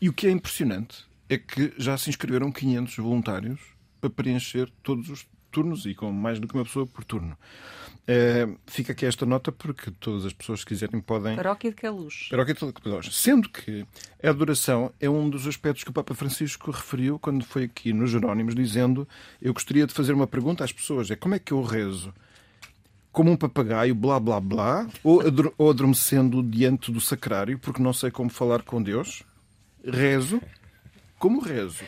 E 0.00 0.08
o 0.08 0.12
que 0.12 0.28
é 0.28 0.30
impressionante 0.30 1.04
é 1.28 1.36
que 1.36 1.72
já 1.76 1.98
se 1.98 2.10
inscreveram 2.10 2.52
500 2.52 2.96
voluntários 2.98 3.58
para 4.00 4.10
preencher 4.10 4.70
todos 4.82 5.08
os 5.10 5.26
turnos 5.50 5.86
e 5.86 5.94
com 5.94 6.12
mais 6.12 6.38
do 6.38 6.46
que 6.46 6.54
uma 6.54 6.64
pessoa 6.64 6.86
por 6.86 7.02
turno. 7.04 7.36
Uh, 8.06 8.56
fica 8.66 8.92
aqui 8.92 9.04
esta 9.04 9.26
nota 9.26 9.50
porque 9.50 9.90
todas 9.90 10.24
as 10.24 10.32
pessoas 10.32 10.62
que 10.62 10.68
quiserem 10.68 11.00
podem. 11.00 11.34
Paróquia 11.34 11.70
de 11.70 11.76
Queluz. 11.76 12.28
Paróquia 12.30 12.54
de 12.54 12.72
Queluz. 12.72 13.16
Sendo 13.16 13.48
que 13.48 13.84
a 14.22 14.30
adoração 14.30 14.92
é 15.00 15.10
um 15.10 15.28
dos 15.28 15.46
aspectos 15.46 15.82
que 15.82 15.90
o 15.90 15.92
Papa 15.92 16.14
Francisco 16.14 16.70
referiu 16.70 17.18
quando 17.18 17.44
foi 17.44 17.64
aqui 17.64 17.92
nos 17.92 18.10
Jerónimos, 18.10 18.54
dizendo: 18.54 19.08
Eu 19.42 19.52
gostaria 19.52 19.86
de 19.86 19.92
fazer 19.92 20.12
uma 20.12 20.26
pergunta 20.26 20.62
às 20.62 20.72
pessoas: 20.72 21.10
é 21.10 21.16
como 21.16 21.34
é 21.34 21.38
que 21.38 21.52
eu 21.52 21.62
rezo? 21.62 22.14
Como 23.10 23.32
um 23.32 23.36
papagaio, 23.36 23.94
blá 23.94 24.20
blá 24.20 24.38
blá, 24.38 24.86
ou, 25.02 25.22
ou 25.56 25.70
adormecendo 25.70 26.42
diante 26.42 26.92
do 26.92 27.00
sacrário, 27.00 27.58
porque 27.58 27.82
não 27.82 27.92
sei 27.92 28.10
como 28.10 28.30
falar 28.30 28.62
com 28.62 28.80
Deus? 28.80 29.22
Rezo 29.82 30.40
como 31.18 31.40
rezo. 31.40 31.82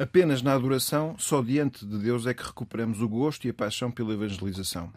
Apenas 0.00 0.40
na 0.40 0.54
adoração, 0.54 1.14
só 1.18 1.42
diante 1.42 1.84
de 1.84 1.98
Deus 1.98 2.26
é 2.26 2.32
que 2.32 2.42
recuperamos 2.42 3.02
o 3.02 3.08
gosto 3.08 3.46
e 3.46 3.50
a 3.50 3.52
paixão 3.52 3.90
pela 3.90 4.14
evangelização. 4.14 4.90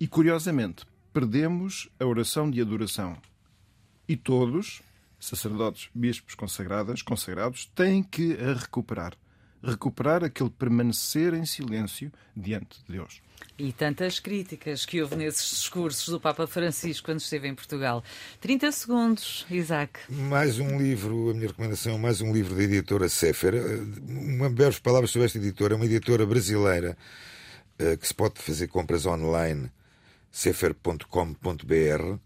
E, 0.00 0.08
curiosamente, 0.08 0.84
perdemos 1.12 1.88
a 2.00 2.04
oração 2.04 2.50
de 2.50 2.60
adoração. 2.60 3.16
E 4.08 4.16
todos, 4.16 4.82
sacerdotes, 5.20 5.88
bispos 5.94 6.34
consagradas, 6.34 7.02
consagrados, 7.02 7.66
têm 7.66 8.02
que 8.02 8.32
a 8.32 8.54
recuperar. 8.54 9.14
Recuperar 9.62 10.22
aquele 10.24 10.50
permanecer 10.50 11.34
em 11.34 11.44
silêncio 11.44 12.12
diante 12.36 12.78
de 12.86 12.92
Deus. 12.92 13.20
E 13.58 13.72
tantas 13.72 14.20
críticas 14.20 14.86
que 14.86 15.02
houve 15.02 15.16
nesses 15.16 15.50
discursos 15.50 16.08
do 16.08 16.20
Papa 16.20 16.46
Francisco 16.46 17.06
quando 17.06 17.20
esteve 17.20 17.48
em 17.48 17.54
Portugal. 17.54 18.04
30 18.40 18.70
segundos, 18.70 19.46
Isaac. 19.50 19.98
Mais 20.08 20.60
um 20.60 20.78
livro, 20.78 21.30
a 21.30 21.34
minha 21.34 21.48
recomendação, 21.48 21.98
mais 21.98 22.20
um 22.20 22.32
livro 22.32 22.54
da 22.54 22.62
editora 22.62 23.08
Sefer. 23.08 23.54
Uma 24.08 24.48
breves 24.48 24.78
palavras 24.78 25.10
sobre 25.10 25.26
esta 25.26 25.38
editora, 25.38 25.74
é 25.74 25.76
uma 25.76 25.86
editora 25.86 26.24
brasileira 26.24 26.96
eh, 27.78 27.96
que 27.96 28.06
se 28.06 28.14
pode 28.14 28.40
fazer 28.40 28.68
compras 28.68 29.06
online 29.06 29.70
sefer.com.br 30.30 32.18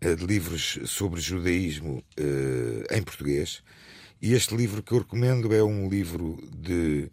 eh, 0.00 0.14
de 0.14 0.26
livros 0.26 0.78
sobre 0.86 1.20
judaísmo 1.20 2.02
eh, 2.16 2.96
em 2.96 3.02
português. 3.02 3.62
E 4.22 4.34
este 4.34 4.54
livro 4.54 4.82
que 4.82 4.92
eu 4.92 4.98
recomendo 4.98 5.54
é 5.54 5.62
um 5.64 5.88
livro 5.88 6.38
de 6.54 7.10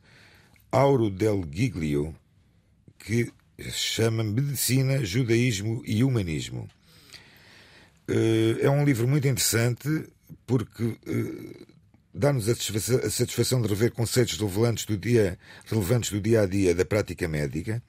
Auro 0.69 1.09
del 1.09 1.41
Giglio, 1.49 2.13
que 2.99 3.31
se 3.57 3.71
chama 3.71 4.25
Medicina, 4.25 5.05
Judaísmo 5.05 5.81
e 5.85 6.03
Humanismo. 6.03 6.67
Eh, 8.09 8.57
é 8.59 8.69
um 8.69 8.83
livro 8.83 9.07
muito 9.07 9.25
interessante 9.25 9.87
porque 10.45 10.97
dá-nos 12.13 12.49
a 12.49 13.09
satisfação 13.09 13.61
de 13.61 13.69
rever 13.69 13.93
conceitos 13.93 14.37
relevantes 14.37 14.83
do 14.83 14.97
dia, 14.97 15.39
relevantes 15.65 16.11
do 16.11 16.19
dia 16.19 16.41
a 16.41 16.45
dia 16.45 16.75
da 16.75 16.83
prática 16.83 17.25
médica 17.25 17.81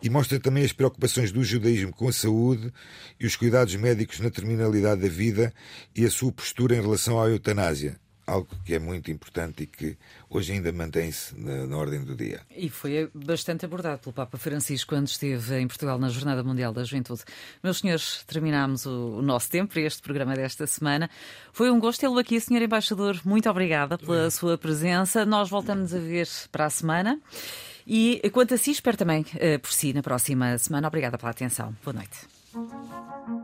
e 0.00 0.08
mostra 0.08 0.38
também 0.38 0.64
as 0.64 0.72
preocupações 0.72 1.32
do 1.32 1.42
judaísmo 1.42 1.92
com 1.92 2.06
a 2.06 2.12
saúde 2.12 2.72
e 3.18 3.26
os 3.26 3.34
cuidados 3.34 3.74
médicos 3.74 4.20
na 4.20 4.30
terminalidade 4.30 5.00
da 5.00 5.08
vida 5.08 5.52
e 5.96 6.04
a 6.04 6.10
sua 6.10 6.30
postura 6.30 6.76
em 6.76 6.80
relação 6.80 7.20
à 7.20 7.28
eutanásia 7.28 7.98
algo 8.30 8.48
que 8.64 8.74
é 8.74 8.78
muito 8.78 9.10
importante 9.10 9.64
e 9.64 9.66
que 9.66 9.96
hoje 10.28 10.52
ainda 10.52 10.72
mantém-se 10.72 11.36
na, 11.38 11.66
na, 11.66 11.76
ordem 11.76 12.02
do 12.04 12.14
dia. 12.14 12.40
E 12.56 12.68
foi 12.68 13.10
bastante 13.12 13.64
abordado 13.64 13.98
pelo 13.98 14.12
Papa 14.12 14.38
Francisco 14.38 14.94
quando 14.94 15.08
esteve 15.08 15.58
em 15.58 15.66
Portugal 15.66 15.98
na 15.98 16.08
Jornada 16.08 16.42
Mundial 16.44 16.72
da 16.72 16.84
Juventude. 16.84 17.22
Meus 17.62 17.78
senhores, 17.78 18.24
terminamos 18.26 18.86
o, 18.86 19.18
o 19.18 19.22
nosso 19.22 19.50
tempo 19.50 19.72
para 19.72 19.82
este 19.82 20.00
programa 20.00 20.34
desta 20.34 20.66
semana. 20.66 21.10
Foi 21.52 21.70
um 21.70 21.80
gosto 21.80 22.00
tê-lo 22.00 22.18
aqui, 22.18 22.40
senhor 22.40 22.62
embaixador. 22.62 23.20
Muito 23.24 23.50
obrigada 23.50 23.98
pela 23.98 24.30
sua 24.30 24.56
presença. 24.56 25.26
Nós 25.26 25.50
voltamos 25.50 25.92
a 25.92 25.98
ver 25.98 26.28
para 26.52 26.66
a 26.66 26.70
semana. 26.70 27.20
E 27.86 28.22
quanto 28.32 28.54
a 28.54 28.56
si, 28.56 28.70
espero 28.70 28.96
também 28.96 29.22
uh, 29.22 29.58
por 29.60 29.72
si 29.72 29.92
na 29.92 30.02
próxima 30.02 30.56
semana. 30.58 30.86
Obrigada 30.86 31.18
pela 31.18 31.30
atenção. 31.32 31.74
Boa 31.82 31.94
noite. 31.94 33.39